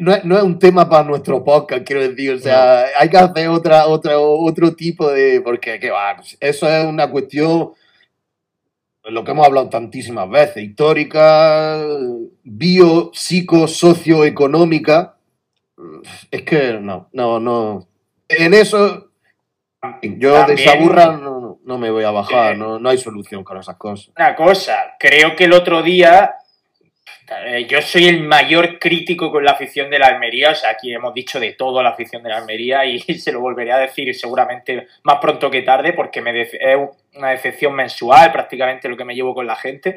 no 0.00 0.12
es, 0.12 0.22
no 0.22 0.36
es 0.36 0.42
un 0.42 0.58
tema 0.58 0.86
para 0.86 1.02
nuestro 1.02 1.42
podcast, 1.42 1.86
quiero 1.86 2.06
decir, 2.06 2.32
o 2.32 2.38
sea, 2.38 2.84
hay 2.98 3.08
que 3.08 3.16
hacer 3.16 3.48
otra, 3.48 3.86
otra, 3.86 4.18
otro 4.18 4.74
tipo 4.76 5.10
de, 5.10 5.40
porque 5.40 5.80
¿qué 5.80 5.90
va? 5.90 6.16
eso 6.40 6.68
es 6.68 6.84
una 6.84 7.10
cuestión, 7.10 7.70
lo 9.04 9.24
que 9.24 9.30
hemos 9.30 9.46
hablado 9.46 9.70
tantísimas 9.70 10.28
veces, 10.28 10.62
histórica, 10.62 11.82
bio, 12.42 13.10
psico, 13.14 13.66
socioeconómica, 13.66 15.16
es 16.30 16.42
que 16.42 16.74
no, 16.74 17.08
no, 17.14 17.40
no, 17.40 17.88
en 18.28 18.52
eso 18.52 19.08
yo 20.02 20.46
de 20.46 20.52
esa 20.52 20.74
burra 20.74 21.16
no, 21.16 21.47
no- 21.68 21.78
me 21.78 21.90
voy 21.90 22.04
a 22.04 22.10
bajar, 22.10 22.54
Eh. 22.54 22.56
no, 22.56 22.78
no 22.78 22.88
hay 22.88 22.98
solución 22.98 23.44
con 23.44 23.58
esas 23.58 23.76
cosas. 23.76 24.10
Una 24.16 24.34
cosa, 24.34 24.96
creo 24.98 25.36
que 25.36 25.44
el 25.44 25.52
otro 25.52 25.82
día 25.82 26.34
eh, 27.46 27.66
yo 27.68 27.82
soy 27.82 28.08
el 28.08 28.22
mayor 28.22 28.78
crítico 28.78 29.30
con 29.30 29.44
la 29.44 29.50
afición 29.52 29.90
de 29.90 29.98
la 29.98 30.06
Almería, 30.06 30.50
o 30.50 30.54
sea, 30.54 30.70
aquí 30.70 30.94
hemos 30.94 31.12
dicho 31.12 31.38
de 31.38 31.52
todo 31.52 31.78
a 31.78 31.82
la 31.82 31.90
afición 31.90 32.22
de 32.22 32.30
la 32.30 32.38
Almería 32.38 32.86
y 32.86 32.98
se 33.18 33.32
lo 33.32 33.40
volveré 33.40 33.70
a 33.72 33.78
decir 33.78 34.14
seguramente 34.14 34.88
más 35.02 35.18
pronto 35.20 35.50
que 35.50 35.60
tarde 35.60 35.92
porque 35.92 36.22
me 36.22 36.40
es 36.40 36.52
una 37.14 37.28
decepción 37.30 37.74
mensual 37.74 38.32
prácticamente 38.32 38.88
lo 38.88 38.96
que 38.96 39.04
me 39.04 39.14
llevo 39.14 39.34
con 39.34 39.46
la 39.46 39.56
gente, 39.56 39.96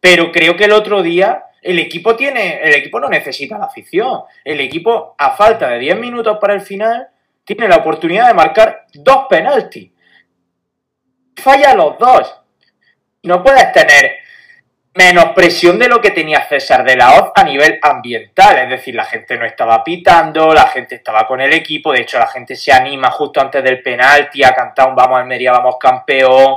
pero 0.00 0.30
creo 0.30 0.54
que 0.54 0.64
el 0.64 0.72
otro 0.72 1.02
día 1.02 1.44
el 1.62 1.78
equipo 1.78 2.14
tiene, 2.14 2.60
el 2.62 2.74
equipo 2.74 3.00
no 3.00 3.08
necesita 3.08 3.56
la 3.58 3.64
afición, 3.66 4.20
el 4.44 4.60
equipo 4.60 5.14
a 5.16 5.30
falta 5.30 5.70
de 5.70 5.78
10 5.78 5.98
minutos 5.98 6.36
para 6.38 6.52
el 6.54 6.60
final 6.60 7.08
tiene 7.44 7.68
la 7.68 7.76
oportunidad 7.76 8.28
de 8.28 8.34
marcar 8.34 8.84
dos 8.92 9.26
penaltis. 9.30 9.90
Falla 11.36 11.74
los 11.74 11.98
dos. 11.98 12.40
No 13.22 13.42
puedes 13.42 13.72
tener 13.72 14.18
menos 14.96 15.26
presión 15.34 15.78
de 15.78 15.88
lo 15.88 16.00
que 16.00 16.10
tenía 16.10 16.46
César 16.48 16.82
de 16.82 16.96
la 16.96 17.14
Hoz 17.14 17.32
a 17.34 17.44
nivel 17.44 17.78
ambiental. 17.82 18.58
Es 18.58 18.70
decir, 18.70 18.94
la 18.94 19.04
gente 19.04 19.36
no 19.36 19.44
estaba 19.44 19.84
pitando, 19.84 20.52
la 20.54 20.68
gente 20.68 20.96
estaba 20.96 21.26
con 21.26 21.40
el 21.40 21.52
equipo. 21.52 21.92
De 21.92 22.00
hecho, 22.00 22.18
la 22.18 22.26
gente 22.26 22.56
se 22.56 22.72
anima 22.72 23.10
justo 23.10 23.40
antes 23.40 23.62
del 23.62 23.82
penalti 23.82 24.42
a 24.42 24.54
cantar 24.54 24.88
un 24.88 24.94
vamos 24.94 25.18
Almería, 25.18 25.52
vamos 25.52 25.76
campeón. 25.78 26.56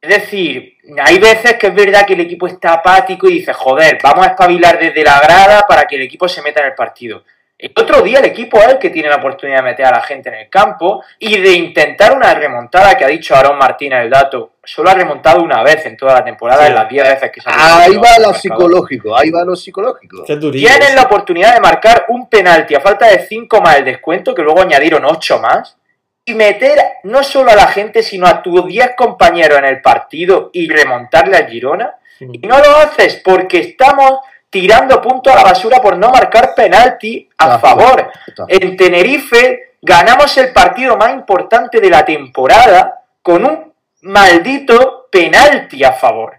Es 0.00 0.20
decir, 0.20 0.76
hay 1.02 1.18
veces 1.18 1.54
que 1.54 1.68
es 1.68 1.74
verdad 1.74 2.06
que 2.06 2.12
el 2.12 2.20
equipo 2.20 2.46
está 2.46 2.74
apático 2.74 3.28
y 3.28 3.38
dice, 3.38 3.52
joder, 3.52 3.98
vamos 4.02 4.26
a 4.26 4.30
espabilar 4.30 4.78
desde 4.78 5.02
la 5.02 5.18
grada 5.20 5.66
para 5.66 5.86
que 5.86 5.96
el 5.96 6.02
equipo 6.02 6.28
se 6.28 6.42
meta 6.42 6.60
en 6.60 6.66
el 6.66 6.74
partido. 6.74 7.24
El 7.64 7.72
otro 7.74 8.02
día 8.02 8.18
el 8.18 8.26
equipo 8.26 8.58
es 8.58 8.68
el 8.68 8.78
que 8.78 8.90
tiene 8.90 9.08
la 9.08 9.16
oportunidad 9.16 9.60
de 9.60 9.62
meter 9.62 9.86
a 9.86 9.92
la 9.92 10.02
gente 10.02 10.28
en 10.28 10.34
el 10.34 10.50
campo 10.50 11.02
y 11.18 11.40
de 11.40 11.52
intentar 11.52 12.14
una 12.14 12.34
remontada 12.34 12.94
que 12.94 13.06
ha 13.06 13.08
dicho 13.08 13.34
Aaron 13.34 13.56
Martínez 13.56 14.02
el 14.02 14.10
dato. 14.10 14.50
Solo 14.62 14.90
ha 14.90 14.94
remontado 14.94 15.42
una 15.42 15.62
vez 15.62 15.86
en 15.86 15.96
toda 15.96 16.12
la 16.12 16.24
temporada, 16.24 16.64
Sí. 16.64 16.68
en 16.68 16.74
las 16.74 16.88
10 16.90 17.08
veces 17.08 17.30
que 17.32 17.40
se 17.40 17.48
ha 17.48 17.78
Ahí 17.78 17.96
va 17.96 18.18
lo 18.20 18.34
psicológico, 18.34 19.16
ahí 19.16 19.30
va 19.30 19.44
lo 19.44 19.56
psicológico. 19.56 20.24
Tienen 20.24 20.94
la 20.94 21.04
oportunidad 21.04 21.54
de 21.54 21.60
marcar 21.60 22.04
un 22.08 22.28
penalti 22.28 22.74
a 22.74 22.80
falta 22.80 23.06
de 23.06 23.20
5 23.20 23.62
más 23.62 23.78
el 23.78 23.86
descuento, 23.86 24.34
que 24.34 24.42
luego 24.42 24.60
añadieron 24.60 25.02
8 25.06 25.38
más, 25.38 25.78
y 26.22 26.34
meter 26.34 26.78
no 27.04 27.22
solo 27.22 27.50
a 27.50 27.56
la 27.56 27.68
gente, 27.68 28.02
sino 28.02 28.26
a 28.26 28.42
tus 28.42 28.66
10 28.66 28.90
compañeros 28.94 29.58
en 29.58 29.64
el 29.64 29.80
partido 29.80 30.50
y 30.52 30.68
remontarle 30.68 31.38
a 31.38 31.46
Girona. 31.46 31.94
Y 32.20 32.46
no 32.46 32.58
lo 32.58 32.76
haces 32.76 33.22
porque 33.24 33.58
estamos 33.58 34.20
tirando 34.54 35.02
puntos 35.02 35.32
a 35.32 35.36
la 35.36 35.42
basura 35.42 35.82
por 35.82 35.98
no 35.98 36.10
marcar 36.10 36.54
penalti 36.54 37.28
a 37.38 37.46
Está 37.46 37.58
favor. 37.58 38.08
Está. 38.24 38.44
En 38.46 38.76
Tenerife 38.76 39.72
ganamos 39.82 40.36
el 40.38 40.52
partido 40.52 40.96
más 40.96 41.12
importante 41.12 41.80
de 41.80 41.90
la 41.90 42.04
temporada 42.04 43.02
con 43.20 43.44
un 43.44 43.72
maldito 44.02 45.08
penalti 45.10 45.82
a 45.82 45.92
favor. 45.92 46.34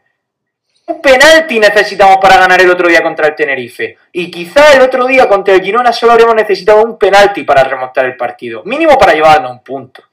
Un 0.85 1.01
penalti 1.01 1.59
necesitamos 1.59 2.19
para 2.21 2.37
ganar 2.37 2.61
el 2.61 2.71
otro 2.71 2.87
día 2.87 3.03
contra 3.03 3.27
el 3.27 3.35
Tenerife. 3.35 3.97
Y 4.13 4.31
quizá 4.31 4.71
el 4.71 4.81
otro 4.81 5.05
día 5.05 5.27
contra 5.27 5.53
el 5.53 5.61
Girona 5.61 5.91
solo 5.91 6.13
habríamos 6.13 6.35
necesitado 6.35 6.85
un 6.85 6.97
penalti 6.97 7.43
para 7.43 7.65
remontar 7.65 8.05
el 8.05 8.15
partido. 8.15 8.63
Mínimo 8.63 8.97
para 8.97 9.11
llevarnos 9.11 9.51
un 9.51 9.59
punto. 9.61 10.03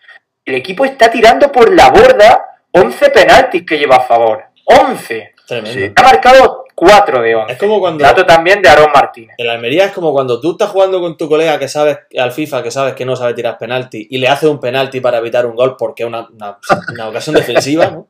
El 0.45 0.57
equipo 0.57 0.85
está 0.85 1.09
tirando 1.09 1.53
por 1.53 1.73
la 1.73 1.89
borda 1.91 2.47
11 2.73 3.11
penaltis 3.11 3.65
que 3.65 3.79
lleva 3.79 3.97
a 3.97 4.01
favor. 4.01 4.43
11. 4.65 5.35
Tremendo. 5.47 5.79
Sí. 5.79 5.93
Ha 5.95 6.03
marcado 6.03 6.62
4 6.85 7.23
de 7.23 7.35
11. 7.37 7.53
Es 7.53 7.59
como 7.61 7.79
cuando 7.79 8.03
Dato 8.03 8.27
también 8.27 8.61
de 8.61 8.69
Aaron 8.69 8.91
Martínez. 8.93 9.37
el 9.39 9.49
Almería 9.49 9.85
es 9.85 9.93
como 9.93 10.13
cuando 10.13 10.41
tú 10.41 10.53
estás 10.53 10.69
jugando 10.69 11.01
con 11.01 11.17
tu 11.17 11.29
colega 11.29 11.57
que 11.57 11.69
sabes 11.69 11.99
al 12.19 12.33
FIFA 12.33 12.61
que 12.61 12.73
sabes 12.73 12.95
que 12.95 13.05
no 13.05 13.15
sabe 13.15 13.35
tirar 13.35 13.57
penalti 13.57 14.09
y 14.11 14.19
le 14.19 14.27
haces 14.27 14.51
un 14.51 14.59
penalti 14.59 15.01
para 15.01 15.19
evitar 15.19 15.47
un 15.47 15.55
gol 15.55 15.77
porque 15.79 16.03
es 16.03 16.09
una, 16.09 16.27
una, 16.29 16.59
una 16.93 17.09
ocasión 17.09 17.37
defensiva, 17.37 17.87
¿no? 17.87 18.09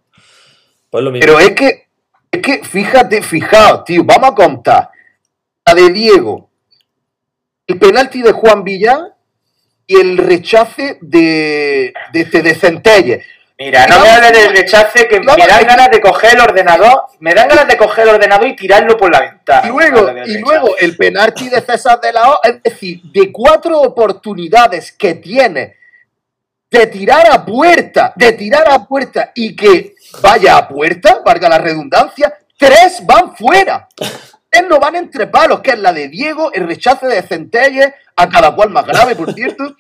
Pues 0.89 1.05
lo 1.05 1.11
mismo. 1.11 1.27
Pero 1.27 1.39
es 1.39 1.51
que, 1.51 1.89
es 2.31 2.41
que, 2.41 2.65
fíjate, 2.65 3.21
fijaos, 3.21 3.85
tío, 3.85 4.05
vamos 4.05 4.31
a 4.31 4.35
contar. 4.35 4.89
La 5.67 5.75
de 5.75 5.91
Diego, 5.91 6.49
el 7.67 7.79
penalti 7.79 8.23
de 8.23 8.33
Juan 8.33 8.65
Villar 8.65 9.17
y 9.87 9.97
el 9.97 10.17
rechace 10.17 10.97
de, 11.03 11.93
de, 12.11 12.21
este, 12.21 12.41
de 12.41 12.55
Centelles. 12.55 13.27
Mira, 13.65 13.87
no 13.87 14.01
me 14.01 14.11
hables 14.11 14.33
del 14.33 14.57
rechace 14.57 15.07
que 15.07 15.21
me 15.21 15.47
dan 15.47 15.67
ganas 15.67 15.91
de 15.91 16.01
coger 16.01 16.35
el 16.35 16.41
ordenador, 16.41 17.05
me 17.21 17.33
dan 17.33 17.49
ganas 17.49 17.69
de 17.69 17.77
coger 17.77 18.09
el 18.09 18.15
ordenador 18.15 18.49
y 18.49 18.57
tirarlo 18.57 18.97
por 18.97 19.13
la 19.13 19.21
ventana. 19.21 19.69
Y 19.69 19.71
luego, 19.71 20.11
y 20.27 20.39
luego 20.39 20.77
el 20.79 20.97
penalti 20.97 21.49
de 21.49 21.61
César 21.61 22.01
de 22.01 22.13
la 22.13 22.31
O, 22.31 22.41
es 22.43 22.63
decir, 22.63 23.03
de 23.05 23.31
cuatro 23.31 23.81
oportunidades 23.81 24.91
que 24.93 25.15
tiene 25.15 25.77
de 26.73 26.87
tirar 26.87 27.31
a 27.31 27.45
puerta, 27.45 28.13
de 28.17 28.33
tirar 28.33 28.69
a 28.69 28.85
puerta 28.85 29.31
y 29.35 29.55
que 29.55 29.95
vaya 30.23 30.57
a 30.57 30.67
puerta, 30.67 31.21
valga 31.25 31.49
la 31.49 31.59
redundancia, 31.59 32.35
tres 32.57 33.03
van 33.05 33.37
fuera. 33.37 33.87
Tres 34.51 34.65
no 34.69 34.81
van 34.81 34.97
entre 34.97 35.27
palos, 35.27 35.61
que 35.61 35.73
es 35.73 35.79
la 35.79 35.93
de 35.93 36.09
Diego, 36.09 36.51
el 36.53 36.67
rechace 36.67 37.07
de 37.07 37.23
Centelles, 37.23 37.93
a 38.17 38.29
cada 38.29 38.55
cual 38.55 38.71
más 38.71 38.87
grave, 38.87 39.15
por 39.15 39.33
cierto, 39.35 39.77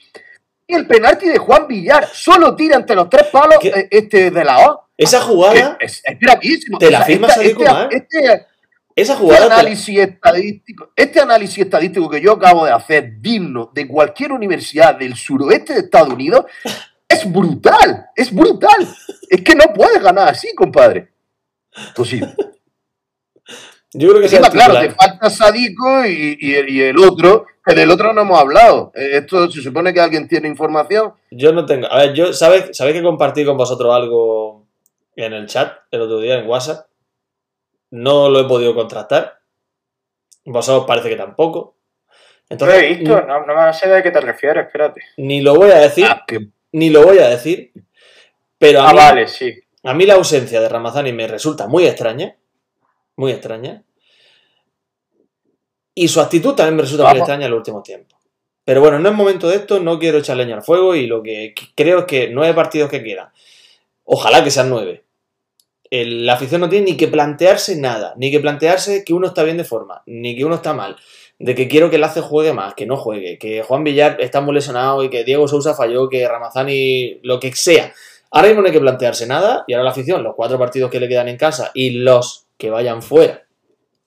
el 0.66 0.86
penalti 0.86 1.28
de 1.28 1.38
Juan 1.38 1.66
Villar. 1.66 2.06
Solo 2.12 2.54
tira 2.56 2.76
entre 2.76 2.96
los 2.96 3.08
tres 3.10 3.24
palos 3.28 3.56
¿Qué? 3.60 3.68
eh, 3.68 3.88
este 3.90 4.30
de 4.30 4.44
la 4.44 4.58
O. 4.68 4.88
Esa 4.96 5.20
jugada, 5.20 5.76
Es, 5.80 6.00
es 6.04 6.18
gravísimo. 6.18 6.78
Te 6.78 6.90
la 6.90 7.02
firma 7.02 7.26
esta- 7.28 7.40
Sadik 7.40 7.58
este- 7.60 7.96
este- 7.96 8.46
esa 8.94 9.12
este 9.14 9.14
jugada 9.14 9.42
te 9.42 9.48
la- 9.48 9.54
análisis 9.56 9.98
estadístico, 9.98 10.90
este 10.94 11.20
análisis 11.20 11.58
estadístico 11.64 12.08
que 12.10 12.20
yo 12.20 12.32
acabo 12.32 12.64
de 12.66 12.72
hacer, 12.72 13.20
digno 13.20 13.70
de 13.74 13.88
cualquier 13.88 14.32
universidad 14.32 14.94
del 14.96 15.16
suroeste 15.16 15.72
de 15.72 15.80
Estados 15.80 16.10
Unidos, 16.10 16.44
es 17.08 17.30
brutal, 17.30 18.06
es 18.14 18.32
brutal. 18.32 18.88
Es 19.28 19.42
que 19.42 19.54
no 19.54 19.64
puedes 19.74 20.02
ganar 20.02 20.28
así, 20.28 20.54
compadre. 20.54 21.10
Posible. 21.96 22.34
Yo 23.94 24.08
creo 24.08 24.20
que 24.20 24.26
Encima, 24.26 24.50
claro, 24.50 24.80
te 24.80 24.90
falta 24.90 25.28
Sadico 25.30 26.04
y, 26.06 26.36
y 26.40 26.54
el, 26.54 26.68
y 26.68 26.82
el 26.82 26.98
otro, 26.98 27.46
que 27.64 27.74
del 27.74 27.90
otro 27.90 28.12
no 28.12 28.22
hemos 28.22 28.38
hablado. 28.40 28.90
Eh, 28.94 29.18
Esto 29.18 29.50
se 29.50 29.60
supone 29.62 29.92
que 29.92 30.00
alguien 30.00 30.26
tiene 30.28 30.48
información. 30.48 31.12
Yo 31.30 31.52
no 31.52 31.66
tengo. 31.66 31.86
A 31.90 31.98
ver, 31.98 32.14
yo, 32.14 32.32
¿sabes, 32.32 32.76
¿sabéis 32.76 32.96
que 32.96 33.02
compartí 33.02 33.44
con 33.44 33.56
vosotros 33.56 33.94
algo 33.94 34.66
en 35.16 35.32
el 35.34 35.46
chat 35.46 35.72
el 35.90 36.00
otro 36.02 36.20
día 36.20 36.38
en 36.38 36.48
WhatsApp? 36.48 36.86
No 37.90 38.30
lo 38.30 38.40
he 38.40 38.44
podido 38.44 38.74
contrastar. 38.74 39.38
Vosotros 40.44 40.86
parece 40.86 41.08
que 41.10 41.16
tampoco. 41.16 41.76
Entonces, 42.48 42.82
he 42.82 42.94
visto, 42.94 43.20
no, 43.22 43.46
no 43.46 43.72
sé 43.72 43.88
de 43.88 44.02
qué 44.02 44.10
te 44.10 44.20
refieres, 44.20 44.66
espérate. 44.66 45.02
ni 45.18 45.40
lo 45.40 45.54
voy 45.54 45.70
a 45.70 45.78
decir, 45.78 46.06
Ah, 46.08 46.24
que- 46.26 46.48
ni 46.72 46.90
lo 46.90 47.02
voy 47.02 47.18
a 47.18 47.28
decir. 47.28 47.72
Pero 48.58 48.80
a, 48.82 48.88
Ah, 48.88 48.92
mí, 48.92 48.98
vale, 48.98 49.28
sí. 49.28 49.54
a 49.84 49.94
mí 49.94 50.04
la 50.06 50.14
ausencia 50.14 50.60
de 50.60 50.68
Ramazani 50.68 51.12
me 51.12 51.26
resulta 51.28 51.66
muy 51.66 51.86
extraña. 51.86 52.36
Muy 53.22 53.30
extraña. 53.30 53.84
Y 55.94 56.08
su 56.08 56.20
actitud 56.20 56.54
también 56.56 56.74
me 56.74 56.82
resulta 56.82 57.04
muy 57.04 57.18
extraña 57.18 57.44
en 57.44 57.52
los 57.52 57.58
últimos 57.58 57.84
tiempos. 57.84 58.18
Pero 58.64 58.80
bueno, 58.80 58.98
no 58.98 59.08
es 59.10 59.14
momento 59.14 59.48
de 59.48 59.54
esto, 59.56 59.78
no 59.78 60.00
quiero 60.00 60.18
echar 60.18 60.36
leña 60.36 60.56
al 60.56 60.62
fuego 60.64 60.96
y 60.96 61.06
lo 61.06 61.22
que 61.22 61.54
creo 61.76 62.00
es 62.00 62.04
que 62.06 62.28
nueve 62.30 62.52
partidos 62.52 62.90
que 62.90 63.00
quedan, 63.04 63.28
ojalá 64.02 64.42
que 64.42 64.50
sean 64.50 64.70
nueve, 64.70 65.04
el- 65.88 66.26
la 66.26 66.32
afición 66.34 66.62
no 66.62 66.68
tiene 66.68 66.86
ni 66.86 66.96
que 66.96 67.06
plantearse 67.06 67.76
nada, 67.76 68.14
ni 68.16 68.32
que 68.32 68.40
plantearse 68.40 69.04
que 69.04 69.14
uno 69.14 69.28
está 69.28 69.44
bien 69.44 69.56
de 69.56 69.64
forma, 69.64 70.02
ni 70.06 70.36
que 70.36 70.44
uno 70.44 70.56
está 70.56 70.72
mal, 70.72 70.96
de 71.38 71.54
que 71.54 71.68
quiero 71.68 71.90
que 71.90 71.96
el 71.96 72.04
ACE 72.04 72.22
juegue 72.22 72.52
más, 72.52 72.74
que 72.74 72.86
no 72.86 72.96
juegue, 72.96 73.38
que 73.38 73.62
Juan 73.62 73.84
Villar 73.84 74.16
está 74.20 74.40
muy 74.40 74.54
lesionado 74.54 75.04
y 75.04 75.10
que 75.10 75.22
Diego 75.22 75.46
Sousa 75.46 75.74
falló, 75.74 76.08
que 76.08 76.26
Ramazani, 76.26 77.20
lo 77.22 77.38
que 77.38 77.52
sea. 77.52 77.92
Ahora 78.32 78.48
mismo 78.48 78.62
no 78.62 78.66
hay 78.68 78.72
que 78.72 78.80
plantearse 78.80 79.28
nada 79.28 79.62
y 79.68 79.74
ahora 79.74 79.84
la 79.84 79.90
afición, 79.90 80.24
los 80.24 80.34
cuatro 80.34 80.58
partidos 80.58 80.90
que 80.90 80.98
le 80.98 81.08
quedan 81.08 81.28
en 81.28 81.36
casa 81.36 81.70
y 81.74 81.90
los 81.90 82.46
que 82.62 82.70
vayan 82.70 83.02
fuera, 83.02 83.42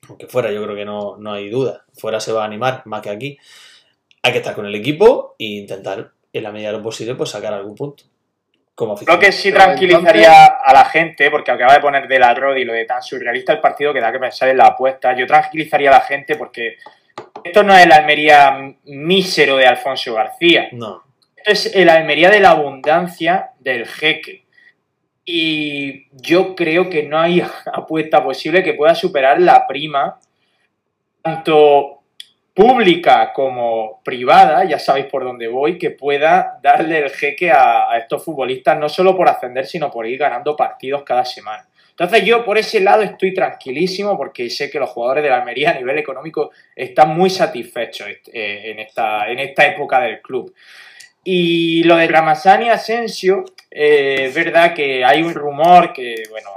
aunque 0.08 0.28
fuera 0.28 0.50
yo 0.50 0.62
creo 0.62 0.74
que 0.74 0.86
no, 0.86 1.18
no 1.18 1.34
hay 1.34 1.50
duda, 1.50 1.84
fuera 1.92 2.20
se 2.20 2.32
va 2.32 2.40
a 2.40 2.46
animar 2.46 2.80
más 2.86 3.02
que 3.02 3.10
aquí, 3.10 3.38
hay 4.22 4.32
que 4.32 4.38
estar 4.38 4.54
con 4.54 4.64
el 4.64 4.74
equipo 4.74 5.34
e 5.38 5.44
intentar 5.44 6.12
en 6.32 6.42
la 6.42 6.50
medida 6.50 6.68
de 6.68 6.78
lo 6.78 6.82
posible 6.82 7.14
pues 7.16 7.28
sacar 7.28 7.52
algún 7.52 7.74
punto. 7.74 8.04
Como. 8.74 8.94
Creo 8.94 9.18
que 9.18 9.30
sí 9.30 9.52
tranquilizaría 9.52 10.46
a 10.46 10.72
la 10.72 10.86
gente, 10.86 11.30
porque 11.30 11.50
acaba 11.50 11.74
de 11.74 11.80
poner 11.80 12.08
de 12.08 12.18
la 12.18 12.32
Rod 12.32 12.56
y 12.56 12.64
lo 12.64 12.72
de 12.72 12.86
tan 12.86 13.02
surrealista 13.02 13.52
el 13.52 13.60
partido 13.60 13.92
que 13.92 14.00
da 14.00 14.10
que 14.10 14.18
pensar 14.18 14.48
en 14.48 14.56
la 14.56 14.68
apuesta. 14.68 15.14
Yo 15.14 15.26
tranquilizaría 15.26 15.90
a 15.90 15.98
la 15.98 16.00
gente 16.00 16.36
porque 16.36 16.78
esto 17.44 17.62
no 17.62 17.76
es 17.76 17.84
el 17.84 17.92
Almería 17.92 18.74
mísero 18.84 19.56
de 19.56 19.66
Alfonso 19.66 20.14
García. 20.14 20.68
No, 20.72 21.02
Esto 21.36 21.52
es 21.52 21.76
el 21.76 21.90
Almería 21.90 22.30
de 22.30 22.40
la 22.40 22.52
abundancia 22.52 23.50
del 23.60 23.86
jeque. 23.86 24.45
Y 25.28 26.06
yo 26.12 26.54
creo 26.54 26.88
que 26.88 27.02
no 27.02 27.18
hay 27.18 27.42
apuesta 27.72 28.22
posible 28.22 28.62
que 28.62 28.74
pueda 28.74 28.94
superar 28.94 29.40
la 29.40 29.66
prima, 29.66 30.18
tanto 31.20 31.96
pública 32.54 33.34
como 33.34 34.00
privada, 34.02 34.64
ya 34.64 34.78
sabéis 34.78 35.06
por 35.06 35.24
dónde 35.24 35.46
voy, 35.46 35.76
que 35.76 35.90
pueda 35.90 36.58
darle 36.62 37.00
el 37.00 37.10
jeque 37.10 37.50
a, 37.50 37.98
estos 37.98 38.24
futbolistas, 38.24 38.78
no 38.78 38.88
solo 38.88 39.14
por 39.14 39.28
ascender, 39.28 39.66
sino 39.66 39.90
por 39.90 40.06
ir 40.06 40.18
ganando 40.18 40.56
partidos 40.56 41.02
cada 41.02 41.24
semana. 41.24 41.68
Entonces 41.90 42.24
yo 42.24 42.44
por 42.44 42.56
ese 42.56 42.80
lado 42.80 43.02
estoy 43.02 43.34
tranquilísimo 43.34 44.16
porque 44.16 44.48
sé 44.48 44.70
que 44.70 44.78
los 44.78 44.88
jugadores 44.88 45.24
de 45.24 45.30
la 45.30 45.38
Almería 45.38 45.70
a 45.70 45.74
nivel 45.74 45.98
económico 45.98 46.50
están 46.74 47.16
muy 47.16 47.28
satisfechos 47.28 48.08
eh, 48.32 48.70
en, 48.70 48.78
esta, 48.78 49.30
en 49.30 49.38
esta 49.38 49.66
época 49.66 50.00
del 50.00 50.22
club. 50.22 50.54
Y 51.28 51.82
lo 51.82 51.96
de 51.96 52.06
Ramazani 52.06 52.68
Asensio, 52.68 53.44
eh, 53.68 54.26
es 54.26 54.34
verdad 54.34 54.72
que 54.72 55.04
hay 55.04 55.24
un 55.24 55.34
rumor 55.34 55.92
que, 55.92 56.22
bueno, 56.30 56.50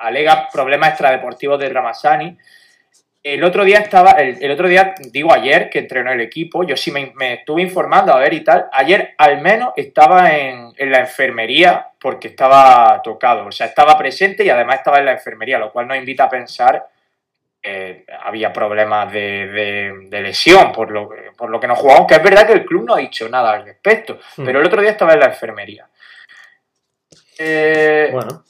alega 0.00 0.48
problemas 0.52 0.88
extradeportivos 0.88 1.60
de 1.60 1.68
Ramazani. 1.68 2.36
El 3.22 3.44
otro 3.44 3.64
día 3.64 3.78
estaba, 3.78 4.10
el, 4.18 4.50
otro 4.50 4.66
día, 4.66 4.96
digo 5.12 5.32
ayer, 5.32 5.70
que 5.70 5.78
entrenó 5.78 6.10
el 6.10 6.20
equipo, 6.22 6.64
yo 6.64 6.76
sí 6.76 6.90
me, 6.90 7.12
me 7.14 7.34
estuve 7.34 7.62
informando 7.62 8.12
a 8.12 8.18
ver 8.18 8.34
y 8.34 8.42
tal. 8.42 8.66
Ayer 8.72 9.14
al 9.16 9.40
menos 9.42 9.74
estaba 9.76 10.36
en, 10.36 10.72
en 10.76 10.90
la 10.90 10.98
enfermería 10.98 11.86
porque 12.00 12.26
estaba 12.26 13.00
tocado, 13.04 13.46
o 13.46 13.52
sea, 13.52 13.68
estaba 13.68 13.96
presente 13.96 14.42
y 14.42 14.50
además 14.50 14.78
estaba 14.78 14.98
en 14.98 15.04
la 15.04 15.12
enfermería, 15.12 15.60
lo 15.60 15.70
cual 15.70 15.86
nos 15.86 15.96
invita 15.96 16.24
a 16.24 16.30
pensar 16.30 16.84
que 17.62 18.06
había 18.24 18.52
problemas 18.52 19.12
de, 19.12 19.46
de- 19.48 19.92
de 20.08 20.20
lesión 20.22 20.72
por 20.72 20.90
lo, 20.90 21.08
que- 21.08 21.30
por 21.36 21.50
lo 21.50 21.60
que 21.60 21.66
no 21.68 21.76
jugó, 21.76 21.94
aunque 21.94 22.14
es 22.14 22.22
verdad 22.22 22.46
que 22.46 22.54
el 22.54 22.64
club 22.64 22.84
no 22.86 22.94
ha 22.94 22.98
dicho 22.98 23.28
nada 23.28 23.52
al 23.52 23.64
respecto, 23.64 24.18
Hmm. 24.36 24.44
pero 24.46 24.60
el 24.60 24.66
otro 24.66 24.80
día 24.80 24.90
estaba 24.92 25.12
en 25.12 25.20
la 25.20 25.26
enfermería. 25.26 25.86
Eh, 27.38 28.08
bueno, 28.12 28.44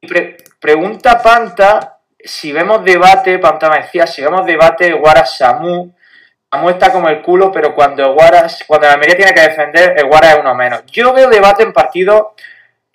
Pre- 0.00 0.38
pregunta 0.58 1.20
Panta 1.22 1.98
si 2.22 2.52
vemos 2.52 2.84
debate, 2.84 3.38
Panta 3.38 3.70
me 3.70 3.78
decía, 3.82 4.06
si 4.06 4.22
vemos 4.22 4.44
debate 4.46 4.92
Guaras 4.92 5.36
Samu, 5.38 5.90
Samu 6.50 6.68
está 6.70 6.92
como 6.92 7.08
el 7.08 7.22
culo, 7.22 7.50
pero 7.52 7.74
cuando 7.74 8.12
Guaras, 8.12 8.64
cuando 8.66 8.86
la 8.86 8.94
Almería 8.94 9.16
tiene 9.16 9.32
que 9.34 9.40
defender, 9.40 9.94
el 9.96 10.06
Guaras 10.06 10.34
es 10.34 10.40
uno 10.40 10.54
menos. 10.54 10.84
Yo 10.86 11.12
veo 11.14 11.28
debate 11.30 11.62
en 11.62 11.72
partidos 11.72 12.28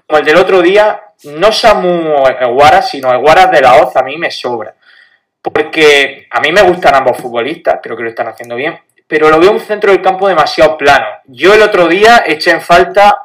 como 0.05 0.19
el 0.19 0.25
del 0.25 0.37
otro 0.37 0.61
día, 0.61 1.01
no 1.23 1.51
Samu 1.51 2.13
Guaras, 2.53 2.89
sino 2.89 3.11
el 3.11 3.17
Guaras 3.19 3.49
de 3.49 3.61
la 3.61 3.75
Hoz, 3.77 3.95
a 3.95 4.03
mí 4.03 4.17
me 4.17 4.29
sobra. 4.29 4.75
Porque 5.51 6.27
a 6.29 6.39
mí 6.41 6.51
me 6.51 6.61
gustan 6.63 6.95
ambos 6.95 7.17
futbolistas, 7.17 7.79
creo 7.81 7.95
que 7.95 8.03
lo 8.03 8.09
están 8.09 8.27
haciendo 8.27 8.55
bien, 8.55 8.77
pero 9.07 9.29
lo 9.29 9.39
veo 9.39 9.51
un 9.51 9.59
centro 9.59 9.91
del 9.91 10.01
campo 10.01 10.27
demasiado 10.27 10.77
plano. 10.77 11.05
Yo 11.25 11.53
el 11.53 11.61
otro 11.61 11.87
día 11.87 12.23
eché 12.25 12.51
en 12.51 12.61
falta 12.61 13.21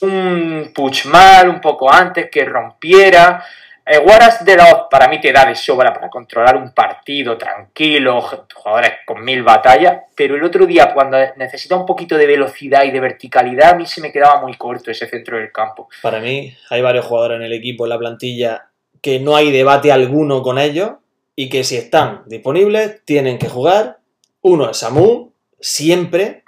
un 0.00 0.72
Puchmal 0.74 1.48
un 1.48 1.60
poco 1.60 1.92
antes 1.92 2.28
que 2.30 2.44
rompiera. 2.44 3.44
Eh, 3.84 3.98
Guaras 3.98 4.44
de 4.44 4.56
la 4.56 4.88
para 4.88 5.08
mí 5.08 5.20
te 5.20 5.32
da 5.32 5.46
de 5.46 5.54
sobra 5.54 5.94
para 5.94 6.10
controlar 6.10 6.56
un 6.56 6.72
partido 6.72 7.38
tranquilo, 7.38 8.20
jugadores 8.54 8.92
con 9.06 9.24
mil 9.24 9.42
batallas, 9.42 10.02
pero 10.14 10.36
el 10.36 10.44
otro 10.44 10.66
día 10.66 10.92
cuando 10.92 11.16
necesita 11.36 11.76
un 11.76 11.86
poquito 11.86 12.16
de 12.18 12.26
velocidad 12.26 12.84
y 12.84 12.90
de 12.90 13.00
verticalidad, 13.00 13.70
a 13.70 13.74
mí 13.76 13.86
se 13.86 14.00
me 14.00 14.12
quedaba 14.12 14.40
muy 14.40 14.54
corto 14.54 14.90
ese 14.90 15.06
centro 15.06 15.38
del 15.38 15.50
campo. 15.52 15.88
para 16.02 16.20
mí 16.20 16.54
hay 16.68 16.82
varios 16.82 17.06
jugadores 17.06 17.36
en 17.36 17.44
el 17.44 17.52
equipo, 17.52 17.86
en 17.86 17.90
la 17.90 17.98
plantilla, 17.98 18.66
que 19.00 19.20
no 19.20 19.36
hay 19.36 19.50
debate 19.50 19.90
alguno 19.90 20.42
con 20.42 20.58
ellos 20.58 20.94
y 21.40 21.48
que 21.48 21.62
si 21.62 21.76
están 21.76 22.24
disponibles 22.26 23.04
tienen 23.04 23.38
que 23.38 23.48
jugar. 23.48 24.00
Uno 24.40 24.68
es 24.68 24.78
Samu, 24.78 25.30
siempre. 25.60 26.42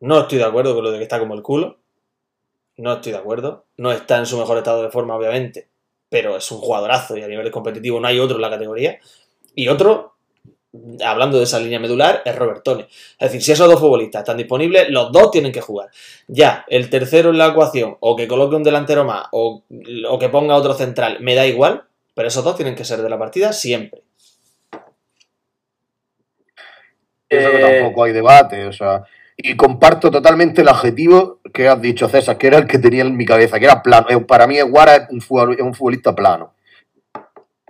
No 0.00 0.22
estoy 0.22 0.38
de 0.38 0.44
acuerdo 0.44 0.74
con 0.74 0.82
lo 0.82 0.90
de 0.90 0.98
que 0.98 1.04
está 1.04 1.20
como 1.20 1.34
el 1.34 1.42
culo. 1.42 1.78
No 2.76 2.94
estoy 2.94 3.12
de 3.12 3.18
acuerdo. 3.18 3.66
No 3.76 3.92
está 3.92 4.18
en 4.18 4.26
su 4.26 4.36
mejor 4.36 4.58
estado 4.58 4.82
de 4.82 4.90
forma, 4.90 5.14
obviamente. 5.14 5.68
Pero 6.08 6.36
es 6.36 6.50
un 6.50 6.58
jugadorazo 6.58 7.16
y 7.16 7.22
a 7.22 7.28
nivel 7.28 7.52
competitivo 7.52 8.00
no 8.00 8.08
hay 8.08 8.18
otro 8.18 8.34
en 8.34 8.42
la 8.42 8.50
categoría. 8.50 8.98
Y 9.54 9.68
otro, 9.68 10.16
hablando 11.04 11.38
de 11.38 11.44
esa 11.44 11.60
línea 11.60 11.78
medular, 11.78 12.22
es 12.24 12.34
Robertone. 12.34 12.88
Es 13.20 13.30
decir, 13.30 13.42
si 13.44 13.52
esos 13.52 13.68
dos 13.68 13.78
futbolistas 13.78 14.22
están 14.22 14.38
disponibles, 14.38 14.90
los 14.90 15.12
dos 15.12 15.30
tienen 15.30 15.52
que 15.52 15.60
jugar. 15.60 15.90
Ya, 16.26 16.64
el 16.66 16.90
tercero 16.90 17.30
en 17.30 17.38
la 17.38 17.46
ecuación, 17.46 17.96
o 18.00 18.16
que 18.16 18.26
coloque 18.26 18.56
un 18.56 18.64
delantero 18.64 19.04
más, 19.04 19.28
o, 19.30 19.62
o 20.10 20.18
que 20.18 20.28
ponga 20.30 20.56
otro 20.56 20.74
central, 20.74 21.18
me 21.20 21.36
da 21.36 21.46
igual, 21.46 21.84
pero 22.12 22.26
esos 22.26 22.42
dos 22.42 22.56
tienen 22.56 22.74
que 22.74 22.84
ser 22.84 23.02
de 23.02 23.10
la 23.10 23.20
partida 23.20 23.52
siempre. 23.52 24.02
Pienso 27.28 27.50
que 27.50 27.56
Eh, 27.58 27.80
tampoco 27.80 28.04
hay 28.04 28.12
debate, 28.12 28.66
o 28.66 28.72
sea. 28.72 29.02
Y 29.36 29.54
comparto 29.54 30.10
totalmente 30.10 30.62
el 30.62 30.68
adjetivo 30.68 31.40
que 31.52 31.68
has 31.68 31.80
dicho, 31.80 32.08
César, 32.08 32.38
que 32.38 32.46
era 32.46 32.58
el 32.58 32.66
que 32.66 32.78
tenía 32.78 33.02
en 33.02 33.16
mi 33.16 33.26
cabeza, 33.26 33.58
que 33.58 33.66
era 33.66 33.82
plano. 33.82 34.06
Eh, 34.08 34.18
Para 34.20 34.46
mí, 34.46 34.60
Guara 34.62 34.96
es 34.96 35.02
un, 35.10 35.20
futbolista 35.20 36.14
plano. 36.14 36.54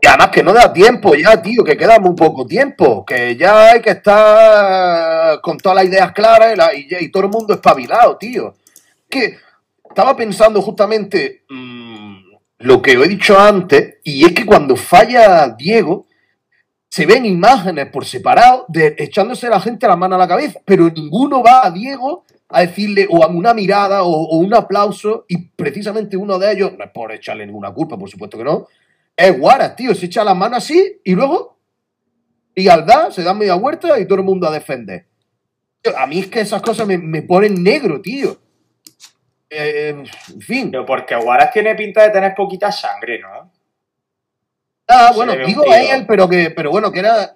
Y 0.01 0.07
además 0.07 0.29
que 0.29 0.43
no 0.43 0.53
da 0.53 0.73
tiempo 0.73 1.15
ya, 1.15 1.41
tío, 1.43 1.65
que 1.65 1.77
queda 1.77 1.99
muy 1.99 2.15
poco 2.15 2.47
tiempo, 2.47 3.05
que 3.05 3.35
ya 3.35 3.71
hay 3.73 3.81
que 3.81 3.91
estar 3.91 5.41
con 5.41 5.57
todas 5.59 5.77
las 5.77 5.87
ideas 5.87 6.13
claras 6.13 6.53
y, 6.53 6.57
la- 6.57 6.75
y 6.75 6.87
y 7.07 7.11
todo 7.11 7.25
el 7.25 7.31
mundo 7.31 7.55
espabilado, 7.55 8.17
tío. 8.17 8.55
Que 9.09 9.39
estaba 9.89 10.15
pensando 10.15 10.61
justamente 10.63 11.43
mm, 11.49 12.17
lo 12.59 12.83
que 12.83 12.93
he 12.93 13.09
dicho 13.09 13.39
antes, 13.41 13.97
y 14.05 14.25
es 14.27 14.33
que 14.33 14.45
cuando 14.47 14.77
falla 14.77 15.49
Diego, 15.49 16.06
se 16.97 17.05
ven 17.05 17.27
imágenes 17.27 17.91
por 17.91 18.07
separado 18.07 18.65
de 18.69 18.95
echándose 18.97 19.51
la 19.51 19.61
gente 19.61 19.87
la 19.87 19.97
mano 19.97 20.15
a 20.15 20.19
la 20.19 20.27
cabeza, 20.27 20.61
pero 20.65 20.89
ninguno 20.89 21.43
va 21.43 21.67
a 21.67 21.71
Diego 21.71 22.25
a 22.49 22.63
decirle 22.63 23.07
o 23.11 23.23
a 23.23 23.27
una 23.27 23.53
mirada 23.53 24.03
o, 24.03 24.39
un 24.39 24.55
aplauso 24.55 25.27
y 25.29 25.49
precisamente 25.49 26.17
uno 26.17 26.39
de 26.39 26.53
ellos, 26.53 26.73
no 26.73 26.83
es 26.83 26.91
por 26.93 27.13
echarle 27.13 27.45
ninguna 27.45 27.71
culpa, 27.71 27.99
por 27.99 28.09
supuesto 28.09 28.39
que 28.39 28.45
no, 28.45 28.69
es 29.15 29.39
Guaras, 29.39 29.77
tío, 29.77 29.95
se 29.95 30.07
echa 30.07 30.25
la 30.25 30.33
mano 30.33 30.57
así 30.57 31.03
y 31.05 31.15
luego 31.15 31.59
y 32.55 32.67
al 32.69 32.87
dar 32.87 33.13
se 33.13 33.23
da 33.23 33.35
media 33.35 33.57
vuelta 33.57 34.01
y 34.01 34.07
todo 34.07 34.21
el 34.21 34.25
mundo 34.25 34.49
a 34.49 34.53
defender. 34.53 35.05
A 35.99 36.07
mí 36.07 36.21
es 36.21 36.29
que 36.29 36.41
esas 36.41 36.63
cosas 36.63 36.87
me, 36.87 36.97
me 36.97 37.21
ponen 37.21 37.63
negro, 37.63 38.01
tío. 38.01 38.39
Eh, 39.51 39.91
en 39.91 40.41
fin. 40.41 40.71
Pero 40.71 40.87
porque 40.87 41.15
Guaras 41.15 41.53
tiene 41.53 41.75
pinta 41.75 42.05
de 42.05 42.11
tener 42.11 42.35
poquita 42.35 42.73
sangre, 42.73 43.19
¿no? 43.19 43.53
Ah, 44.89 45.13
bueno, 45.15 45.35
digo 45.45 45.71
a 45.71 45.79
él, 45.81 46.05
pero 46.07 46.29
que, 46.29 46.51
pero 46.51 46.71
bueno, 46.71 46.93
que 46.93 47.01
era, 47.01 47.33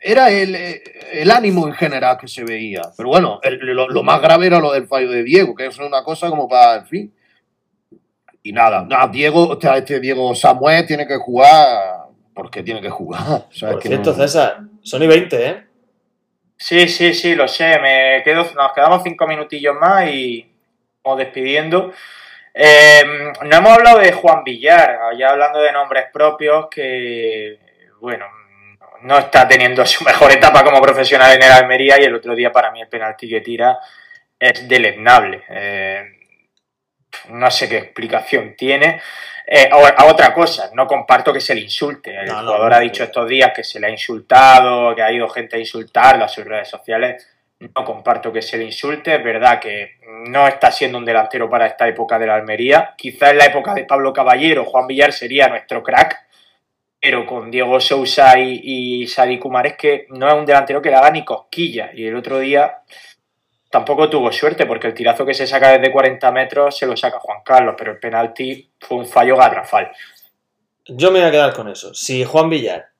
era 0.00 0.30
el, 0.30 0.54
el 1.12 1.30
ánimo 1.30 1.66
en 1.66 1.74
general 1.74 2.16
que 2.18 2.28
se 2.28 2.44
veía. 2.44 2.80
Pero 2.96 3.08
bueno, 3.10 3.40
el- 3.42 3.58
lo, 3.58 3.88
lo 3.88 4.02
más 4.02 4.20
grave 4.22 4.46
era 4.46 4.58
lo 4.58 4.72
del 4.72 4.86
fallo 4.86 5.10
de 5.10 5.22
Diego, 5.22 5.54
que 5.54 5.66
es 5.66 5.78
una 5.78 6.02
cosa 6.02 6.28
como 6.30 6.48
para, 6.48 6.76
en 6.76 6.86
fin. 6.86 7.14
Y 8.42 8.52
nada, 8.52 8.84
nada, 8.88 9.08
Diego, 9.08 9.48
o 9.48 9.60
sea, 9.60 9.76
este 9.78 10.00
Diego 10.00 10.34
Samuel 10.34 10.86
tiene 10.86 11.06
que 11.06 11.16
jugar 11.16 12.04
porque 12.34 12.62
tiene 12.62 12.80
que 12.80 12.90
jugar. 12.90 13.22
O 13.48 13.52
sea, 13.52 13.68
es 13.68 13.74
Por 13.74 13.82
que 13.82 13.88
cierto, 13.88 14.10
no- 14.10 14.16
César, 14.16 14.60
son 14.82 15.02
y 15.02 15.06
20, 15.06 15.46
¿eh? 15.46 15.64
Sí, 16.56 16.88
sí, 16.88 17.12
sí, 17.14 17.34
lo 17.34 17.48
sé. 17.48 17.78
Me 17.80 18.22
quedo, 18.24 18.44
nos 18.54 18.72
quedamos 18.74 19.02
cinco 19.02 19.26
minutillos 19.26 19.74
más 19.78 20.08
y 20.10 20.46
vamos 21.02 21.18
despidiendo. 21.18 21.92
Eh, 22.56 23.02
no 23.42 23.56
hemos 23.56 23.72
hablado 23.72 23.98
de 23.98 24.12
Juan 24.12 24.44
Villar, 24.44 24.96
ya 25.18 25.30
hablando 25.30 25.60
de 25.60 25.72
nombres 25.72 26.06
propios 26.12 26.68
que, 26.70 27.58
bueno, 28.00 28.26
no 29.02 29.18
está 29.18 29.46
teniendo 29.46 29.84
su 29.84 30.04
mejor 30.04 30.30
etapa 30.32 30.62
como 30.62 30.80
profesional 30.80 31.32
en 31.34 31.42
el 31.42 31.52
Almería 31.52 32.00
y 32.00 32.04
el 32.04 32.14
otro 32.14 32.34
día 32.34 32.52
para 32.52 32.70
mí 32.70 32.80
el 32.80 32.88
penalti 32.88 33.28
que 33.28 33.40
tira 33.40 33.78
es 34.38 34.68
deleznable. 34.68 35.42
Eh, 35.48 36.04
no 37.30 37.50
sé 37.50 37.68
qué 37.68 37.78
explicación 37.78 38.54
tiene. 38.56 39.00
Eh, 39.46 39.68
a, 39.70 40.06
otra 40.06 40.32
cosa, 40.32 40.70
no 40.72 40.86
comparto 40.86 41.32
que 41.32 41.40
se 41.40 41.54
le 41.54 41.60
insulte. 41.60 42.18
El 42.18 42.26
No, 42.26 42.40
jugador 42.40 42.70
no, 42.70 42.76
ha 42.76 42.80
dicho 42.80 43.04
estos 43.04 43.28
días 43.28 43.52
que 43.54 43.62
se 43.64 43.78
le 43.78 43.88
ha 43.88 43.90
insultado, 43.90 44.94
que 44.94 45.02
ha 45.02 45.12
ido 45.12 45.28
gente 45.28 45.56
a 45.56 45.58
insultarlo 45.58 46.24
a 46.24 46.28
sus 46.28 46.44
redes 46.44 46.68
sociales. 46.68 47.33
No 47.60 47.84
comparto 47.84 48.32
que 48.32 48.42
se 48.42 48.58
le 48.58 48.64
insulte, 48.64 49.14
es 49.14 49.24
verdad 49.24 49.60
que 49.60 49.92
no 50.28 50.46
está 50.46 50.70
siendo 50.70 50.98
un 50.98 51.04
delantero 51.04 51.48
para 51.48 51.66
esta 51.66 51.88
época 51.88 52.18
de 52.18 52.26
la 52.26 52.34
Almería. 52.34 52.94
Quizá 52.96 53.30
en 53.30 53.38
la 53.38 53.46
época 53.46 53.74
de 53.74 53.84
Pablo 53.84 54.12
Caballero, 54.12 54.64
Juan 54.64 54.86
Villar 54.86 55.12
sería 55.12 55.48
nuestro 55.48 55.82
crack, 55.82 56.26
pero 57.00 57.26
con 57.26 57.50
Diego 57.50 57.80
Sousa 57.80 58.38
y, 58.38 58.60
y 58.62 59.06
Sadi 59.06 59.38
Kumar 59.38 59.66
es 59.66 59.76
que 59.76 60.06
no 60.10 60.28
es 60.28 60.34
un 60.34 60.46
delantero 60.46 60.82
que 60.82 60.90
le 60.90 60.96
haga 60.96 61.10
ni 61.10 61.24
cosquilla. 61.24 61.90
Y 61.94 62.06
el 62.06 62.16
otro 62.16 62.38
día 62.38 62.78
tampoco 63.70 64.08
tuvo 64.08 64.30
suerte 64.30 64.66
porque 64.66 64.86
el 64.86 64.94
tirazo 64.94 65.26
que 65.26 65.34
se 65.34 65.46
saca 65.46 65.76
desde 65.76 65.92
40 65.92 66.30
metros 66.32 66.78
se 66.78 66.86
lo 66.86 66.96
saca 66.96 67.18
Juan 67.18 67.40
Carlos, 67.44 67.74
pero 67.76 67.92
el 67.92 67.98
penalti 67.98 68.70
fue 68.78 68.98
un 68.98 69.06
fallo 69.06 69.36
garrafal. 69.36 69.90
Yo 70.86 71.10
me 71.10 71.18
voy 71.18 71.28
a 71.28 71.32
quedar 71.32 71.54
con 71.54 71.68
eso. 71.68 71.92
Si 71.94 72.24
Juan 72.24 72.50
Villar 72.50 72.93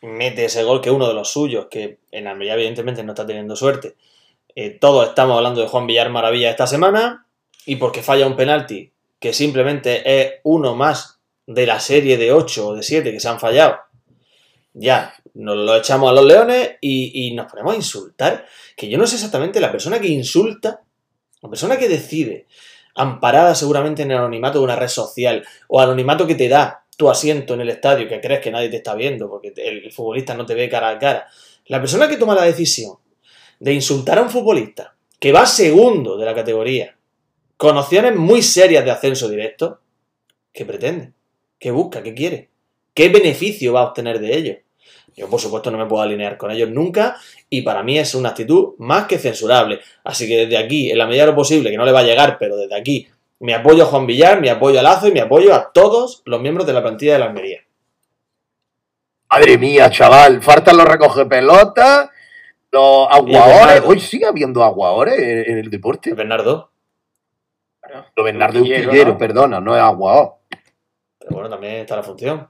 mete 0.00 0.46
ese 0.46 0.64
gol, 0.64 0.80
que 0.80 0.90
uno 0.90 1.08
de 1.08 1.14
los 1.14 1.32
suyos, 1.32 1.66
que 1.70 1.98
en 2.10 2.26
Almería 2.26 2.54
evidentemente 2.54 3.02
no 3.02 3.12
está 3.12 3.26
teniendo 3.26 3.56
suerte, 3.56 3.96
eh, 4.54 4.70
todos 4.70 5.08
estamos 5.08 5.36
hablando 5.36 5.60
de 5.60 5.68
Juan 5.68 5.86
Villar 5.86 6.10
Maravilla 6.10 6.50
esta 6.50 6.66
semana, 6.66 7.26
y 7.66 7.76
porque 7.76 8.02
falla 8.02 8.26
un 8.26 8.36
penalti, 8.36 8.92
que 9.18 9.32
simplemente 9.32 10.20
es 10.20 10.32
uno 10.44 10.74
más 10.74 11.20
de 11.46 11.66
la 11.66 11.80
serie 11.80 12.16
de 12.16 12.32
8 12.32 12.68
o 12.68 12.74
de 12.74 12.82
7 12.82 13.12
que 13.12 13.20
se 13.20 13.28
han 13.28 13.40
fallado, 13.40 13.76
ya, 14.72 15.14
nos 15.34 15.56
lo 15.56 15.76
echamos 15.76 16.10
a 16.10 16.14
los 16.14 16.24
leones 16.24 16.76
y, 16.80 17.26
y 17.26 17.34
nos 17.34 17.50
ponemos 17.50 17.74
a 17.74 17.76
insultar, 17.76 18.46
que 18.76 18.88
yo 18.88 18.98
no 18.98 19.06
sé 19.06 19.16
exactamente 19.16 19.60
la 19.60 19.72
persona 19.72 20.00
que 20.00 20.08
insulta, 20.08 20.82
la 21.42 21.48
persona 21.48 21.76
que 21.76 21.88
decide, 21.88 22.46
amparada 22.94 23.54
seguramente 23.54 24.02
en 24.02 24.10
el 24.10 24.18
anonimato 24.18 24.58
de 24.58 24.64
una 24.64 24.76
red 24.76 24.88
social, 24.88 25.44
o 25.68 25.80
anonimato 25.80 26.26
que 26.26 26.34
te 26.34 26.48
da 26.48 26.79
tu 27.00 27.08
asiento 27.08 27.54
en 27.54 27.62
el 27.62 27.70
estadio, 27.70 28.06
que 28.06 28.20
crees 28.20 28.40
que 28.40 28.50
nadie 28.50 28.68
te 28.68 28.76
está 28.76 28.94
viendo, 28.94 29.26
porque 29.30 29.54
el 29.56 29.90
futbolista 29.90 30.34
no 30.34 30.44
te 30.44 30.52
ve 30.52 30.68
cara 30.68 30.90
a 30.90 30.98
cara. 30.98 31.28
La 31.64 31.80
persona 31.80 32.06
que 32.06 32.18
toma 32.18 32.34
la 32.34 32.42
decisión 32.42 32.98
de 33.58 33.72
insultar 33.72 34.18
a 34.18 34.22
un 34.22 34.28
futbolista 34.28 34.94
que 35.18 35.32
va 35.32 35.46
segundo 35.46 36.18
de 36.18 36.26
la 36.26 36.34
categoría, 36.34 36.94
con 37.56 37.74
opciones 37.78 38.16
muy 38.16 38.42
serias 38.42 38.84
de 38.84 38.90
ascenso 38.90 39.30
directo, 39.30 39.80
¿qué 40.52 40.66
pretende? 40.66 41.14
¿Qué 41.58 41.70
busca? 41.70 42.02
¿Qué 42.02 42.12
quiere? 42.12 42.50
¿Qué 42.92 43.08
beneficio 43.08 43.72
va 43.72 43.80
a 43.80 43.84
obtener 43.84 44.20
de 44.20 44.36
ello? 44.36 44.56
Yo, 45.16 45.26
por 45.30 45.40
supuesto, 45.40 45.70
no 45.70 45.78
me 45.78 45.86
puedo 45.86 46.02
alinear 46.02 46.36
con 46.36 46.50
ellos 46.50 46.68
nunca 46.68 47.16
y 47.48 47.62
para 47.62 47.82
mí 47.82 47.98
es 47.98 48.14
una 48.14 48.28
actitud 48.28 48.74
más 48.76 49.06
que 49.06 49.16
censurable. 49.16 49.80
Así 50.04 50.28
que 50.28 50.36
desde 50.36 50.58
aquí, 50.58 50.90
en 50.90 50.98
la 50.98 51.06
medida 51.06 51.22
de 51.22 51.30
lo 51.30 51.34
posible, 51.34 51.70
que 51.70 51.78
no 51.78 51.86
le 51.86 51.92
va 51.92 52.00
a 52.00 52.04
llegar, 52.04 52.36
pero 52.38 52.58
desde 52.58 52.76
aquí, 52.76 53.08
me 53.40 53.54
apoyo 53.54 53.84
a 53.84 53.86
Juan 53.86 54.06
Villar, 54.06 54.40
me 54.40 54.50
apoyo 54.50 54.78
a 54.78 54.82
Lazo 54.82 55.08
y 55.08 55.12
me 55.12 55.20
apoyo 55.20 55.54
a 55.54 55.72
todos 55.72 56.22
los 56.26 56.40
miembros 56.40 56.66
de 56.66 56.74
la 56.74 56.82
plantilla 56.82 57.14
de 57.14 57.18
la 57.18 57.26
Almería. 57.26 57.60
Madre 59.30 59.58
mía, 59.58 59.90
chaval, 59.90 60.42
faltan 60.42 60.76
los 60.76 60.86
recoge 60.86 61.24
pelotas, 61.24 62.10
los 62.70 63.08
aguadores. 63.10 63.82
Hoy 63.84 63.98
sigue 64.00 64.26
habiendo 64.26 64.62
aguadores 64.62 65.18
en, 65.18 65.52
en 65.52 65.58
el 65.58 65.70
deporte. 65.70 66.12
Bernardo. 66.12 66.70
Lo 68.14 68.24
Bernardo 68.24 68.60
Utillero, 68.60 68.88
Utillero, 68.88 69.12
¿no? 69.12 69.18
perdona, 69.18 69.60
no 69.60 69.74
es 69.74 69.82
aguador. 69.82 70.34
Pero 71.18 71.30
bueno, 71.32 71.48
también 71.48 71.76
está 71.76 71.96
la 71.96 72.02
función. 72.02 72.48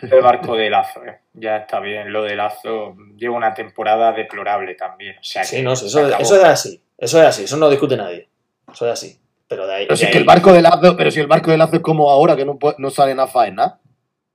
El 0.00 0.20
barco 0.20 0.56
de 0.56 0.70
Lazo, 0.70 1.04
¿eh? 1.04 1.20
ya 1.32 1.56
está 1.56 1.80
bien. 1.80 2.12
Lo 2.12 2.22
de 2.22 2.36
Lazo 2.36 2.94
lleva 3.16 3.36
una 3.36 3.54
temporada 3.54 4.12
deplorable 4.12 4.74
también. 4.74 5.16
O 5.18 5.24
sea, 5.24 5.42
Sí, 5.42 5.62
no, 5.62 5.72
eso, 5.72 5.86
eso 5.86 6.36
es 6.36 6.44
así. 6.44 6.82
Eso 6.98 7.20
es 7.20 7.26
así, 7.26 7.44
eso 7.44 7.56
no 7.56 7.68
discute 7.68 7.96
nadie. 7.96 8.28
Eso 8.76 8.86
es 8.86 8.92
así. 8.92 9.18
Pero 9.48 9.66
de 9.66 9.74
ahí. 9.74 9.84
Pero 9.86 9.96
si 9.96 10.04
es 10.04 10.10
que 10.10 10.18
el 10.18 10.24
barco 10.24 10.52
de 10.52 10.60
Lazo, 10.60 10.96
pero 10.98 11.10
si 11.10 11.18
el 11.20 11.26
barco 11.26 11.50
de 11.50 11.56
Lazo 11.56 11.76
es 11.76 11.82
como 11.82 12.10
ahora, 12.10 12.36
que 12.36 12.44
no, 12.44 12.58
no 12.76 12.90
sale 12.90 13.14
nada 13.14 13.26
faena. 13.26 13.80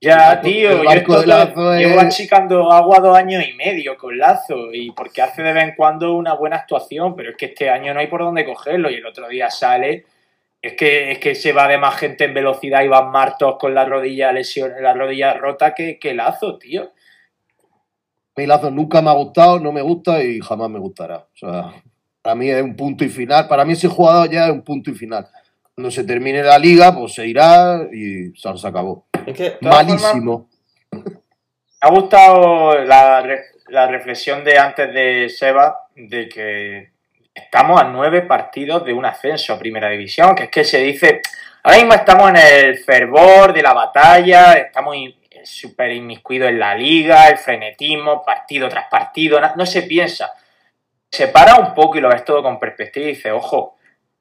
Ya, 0.04 0.42
tío, 0.42 0.84
yo 0.84 1.20
de 1.20 1.28
Lazo 1.28 1.76
llevo 1.76 2.00
es- 2.00 2.04
achicando 2.04 2.72
agua 2.72 3.00
dos 3.00 3.16
años 3.16 3.44
y 3.48 3.54
medio 3.54 3.96
con 3.98 4.18
Lazo 4.18 4.74
y 4.74 4.90
porque 4.92 5.22
hace 5.22 5.44
de 5.44 5.54
vez 5.54 5.64
en 5.66 5.76
cuando 5.76 6.16
una 6.16 6.34
buena 6.34 6.56
actuación, 6.56 7.16
pero 7.16 7.30
es 7.30 7.38
que 7.38 7.46
este 7.48 7.70
año 7.70 7.94
no 7.94 8.00
hay 8.00 8.08
por 8.08 8.22
dónde 8.22 8.44
cogerlo 8.44 8.90
y 8.90 8.96
el 8.96 9.06
otro 9.06 9.28
día 9.28 9.52
sale. 9.52 10.06
Es 10.60 10.74
que, 10.74 11.12
es 11.12 11.20
que 11.20 11.36
se 11.36 11.54
va 11.54 11.68
de 11.68 11.78
más 11.78 11.96
gente 11.98 12.24
en 12.26 12.34
velocidad 12.34 12.82
y 12.84 12.88
van 12.88 13.12
Martos 13.12 13.58
con 13.60 13.76
la 13.76 13.86
rodilla 13.86 14.32
lesión, 14.32 14.72
la 14.82 14.94
rodilla 14.96 15.34
rota 15.36 15.76
que, 15.76 16.00
que 16.00 16.16
Lazo, 16.16 16.58
tío. 16.58 16.84
A 18.36 18.42
mí 18.42 18.48
Lazo 18.48 18.72
nunca 18.72 19.02
me 19.04 19.10
ha 19.12 19.14
gustado, 19.14 19.60
no 19.60 19.72
me 19.72 19.82
gusta 19.84 20.24
y 20.24 20.40
jamás 20.40 20.70
me 20.70 20.80
gustará. 20.80 21.18
O 21.18 21.36
sea, 21.38 21.74
para 22.22 22.36
mí 22.36 22.50
es 22.50 22.62
un 22.62 22.76
punto 22.76 23.04
y 23.04 23.10
final. 23.10 23.48
Para 23.48 23.66
mí 23.66 23.74
ese 23.74 23.88
jugador 23.88 24.30
ya 24.30 24.46
es 24.46 24.52
un 24.52 24.64
punto 24.64 24.92
y 24.92 24.94
final. 24.94 25.28
Cuando 25.74 25.92
se 25.92 26.04
termine 26.04 26.44
la 26.44 26.60
liga, 26.60 26.94
pues 26.96 27.14
se 27.14 27.26
irá 27.26 27.82
y 27.92 28.32
se 28.36 28.68
acabó. 28.68 29.08
Es 29.26 29.36
que. 29.36 29.52
todas 29.52 29.86
Malísimo. 29.86 30.50
Me 30.92 31.02
ha 31.82 31.90
gustado 31.90 32.84
la, 32.84 33.26
la 33.70 33.88
reflexión 33.88 34.44
de 34.44 34.58
antes 34.58 34.94
de 34.94 35.30
Seba 35.30 35.88
de 35.96 36.30
que 36.30 36.92
estamos 37.34 37.82
a 37.82 37.86
nueve 37.86 38.22
partidos 38.22 38.86
de 38.86 38.94
un 38.94 39.06
ascenso 39.06 39.54
a 39.54 39.60
Primera 39.60 39.90
División, 39.90 40.36
que 40.36 40.44
es 40.44 40.50
que 40.50 40.64
se 40.64 40.80
dice, 40.80 41.22
ahora 41.64 41.78
mismo 41.78 41.94
estamos 41.94 42.30
en 42.30 42.38
el 42.38 42.78
fervor 42.78 43.54
de 43.54 43.64
la 43.64 43.74
batalla, 43.74 44.54
estamos 44.54 44.96
súper 45.44 45.92
inmiscuidos 45.94 46.50
en 46.50 46.60
la 46.60 46.76
liga, 46.76 47.30
el 47.30 47.38
frenetismo, 47.38 48.24
partido 48.24 48.70
tras 48.70 48.88
partido, 48.90 49.40
no 49.56 49.66
se 49.66 49.84
piensa. 49.84 50.32
Se 51.12 51.28
para 51.28 51.56
un 51.56 51.74
poco 51.74 51.98
y 51.98 52.02
lo 52.02 52.10
ves 52.10 52.24
todo 52.24 52.42
con 52.42 52.60
perspectiva 52.60 53.06
y 53.06 53.10
dice, 53.10 53.32
ojo, 53.32 53.76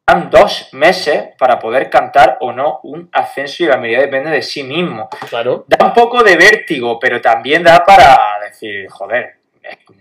dan 0.06 0.28
dos 0.28 0.70
meses 0.72 1.28
para 1.38 1.58
poder 1.58 1.88
cantar 1.88 2.38
o 2.40 2.52
no 2.52 2.80
un 2.82 3.08
ascenso 3.12 3.62
y 3.62 3.66
la 3.66 3.76
medida 3.76 4.00
depende 4.00 4.30
de 4.30 4.42
sí 4.42 4.64
mismo 4.64 5.08
Claro. 5.28 5.64
da 5.68 5.86
un 5.86 5.94
poco 5.94 6.24
de 6.24 6.36
vértigo, 6.36 6.98
pero 6.98 7.20
también 7.20 7.62
da 7.62 7.84
para 7.84 8.18
decir, 8.44 8.88
joder, 8.90 9.36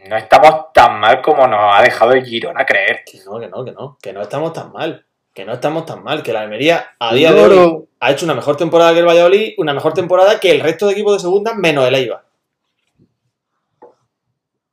no 0.07 0.17
estamos 0.17 0.73
tan 0.73 0.99
mal 0.99 1.21
como 1.21 1.45
nos 1.47 1.75
ha 1.75 1.81
dejado 1.83 2.13
el 2.13 2.25
Girona 2.25 2.65
creer. 2.65 3.03
Que 3.05 3.19
no, 3.23 3.39
que 3.39 3.47
no, 3.47 3.63
que 3.63 3.71
no. 3.71 3.97
Que 4.01 4.13
no 4.13 4.21
estamos 4.21 4.53
tan 4.53 4.71
mal. 4.71 5.05
Que 5.33 5.45
no 5.45 5.53
estamos 5.53 5.85
tan 5.85 6.03
mal. 6.03 6.23
Que 6.23 6.33
la 6.33 6.41
Almería, 6.41 6.95
a 6.97 7.13
día 7.13 7.31
de 7.31 7.43
hoy, 7.43 7.85
ha 7.99 8.11
hecho 8.11 8.25
una 8.25 8.33
mejor 8.33 8.57
temporada 8.57 8.93
que 8.93 8.99
el 8.99 9.05
Valladolid, 9.05 9.53
una 9.57 9.73
mejor 9.73 9.93
temporada 9.93 10.39
que 10.39 10.49
el 10.51 10.61
resto 10.61 10.87
de 10.87 10.93
equipos 10.93 11.13
de 11.13 11.19
segunda, 11.19 11.53
menos 11.53 11.87
el 11.87 11.95
Eibar. 11.95 12.23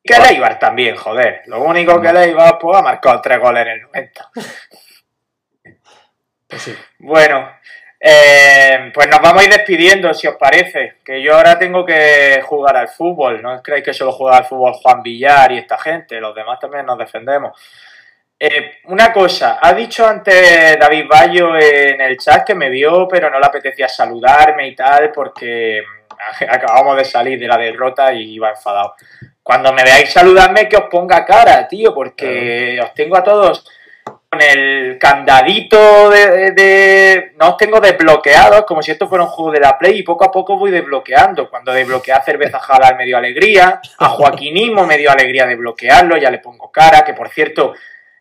Que 0.06 0.14
el 0.14 0.24
Eibar 0.24 0.58
también, 0.58 0.96
joder. 0.96 1.42
Lo 1.46 1.62
único 1.62 2.00
que 2.00 2.08
el 2.08 2.16
Eibar 2.16 2.58
pues, 2.58 2.78
ha 2.78 2.82
marcado 2.82 3.20
tres 3.20 3.40
goles 3.40 3.66
en 3.66 3.72
el 3.72 3.82
90. 3.82 4.30
Pues 6.48 6.62
sí. 6.62 6.76
Bueno, 7.00 7.50
eh, 7.98 8.92
pues 8.94 9.08
nos 9.08 9.20
vamos 9.20 9.42
a 9.42 9.44
ir 9.44 9.50
despidiendo, 9.50 10.14
si 10.14 10.28
os 10.28 10.36
parece. 10.36 10.98
Que 11.04 11.20
yo 11.20 11.34
ahora 11.34 11.58
tengo 11.58 11.84
que 11.84 12.40
jugar 12.44 12.76
al 12.76 12.88
fútbol. 12.88 13.42
No 13.42 13.60
creéis 13.62 13.84
que 13.84 13.92
solo 13.92 14.12
juega 14.12 14.38
al 14.38 14.44
fútbol 14.44 14.74
Juan 14.74 15.02
Villar 15.02 15.52
y 15.52 15.58
esta 15.58 15.76
gente. 15.76 16.20
Los 16.20 16.34
demás 16.34 16.60
también 16.60 16.86
nos 16.86 16.98
defendemos. 16.98 17.58
Eh, 18.38 18.80
una 18.84 19.12
cosa, 19.12 19.58
ha 19.62 19.72
dicho 19.72 20.06
antes 20.06 20.78
David 20.78 21.06
Bayo 21.08 21.56
en 21.56 22.02
el 22.02 22.18
chat 22.18 22.46
que 22.46 22.54
me 22.54 22.68
vio, 22.68 23.08
pero 23.08 23.30
no 23.30 23.40
le 23.40 23.46
apetecía 23.46 23.88
saludarme 23.88 24.68
y 24.68 24.74
tal, 24.76 25.10
porque 25.10 25.82
mm, 25.82 26.44
acabamos 26.50 26.98
de 26.98 27.04
salir 27.04 27.38
de 27.38 27.48
la 27.48 27.56
derrota 27.56 28.12
y 28.12 28.34
iba 28.34 28.50
enfadado. 28.50 28.94
Cuando 29.46 29.72
me 29.72 29.84
veáis 29.84 30.12
saludarme, 30.12 30.68
que 30.68 30.76
os 30.76 30.88
ponga 30.90 31.24
cara, 31.24 31.68
tío, 31.68 31.94
porque 31.94 32.80
os 32.82 32.92
tengo 32.94 33.16
a 33.16 33.22
todos 33.22 33.64
con 34.28 34.42
el 34.42 34.98
candadito 34.98 36.10
de, 36.10 36.30
de- 36.30 36.50
de- 36.50 37.32
No 37.38 37.50
os 37.50 37.56
tengo 37.56 37.78
desbloqueados, 37.78 38.64
como 38.64 38.82
si 38.82 38.90
esto 38.90 39.06
fuera 39.08 39.22
un 39.22 39.30
juego 39.30 39.52
de 39.52 39.60
la 39.60 39.78
Play, 39.78 39.98
y 40.00 40.02
poco 40.02 40.24
a 40.24 40.32
poco 40.32 40.58
voy 40.58 40.72
desbloqueando. 40.72 41.48
Cuando 41.48 41.70
desbloqueé 41.72 42.12
a 42.14 42.22
Cerveza 42.22 42.58
Jalar 42.58 42.96
me 42.96 43.04
dio 43.04 43.16
alegría, 43.16 43.80
a 43.98 44.08
Joaquinismo 44.08 44.84
me 44.84 44.98
dio 44.98 45.12
alegría 45.12 45.46
desbloquearlo, 45.46 46.16
ya 46.16 46.32
le 46.32 46.38
pongo 46.40 46.72
cara, 46.72 47.04
que 47.04 47.14
por 47.14 47.28
cierto, 47.28 47.74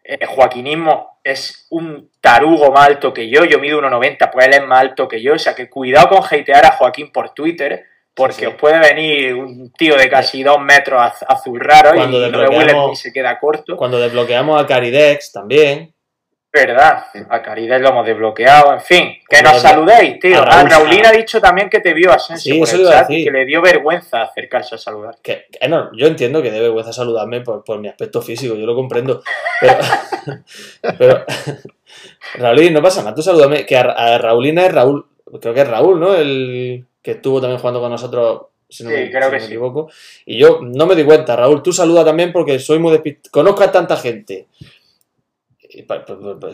eh, 0.03 0.23
Joaquinismo 0.27 1.17
es 1.23 1.65
un 1.71 2.11
tarugo 2.21 2.71
más 2.71 2.85
alto 2.85 3.11
que 3.11 3.27
yo, 3.29 3.45
yo 3.45 3.57
mido 3.57 3.79
1,90, 3.81 4.29
pues 4.31 4.45
él 4.45 4.53
es 4.53 4.67
más 4.67 4.79
alto 4.81 5.07
que 5.07 5.19
yo, 5.23 5.33
o 5.33 5.39
sea 5.39 5.55
que 5.55 5.71
cuidado 5.71 6.09
con 6.09 6.23
hatear 6.23 6.67
a 6.67 6.73
Joaquín 6.73 7.11
por 7.11 7.31
Twitter, 7.33 7.83
porque 8.15 8.33
Sí, 8.33 8.39
sí. 8.41 8.45
os 8.47 8.53
puede 8.55 8.79
venir 8.79 9.33
un 9.35 9.71
tío 9.73 9.95
de 9.97 10.09
casi 10.09 10.41
dos 10.41 10.59
metros 10.61 11.01
az- 11.01 11.25
azul 11.27 11.59
raro 11.59 11.91
Cuando 11.93 12.17
y 12.27 12.31
Will 12.31 12.69
Smith 12.69 12.95
se 12.95 13.11
queda 13.13 13.37
corto. 13.39 13.75
Cuando 13.75 13.99
desbloqueamos 13.99 14.61
a 14.61 14.65
Caridex 14.65 15.31
también. 15.33 15.91
Verdad, 16.53 17.07
a 17.29 17.41
Caridad 17.41 17.81
lo 17.81 17.89
hemos 17.89 18.05
desbloqueado, 18.05 18.71
en 18.71 18.79
fin, 18.79 19.13
que 19.29 19.41
nos 19.41 19.55
a- 19.55 19.59
saludéis, 19.59 20.17
tío. 20.21 20.39
a 20.41 20.43
Ah, 20.61 20.63
Raúl 20.63 20.89
Sá. 21.03 21.09
ha 21.09 21.11
dicho 21.11 21.41
también 21.41 21.69
que 21.69 21.81
te 21.81 21.93
vio 21.93 22.13
Asensio 22.13 22.53
Sí, 22.53 22.59
por 22.61 22.69
el 22.69 22.87
a 22.87 22.91
chat 22.91 23.11
y 23.11 23.25
que 23.25 23.31
le 23.31 23.43
dio 23.43 23.61
vergüenza 23.61 24.21
acercarse 24.21 24.75
a 24.75 24.77
saludar. 24.77 25.15
Que, 25.21 25.47
que 25.51 25.67
no, 25.67 25.89
yo 25.97 26.07
entiendo 26.07 26.41
que 26.41 26.51
dé 26.51 26.61
vergüenza 26.61 26.93
saludarme 26.93 27.41
por, 27.41 27.65
por 27.65 27.79
mi 27.79 27.89
aspecto 27.89 28.21
físico, 28.21 28.55
yo 28.55 28.65
lo 28.65 28.73
comprendo. 28.73 29.21
Pero, 29.59 29.73
pero 30.97 31.25
Raulín, 32.35 32.71
no 32.73 32.81
pasa 32.81 33.01
nada, 33.01 33.13
tú 33.15 33.21
salúdame. 33.21 33.65
Que 33.65 33.75
a, 33.75 33.81
a 33.81 34.17
Raulina 34.17 34.65
es 34.65 34.73
Raúl, 34.73 35.05
creo 35.41 35.53
que 35.53 35.61
es 35.61 35.67
Raúl, 35.67 35.99
¿no? 35.99 36.15
El 36.15 36.85
que 37.05 37.11
estuvo 37.11 37.39
también 37.39 37.59
jugando 37.59 37.79
con 37.79 37.91
nosotros, 37.91 38.47
si 38.67 38.83
no, 38.83 38.89
Sí, 38.89 38.95
me, 38.95 39.11
creo 39.11 39.11
si 39.11 39.11
que 39.11 39.19
no 39.25 39.31
me 39.31 39.39
sí. 39.39 39.45
equivoco. 39.45 39.89
Y 40.25 40.39
yo 40.39 40.59
no 40.63 40.87
me 40.87 40.95
di 40.95 41.03
cuenta, 41.05 41.35
Raúl, 41.35 41.61
tú 41.61 41.71
saluda 41.71 42.03
también 42.03 42.31
porque 42.33 42.57
soy 42.57 42.79
muy 42.79 42.91
despistado. 42.93 43.29
Conozco 43.31 43.63
a 43.63 43.71
tanta 43.71 43.95
gente. 43.95 44.47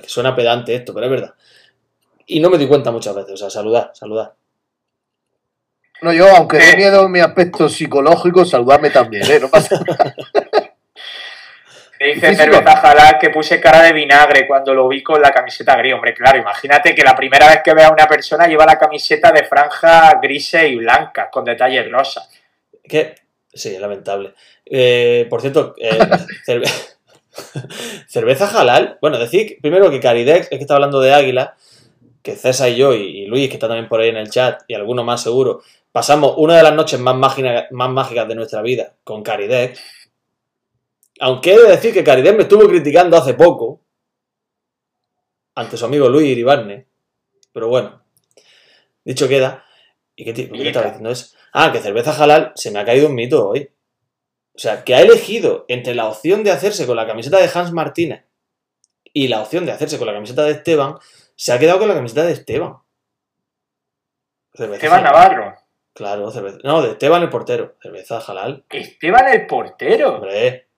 Suena 0.07 0.35
pedante 0.35 0.75
esto, 0.75 0.93
pero 0.93 1.05
es 1.05 1.11
verdad. 1.11 1.33
Y 2.27 2.41
no 2.41 2.49
me 2.49 2.57
di 2.57 2.67
cuenta 2.67 2.91
muchas 2.91 3.15
veces, 3.15 3.31
o 3.33 3.37
sea, 3.37 3.49
saludar, 3.49 3.91
saludar. 3.93 4.33
No, 6.01 6.11
yo, 6.11 6.27
aunque 6.35 6.57
Eh. 6.57 6.65
dé 6.71 6.75
miedo 6.77 7.05
en 7.05 7.11
mi 7.11 7.19
aspecto 7.21 7.69
psicológico, 7.69 8.43
saludarme 8.43 8.89
también, 8.89 9.23
¿eh? 9.31 9.39
No 9.39 9.47
pasa 9.49 9.79
nada. 9.87 10.15
Dice. 12.05 12.35
Cerveza 12.35 12.75
Jalal 12.77 13.17
que 13.19 13.29
puse 13.29 13.59
cara 13.61 13.81
de 13.83 13.93
vinagre 13.93 14.47
cuando 14.47 14.73
lo 14.73 14.87
vi 14.87 15.03
con 15.03 15.21
la 15.21 15.31
camiseta 15.31 15.75
gris. 15.75 15.93
Hombre, 15.93 16.13
claro, 16.13 16.39
imagínate 16.39 16.95
que 16.95 17.03
la 17.03 17.15
primera 17.15 17.47
vez 17.47 17.61
que 17.63 17.73
vea 17.73 17.87
a 17.87 17.91
una 17.93 18.07
persona 18.07 18.47
lleva 18.47 18.65
la 18.65 18.77
camiseta 18.79 19.31
de 19.31 19.43
franja 19.43 20.19
grises 20.21 20.71
y 20.71 20.75
blancas, 20.77 21.27
con 21.31 21.45
detalles 21.45 21.89
rosas. 21.91 22.29
Que, 22.83 23.15
sí, 23.53 23.75
es 23.75 23.79
lamentable. 23.81 24.33
Eh, 24.65 25.27
por 25.29 25.41
cierto, 25.41 25.75
eh, 25.77 25.99
cerve- 26.45 26.71
cerveza 28.07 28.47
halal. 28.59 28.97
Bueno, 29.01 29.17
decir 29.19 29.57
primero 29.61 29.89
que 29.91 29.99
Caridex, 29.99 30.43
es 30.51 30.57
que 30.57 30.63
está 30.63 30.75
hablando 30.75 30.99
de 31.01 31.13
Águila, 31.13 31.55
que 32.23 32.35
César 32.35 32.69
y 32.69 32.75
yo, 32.77 32.93
y, 32.93 33.23
y 33.23 33.25
Luis, 33.27 33.47
que 33.49 33.55
está 33.55 33.67
también 33.67 33.87
por 33.87 33.99
ahí 34.01 34.09
en 34.09 34.17
el 34.17 34.29
chat, 34.29 34.61
y 34.67 34.73
alguno 34.73 35.03
más 35.03 35.21
seguro, 35.23 35.61
pasamos 35.91 36.33
una 36.37 36.55
de 36.57 36.63
las 36.63 36.73
noches 36.73 36.99
más, 36.99 37.15
mágina- 37.15 37.67
más 37.71 37.89
mágicas 37.89 38.27
de 38.27 38.35
nuestra 38.35 38.61
vida 38.61 38.93
con 39.03 39.23
Caridex. 39.23 39.79
Aunque 41.21 41.53
he 41.53 41.59
de 41.59 41.69
decir 41.69 41.93
que 41.93 42.03
Caridex 42.03 42.35
me 42.35 42.43
estuvo 42.43 42.67
criticando 42.67 43.15
hace 43.15 43.35
poco, 43.35 43.83
ante 45.53 45.77
su 45.77 45.85
amigo 45.85 46.09
Luis 46.09 46.27
Iribarne. 46.27 46.87
Pero 47.53 47.67
bueno, 47.67 48.03
dicho 49.05 49.27
queda. 49.27 49.63
¿Y 50.15 50.25
qué, 50.25 50.33
qué 50.33 50.67
estaba 50.67 50.87
diciendo 50.87 51.11
eso? 51.11 51.35
Ah, 51.53 51.71
que 51.71 51.79
cerveza 51.79 52.11
halal 52.11 52.53
se 52.55 52.71
me 52.71 52.79
ha 52.79 52.85
caído 52.85 53.07
un 53.07 53.13
mito 53.13 53.47
hoy. 53.47 53.69
O 54.55 54.57
sea, 54.57 54.83
que 54.83 54.95
ha 54.95 55.01
elegido 55.01 55.65
entre 55.67 55.93
la 55.93 56.07
opción 56.07 56.43
de 56.43 56.51
hacerse 56.51 56.87
con 56.87 56.95
la 56.95 57.05
camiseta 57.05 57.37
de 57.37 57.51
Hans 57.53 57.71
Martínez 57.71 58.25
y 59.13 59.27
la 59.27 59.41
opción 59.41 59.67
de 59.67 59.73
hacerse 59.73 59.99
con 59.99 60.07
la 60.07 60.13
camiseta 60.13 60.43
de 60.43 60.53
Esteban, 60.53 60.95
se 61.35 61.53
ha 61.53 61.59
quedado 61.59 61.77
con 61.77 61.87
la 61.87 61.93
camiseta 61.93 62.23
de 62.23 62.31
Esteban. 62.31 62.77
Cerveza 64.55 64.75
Esteban 64.77 65.05
halal. 65.05 65.13
Navarro. 65.13 65.55
Claro, 65.93 66.31
cerveza. 66.31 66.57
No, 66.63 66.81
de 66.81 66.91
Esteban 66.91 67.21
el 67.21 67.29
portero. 67.29 67.75
Cerveza 67.79 68.17
halal. 68.17 68.65
Esteban 68.69 69.27
el 69.27 69.45
portero. 69.45 70.15
Hombre, 70.15 70.70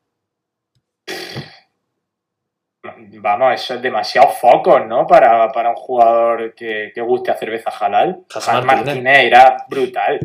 Vamos, 3.21 3.53
eso 3.53 3.75
es 3.75 3.81
demasiado 3.81 4.29
focos, 4.29 4.85
¿no? 4.85 5.07
Para, 5.07 5.49
para 5.51 5.69
un 5.69 5.75
jugador 5.75 6.53
que, 6.53 6.91
que 6.93 7.01
guste 7.01 7.31
a 7.31 7.37
cerveza 7.37 7.69
halal. 7.69 8.25
Jas 8.29 8.47
Martínez. 8.65 8.85
Martínez 8.85 9.19
era 9.23 9.57
brutal. 9.69 10.19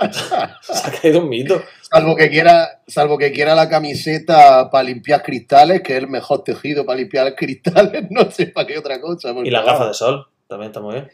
se 0.60 0.88
ha 0.88 1.00
caído 1.00 1.20
un 1.20 1.28
mito. 1.28 1.62
Salvo 1.82 2.16
que 2.16 2.30
quiera, 2.30 2.82
salvo 2.86 3.18
que 3.18 3.32
quiera 3.32 3.54
la 3.54 3.68
camiseta 3.68 4.70
para 4.70 4.84
limpiar 4.84 5.22
cristales, 5.22 5.82
que 5.82 5.96
es 5.96 6.02
el 6.02 6.08
mejor 6.08 6.42
tejido 6.42 6.86
para 6.86 6.98
limpiar 6.98 7.34
cristales, 7.34 8.06
no 8.10 8.30
sé 8.30 8.46
para 8.46 8.66
qué 8.66 8.78
otra 8.78 9.00
cosa. 9.00 9.32
Y 9.44 9.50
las 9.50 9.64
gafas 9.64 9.88
de 9.88 9.94
sol. 9.94 10.26
También 10.48 10.70
está 10.70 10.80
muy 10.80 10.94
bien. 10.94 11.10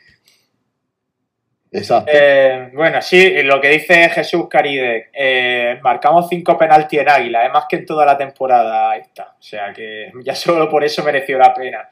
Exacto. 1.73 2.11
Eh, 2.15 2.71
bueno, 2.75 3.03
sí, 3.03 3.43
lo 3.43 3.61
que 3.61 3.69
dice 3.69 4.09
Jesús 4.09 4.47
Caride, 4.49 5.11
eh, 5.13 5.79
marcamos 5.83 6.29
cinco 6.29 6.57
penaltis 6.57 7.01
en 7.01 7.09
Águila, 7.09 7.45
es 7.45 7.53
más 7.53 7.67
que 7.69 7.77
en 7.77 7.87
toda 7.87 8.07
la 8.07 8.17
temporada 8.17 8.97
esta, 8.97 9.35
o 9.39 9.43
sea 9.43 9.73
que 9.73 10.13
ya 10.23 10.35
solo 10.37 10.69
por 10.69 10.85
eso 10.85 11.03
mereció 11.03 11.39
la 11.39 11.53
pena. 11.53 11.89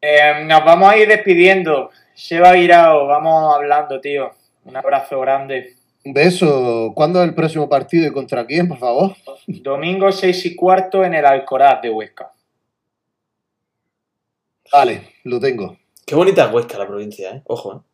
Eh, 0.00 0.44
nos 0.44 0.64
vamos 0.64 0.92
a 0.92 0.96
ir 0.96 1.08
despidiendo, 1.08 1.90
Seba 2.14 2.52
Guirao, 2.52 3.06
vamos 3.06 3.54
hablando, 3.54 4.00
tío, 4.00 4.30
un 4.64 4.76
abrazo 4.76 5.20
grande. 5.20 5.74
Un 6.04 6.12
beso. 6.12 6.92
¿Cuándo 6.94 7.20
es 7.20 7.28
el 7.28 7.34
próximo 7.34 7.68
partido 7.68 8.06
y 8.06 8.12
contra 8.12 8.46
quién, 8.46 8.68
por 8.68 8.78
favor? 8.78 9.16
Domingo 9.46 10.12
6 10.12 10.46
y 10.46 10.54
cuarto 10.54 11.04
en 11.04 11.14
el 11.14 11.26
Alcoraz 11.26 11.82
de 11.82 11.90
Huesca. 11.90 12.32
Vale, 14.72 15.14
lo 15.24 15.40
tengo. 15.40 15.76
Qué 16.06 16.14
bonita 16.14 16.44
es 16.46 16.52
Huesca 16.52 16.78
la 16.78 16.86
provincia, 16.86 17.30
¿eh? 17.30 17.42
Ojo, 17.46 17.74
¿eh? 17.74 17.87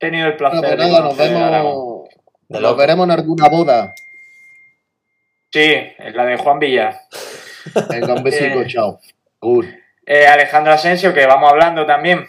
He 0.00 0.06
tenido 0.06 0.28
el 0.28 0.36
Bueno, 0.36 0.50
placer 0.60 0.60
pues 0.60 0.70
de 0.70 0.76
nada, 0.92 1.00
nos 1.04 1.18
a 1.18 1.22
Aragón. 1.24 1.50
vemos. 1.50 2.08
De 2.48 2.60
Nos 2.60 2.76
veremos 2.76 3.04
en 3.04 3.10
alguna 3.10 3.48
boda. 3.48 3.94
Sí, 5.52 5.72
es 5.98 6.14
la 6.14 6.24
de 6.24 6.36
Juan 6.36 6.58
Villar. 6.58 6.94
Venga, 7.90 8.14
un 8.14 8.22
besico, 8.22 8.60
Eh. 8.60 8.66
chao. 8.68 9.00
Cool. 9.38 9.66
Eh, 10.06 10.26
Alejandro 10.26 10.72
Asensio, 10.72 11.12
que 11.12 11.26
vamos 11.26 11.50
hablando 11.50 11.84
también. 11.84 12.26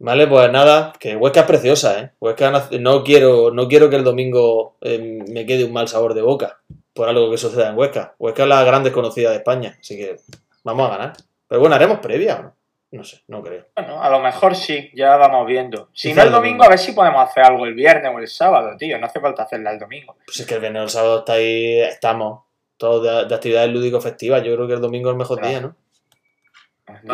Vale, 0.00 0.26
pues 0.28 0.50
nada, 0.52 0.92
que 1.00 1.16
Huesca 1.16 1.40
es 1.40 1.46
preciosa, 1.46 1.98
¿eh? 1.98 2.10
Huesca 2.20 2.52
no, 2.78 3.02
quiero, 3.02 3.50
no 3.50 3.66
quiero 3.68 3.90
que 3.90 3.96
el 3.96 4.04
domingo 4.04 4.76
eh, 4.80 5.18
me 5.28 5.44
quede 5.44 5.64
un 5.64 5.72
mal 5.72 5.88
sabor 5.88 6.14
de 6.14 6.22
boca 6.22 6.60
por 6.92 7.08
algo 7.08 7.30
que 7.30 7.38
suceda 7.38 7.70
en 7.70 7.76
Huesca. 7.78 8.14
Huesca 8.18 8.42
es 8.44 8.48
la 8.48 8.62
gran 8.62 8.84
desconocida 8.84 9.30
de 9.30 9.36
España, 9.36 9.76
así 9.80 9.96
que 9.96 10.16
vamos 10.62 10.86
a 10.88 10.96
ganar. 10.96 11.12
Pero 11.48 11.60
bueno, 11.60 11.74
haremos 11.74 11.98
previa, 11.98 12.36
¿o 12.36 12.42
¿no? 12.44 12.54
No 12.90 13.04
sé, 13.04 13.20
no 13.28 13.42
creo. 13.42 13.66
Bueno, 13.76 14.02
a 14.02 14.08
lo 14.08 14.18
mejor 14.20 14.56
sí, 14.56 14.90
ya 14.94 15.16
vamos 15.16 15.46
viendo. 15.46 15.90
Si 15.92 16.14
no 16.14 16.22
el 16.22 16.30
domingo, 16.30 16.40
domingo. 16.40 16.64
a 16.64 16.68
ver 16.70 16.78
si 16.78 16.92
podemos 16.92 17.22
hacer 17.28 17.44
algo 17.44 17.66
el 17.66 17.74
viernes 17.74 18.10
o 18.14 18.18
el 18.18 18.28
sábado, 18.28 18.76
tío. 18.78 18.98
No 18.98 19.06
hace 19.06 19.20
falta 19.20 19.42
hacerla 19.42 19.72
el 19.72 19.78
domingo. 19.78 20.16
Pues 20.24 20.40
es 20.40 20.46
que 20.46 20.54
el 20.54 20.60
viernes 20.60 20.80
o 20.80 20.84
el 20.84 20.90
sábado 20.90 21.18
está 21.18 21.34
ahí, 21.34 21.80
estamos 21.80 22.44
todos 22.78 23.02
de, 23.22 23.28
de 23.28 23.34
actividades 23.34 23.70
lúdico-festivas. 23.70 24.42
Yo 24.42 24.54
creo 24.54 24.66
que 24.66 24.74
el 24.74 24.80
domingo 24.80 25.10
es 25.10 25.12
el 25.12 25.18
mejor 25.18 25.38
Claro. 25.38 25.50
día, 25.50 25.60
¿no? 25.60 25.76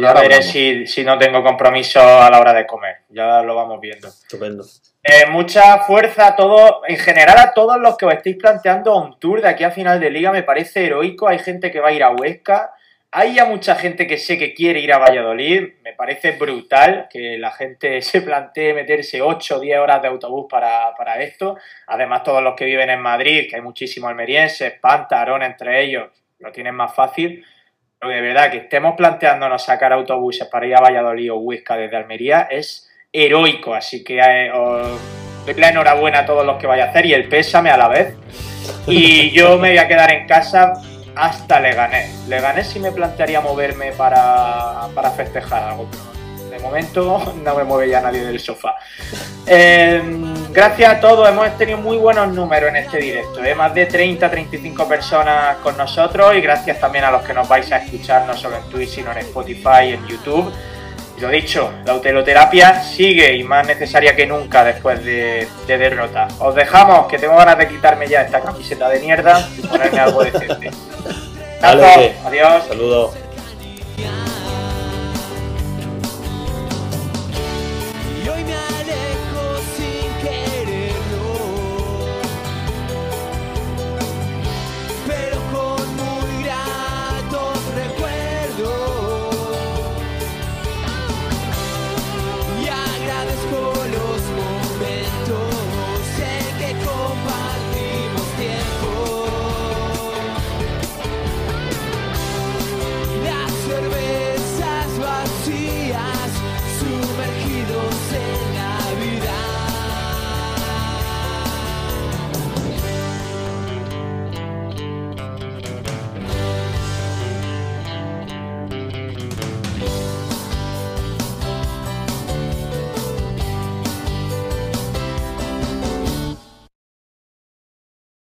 Ya 0.00 0.08
Ahora 0.08 0.20
veré 0.20 0.40
si, 0.42 0.86
si 0.86 1.02
no 1.02 1.18
tengo 1.18 1.42
compromiso 1.42 1.98
a 2.00 2.30
la 2.30 2.38
hora 2.38 2.52
de 2.52 2.64
comer. 2.64 2.98
Ya 3.08 3.42
lo 3.42 3.56
vamos 3.56 3.80
viendo. 3.80 4.06
Estupendo. 4.06 4.64
Eh, 5.02 5.26
mucha 5.28 5.78
fuerza 5.80 6.28
a 6.28 6.36
todos, 6.36 6.76
en 6.86 6.96
general 6.96 7.36
a 7.38 7.52
todos 7.52 7.78
los 7.80 7.96
que 7.96 8.06
os 8.06 8.14
estáis 8.14 8.36
planteando 8.36 8.96
un 8.96 9.18
tour 9.18 9.42
de 9.42 9.48
aquí 9.48 9.64
a 9.64 9.72
final 9.72 9.98
de 9.98 10.10
liga. 10.10 10.30
Me 10.30 10.44
parece 10.44 10.86
heroico. 10.86 11.26
Hay 11.26 11.40
gente 11.40 11.72
que 11.72 11.80
va 11.80 11.88
a 11.88 11.92
ir 11.92 12.04
a 12.04 12.10
Huesca. 12.12 12.72
Hay 13.16 13.32
ya 13.32 13.44
mucha 13.44 13.76
gente 13.76 14.08
que 14.08 14.18
sé 14.18 14.36
que 14.36 14.54
quiere 14.54 14.80
ir 14.80 14.92
a 14.92 14.98
Valladolid. 14.98 15.74
Me 15.84 15.92
parece 15.92 16.32
brutal 16.32 17.06
que 17.08 17.38
la 17.38 17.52
gente 17.52 18.02
se 18.02 18.22
plantee 18.22 18.74
meterse 18.74 19.22
8 19.22 19.56
o 19.56 19.60
10 19.60 19.78
horas 19.78 20.02
de 20.02 20.08
autobús 20.08 20.46
para, 20.50 20.92
para 20.96 21.22
esto. 21.22 21.56
Además, 21.86 22.24
todos 22.24 22.42
los 22.42 22.56
que 22.56 22.64
viven 22.64 22.90
en 22.90 23.00
Madrid, 23.00 23.46
que 23.48 23.54
hay 23.54 23.62
muchísimos 23.62 24.10
almerienses, 24.10 24.72
Panta, 24.80 25.20
Arón 25.20 25.44
entre 25.44 25.84
ellos, 25.84 26.08
lo 26.40 26.50
tienen 26.50 26.74
más 26.74 26.92
fácil. 26.92 27.46
Pero 28.00 28.12
de 28.12 28.20
verdad, 28.20 28.50
que 28.50 28.56
estemos 28.56 28.96
planteándonos 28.96 29.62
sacar 29.62 29.92
autobuses 29.92 30.48
para 30.48 30.66
ir 30.66 30.74
a 30.74 30.80
Valladolid 30.80 31.34
o 31.34 31.36
Huesca 31.36 31.76
desde 31.76 31.96
Almería 31.96 32.48
es 32.50 32.90
heroico. 33.12 33.76
Así 33.76 34.02
que 34.02 34.18
eh, 34.18 34.50
os 34.50 35.00
doy 35.46 35.54
la 35.54 35.68
enhorabuena 35.68 36.18
a 36.18 36.26
todos 36.26 36.44
los 36.44 36.56
que 36.56 36.66
vaya 36.66 36.86
a 36.86 36.88
hacer 36.88 37.06
y 37.06 37.14
el 37.14 37.28
pésame 37.28 37.70
a 37.70 37.76
la 37.76 37.86
vez. 37.86 38.16
Y 38.88 39.30
yo 39.30 39.56
me 39.56 39.68
voy 39.68 39.78
a 39.78 39.86
quedar 39.86 40.10
en 40.10 40.26
casa 40.26 40.72
hasta 41.16 41.60
Leganés. 41.60 42.26
Leganés 42.28 42.68
sí 42.68 42.78
me 42.80 42.92
plantearía 42.92 43.40
moverme 43.40 43.92
para, 43.92 44.88
para 44.94 45.10
festejar 45.10 45.62
algo, 45.70 45.88
pero 45.90 46.50
de 46.50 46.58
momento 46.58 47.34
no 47.42 47.54
me 47.54 47.64
mueve 47.64 47.90
ya 47.90 48.00
nadie 48.00 48.24
del 48.24 48.40
sofá. 48.40 48.76
Eh, 49.46 50.02
gracias 50.50 50.90
a 50.90 51.00
todos, 51.00 51.28
hemos 51.28 51.56
tenido 51.58 51.78
muy 51.78 51.96
buenos 51.98 52.28
números 52.32 52.70
en 52.70 52.76
este 52.76 52.98
directo, 52.98 53.44
¿eh? 53.44 53.54
más 53.54 53.74
de 53.74 53.88
30-35 53.88 54.88
personas 54.88 55.56
con 55.58 55.76
nosotros 55.76 56.34
y 56.34 56.40
gracias 56.40 56.80
también 56.80 57.04
a 57.04 57.10
los 57.10 57.22
que 57.22 57.34
nos 57.34 57.46
vais 57.46 57.70
a 57.72 57.78
escuchar 57.78 58.26
no 58.26 58.34
solo 58.36 58.56
en 58.56 58.62
Twitch 58.70 58.90
sino 58.90 59.12
en 59.12 59.18
Spotify 59.18 59.88
y 59.88 59.92
en 59.92 60.06
YouTube. 60.06 60.50
Y 61.16 61.20
lo 61.20 61.28
dicho, 61.28 61.72
la 61.84 61.92
autoterapia 61.92 62.82
sigue 62.82 63.36
y 63.36 63.44
más 63.44 63.66
necesaria 63.66 64.16
que 64.16 64.26
nunca 64.26 64.64
después 64.64 65.04
de, 65.04 65.46
de 65.66 65.78
derrota. 65.78 66.28
Os 66.40 66.54
dejamos, 66.54 67.06
que 67.06 67.18
tengo 67.18 67.36
ganas 67.36 67.58
de 67.58 67.68
quitarme 67.68 68.08
ya 68.08 68.22
esta 68.22 68.40
camiseta 68.40 68.88
de 68.88 69.00
mierda 69.00 69.48
y 69.56 69.66
ponerme 69.66 69.98
algo 70.00 70.24
decente. 70.24 70.70
Dale, 71.60 72.14
Adiós. 72.24 72.64
Saludos. 72.68 73.14